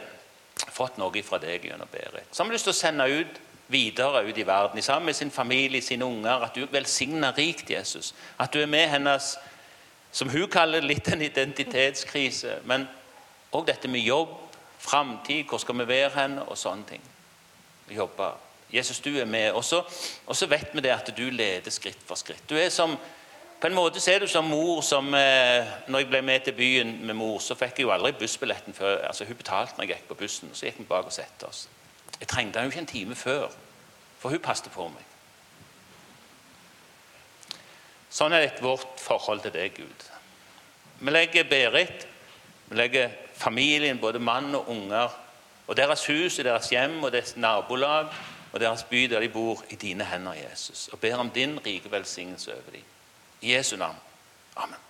fått 0.72 0.98
noe 0.98 1.22
fra 1.22 1.38
deg 1.38 1.64
gjennom 1.64 1.88
Berit. 1.92 2.28
Så 2.32 2.42
har 2.42 2.50
vi 2.50 2.52
lyst 2.52 2.68
til 2.68 2.72
å 2.72 2.82
sende 2.82 3.08
ut 3.08 3.40
videre 3.68 4.28
ut 4.28 4.38
i 4.38 4.46
verden, 4.46 4.82
sammen 4.82 5.06
med 5.06 5.16
sin 5.16 5.30
familie, 5.30 5.82
sine 5.82 6.04
unger. 6.04 6.44
At 6.44 6.54
du 6.54 6.66
velsigner 6.66 7.32
rikt, 7.36 7.70
Jesus. 7.70 8.14
At 8.38 8.52
du 8.52 8.60
er 8.60 8.66
med 8.66 8.88
hennes 8.88 9.36
som 10.12 10.28
hun 10.28 10.48
kaller 10.48 10.80
litt 10.80 11.08
en 11.08 11.22
identitetskrise. 11.22 12.60
Men 12.64 12.88
òg 13.52 13.66
dette 13.66 13.88
med 13.88 14.00
jobb, 14.00 14.36
framtid, 14.78 15.44
hvor 15.48 15.58
skal 15.58 15.78
vi 15.78 15.88
være 15.88 16.10
hen, 16.14 16.38
og 16.38 16.56
sånne 16.56 16.84
ting. 16.86 17.02
Jobbe. 17.90 18.32
Jesus, 18.72 19.00
du 19.00 19.18
er 19.18 19.24
med. 19.24 19.52
Og 19.52 19.64
så, 19.64 20.46
vet 20.48 20.74
vi 20.74 20.80
det 20.84 20.92
at 20.92 21.12
du 21.16 21.30
leder 21.30 21.70
skritt 21.70 22.02
for 22.06 22.20
skritt. 22.20 22.44
Du 22.50 22.56
er 22.56 22.68
som, 22.68 22.96
På 23.60 23.66
en 23.66 23.74
måte 23.74 24.00
så 24.00 24.12
er 24.12 24.20
du 24.22 24.26
som 24.30 24.44
mor 24.44 24.84
som 24.86 25.14
eh, 25.14 25.66
når 25.88 25.98
jeg 25.98 26.08
ble 26.08 26.20
med 26.22 26.40
til 26.46 26.54
byen 26.54 26.92
med 27.06 27.14
mor, 27.18 27.40
så 27.42 27.56
fikk 27.58 27.80
jeg 27.80 27.88
jo 27.88 27.90
aldri 27.90 28.12
bussbilletten 28.12 28.74
før. 28.74 29.00
altså 29.06 29.24
Hun 29.24 29.36
betalte 29.36 29.74
når 29.76 29.84
jeg 29.84 29.96
gikk 29.96 30.08
på 30.08 30.14
bussen, 30.14 30.50
så 30.54 30.66
gikk 30.66 30.78
vi 30.78 30.86
bak 30.86 31.06
og 31.06 31.12
satte 31.12 31.48
oss. 31.48 31.68
Jeg 32.20 32.28
trengte 32.28 32.60
henne 32.60 32.70
jo 32.70 32.70
ikke 32.70 32.84
en 32.84 32.86
time 32.86 33.14
før, 33.14 33.48
for 34.18 34.30
hun 34.30 34.38
passet 34.38 34.70
på 34.70 34.86
meg. 34.88 35.02
Sånn 38.10 38.32
er 38.32 38.46
det 38.46 38.62
vårt 38.62 39.02
forhold 39.02 39.42
til 39.42 39.52
deg, 39.52 39.74
Gud. 39.74 40.06
Vi 41.00 41.10
legger 41.10 41.50
Berit, 41.50 42.06
vi 42.68 42.78
legger 42.78 43.10
familien, 43.34 43.98
både 43.98 44.18
mann 44.18 44.54
og 44.54 44.70
unger, 44.70 45.12
og 45.68 45.76
deres 45.76 46.06
hus, 46.06 46.38
og 46.38 46.44
deres 46.44 46.68
hjem 46.68 47.02
og 47.02 47.12
deres 47.12 47.36
nabolag 47.36 48.06
og 48.52 48.60
deres 48.60 48.82
by 48.82 49.04
der 49.04 49.20
de 49.20 49.28
bor, 49.28 49.64
i 49.70 49.74
dine 49.74 50.04
hender, 50.04 50.32
Jesus. 50.32 50.88
Og 50.88 50.98
ber 50.98 51.16
om 51.16 51.30
din 51.30 51.66
rike 51.66 51.90
velsignelse 51.90 52.52
over 52.52 52.62
dem. 52.72 52.82
I 53.40 53.54
Jesu 53.54 53.76
navn. 53.76 53.96
Amen. 54.56 54.87